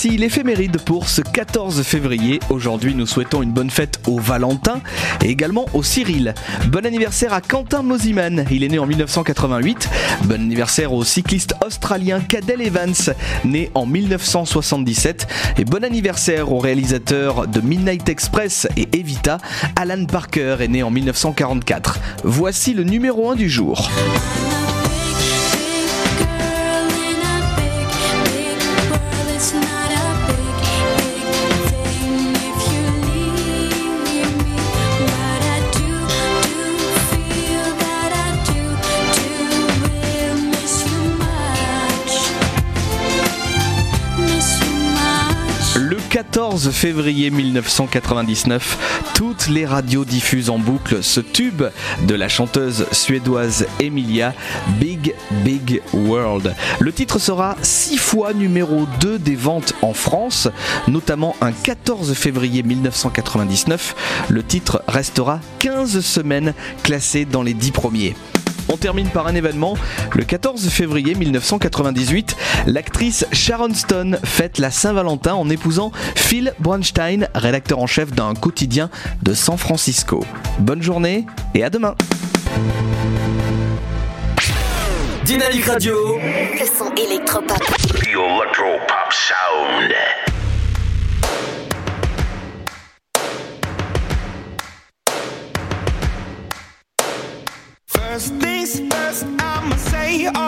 [0.00, 2.38] voici l'éphéméride pour ce 14 février.
[2.50, 4.80] Aujourd'hui, nous souhaitons une bonne fête au Valentin
[5.24, 6.34] et également au Cyril.
[6.70, 9.88] Bon anniversaire à Quentin Mosiman, il est né en 1988.
[10.22, 12.94] Bon anniversaire au cycliste australien Cadel Evans,
[13.44, 15.26] né en 1977.
[15.58, 19.38] Et bon anniversaire au réalisateur de Midnight Express et Evita,
[19.74, 21.98] Alan Parker, est né en 1944.
[22.22, 23.90] Voici le numéro 1 du jour.
[46.58, 51.62] 14 février 1999, toutes les radios diffusent en boucle ce tube
[52.08, 54.34] de la chanteuse suédoise Emilia,
[54.80, 55.14] Big
[55.44, 56.56] Big World.
[56.80, 60.48] Le titre sera six fois numéro 2 des ventes en France,
[60.88, 64.26] notamment un 14 février 1999.
[64.28, 68.16] Le titre restera 15 semaines classé dans les 10 premiers.
[68.68, 69.76] On termine par un événement.
[70.14, 72.36] Le 14 février 1998,
[72.66, 78.90] l'actrice Sharon Stone fête la Saint-Valentin en épousant Phil Bronstein, rédacteur en chef d'un quotidien
[79.22, 80.24] de San Francisco.
[80.58, 81.94] Bonne journée et à demain.
[85.24, 85.94] Dynamique Radio.
[86.18, 87.62] Le son électropop.
[89.10, 89.94] Sound.
[97.86, 98.47] First,
[100.08, 100.47] way.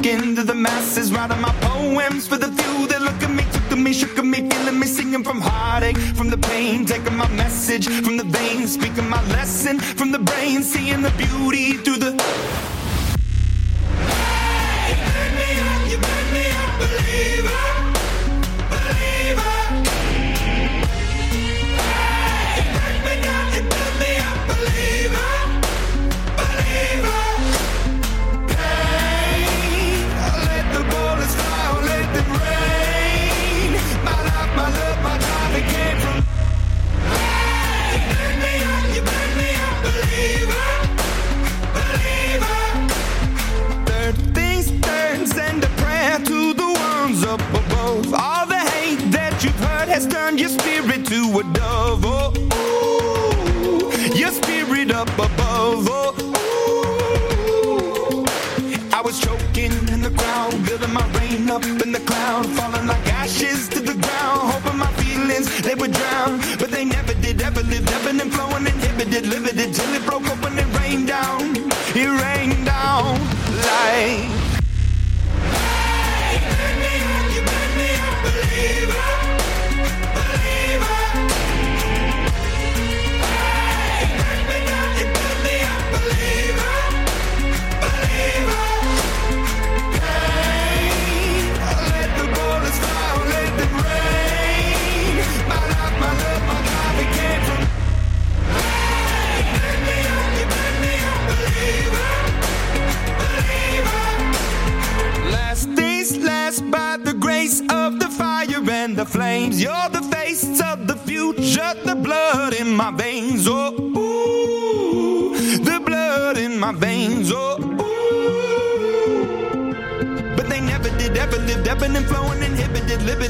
[0.00, 3.68] Soak into the masses, writing my poems for the few that look at me, took
[3.68, 7.28] to me, shook at me, feeling me, singing from heartache, from the pain, taking my
[7.28, 12.79] message from the veins, speaking my lesson from the brain, seeing the beauty through the.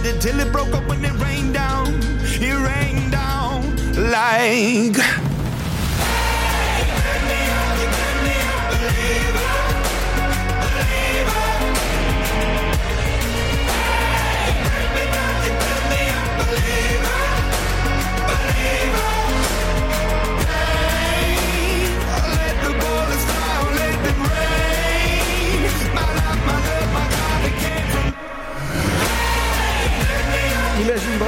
[0.03, 1.87] Limited, till it broke up when it rained down.
[2.23, 5.20] It rained down like.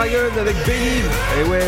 [0.02, 1.06] Avec Believe.
[1.06, 1.60] Et eh ouais,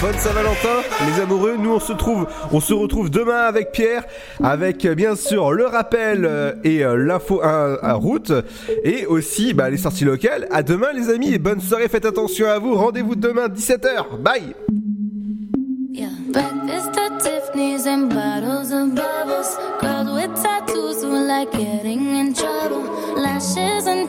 [0.00, 1.56] bonne Saint-Valentin, les amoureux.
[1.58, 4.04] Nous, on se trouve, on se retrouve demain avec Pierre,
[4.40, 8.30] avec euh, bien sûr le rappel euh, et euh, l'info à, route,
[8.84, 10.46] et aussi bah, les sorties locales.
[10.52, 11.88] À demain, les amis, et bonne soirée.
[11.88, 12.76] Faites attention à vous.
[12.76, 14.20] Rendez-vous demain 17h.
[14.22, 14.54] Bye.
[15.92, 16.10] Yeah.
[20.36, 22.84] Tattoos like getting in trouble.
[23.16, 23.99] Lashes and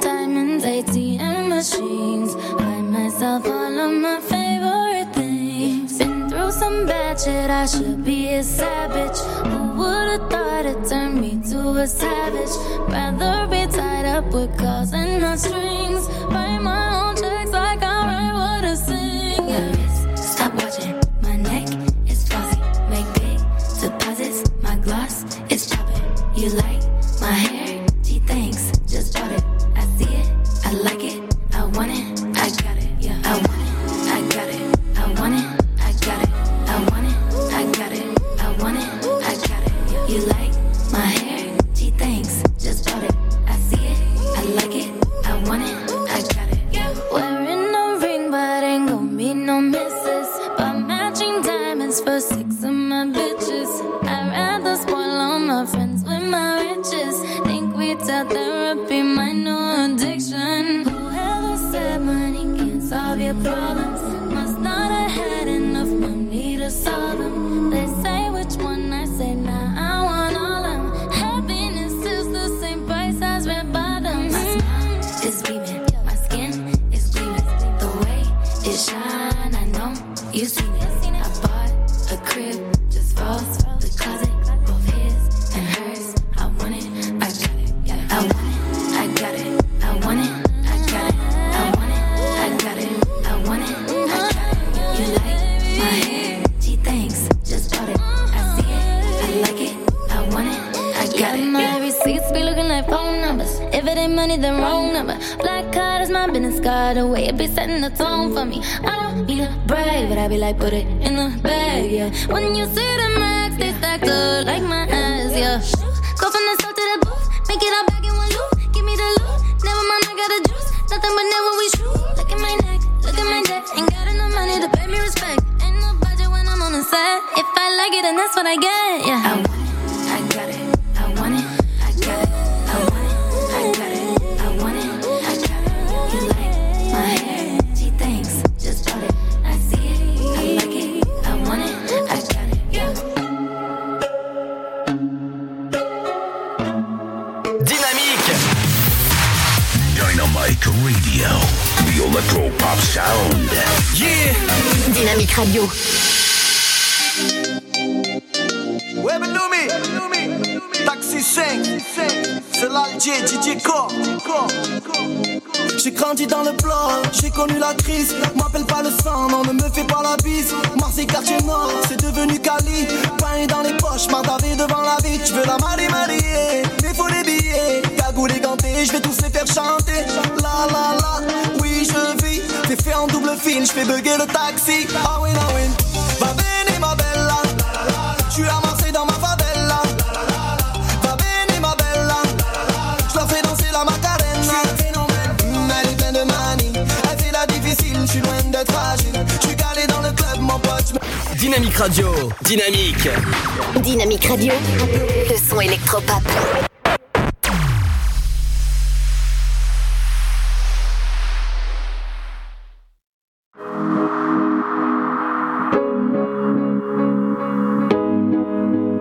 [7.51, 9.17] I should be a savage.
[9.51, 12.55] Who would've thought it turned me to a savage?
[12.89, 16.07] Rather be tied up with calls and no strings.
[16.31, 20.15] Write my own checks like I write what I sing.
[20.15, 21.00] Stop watching.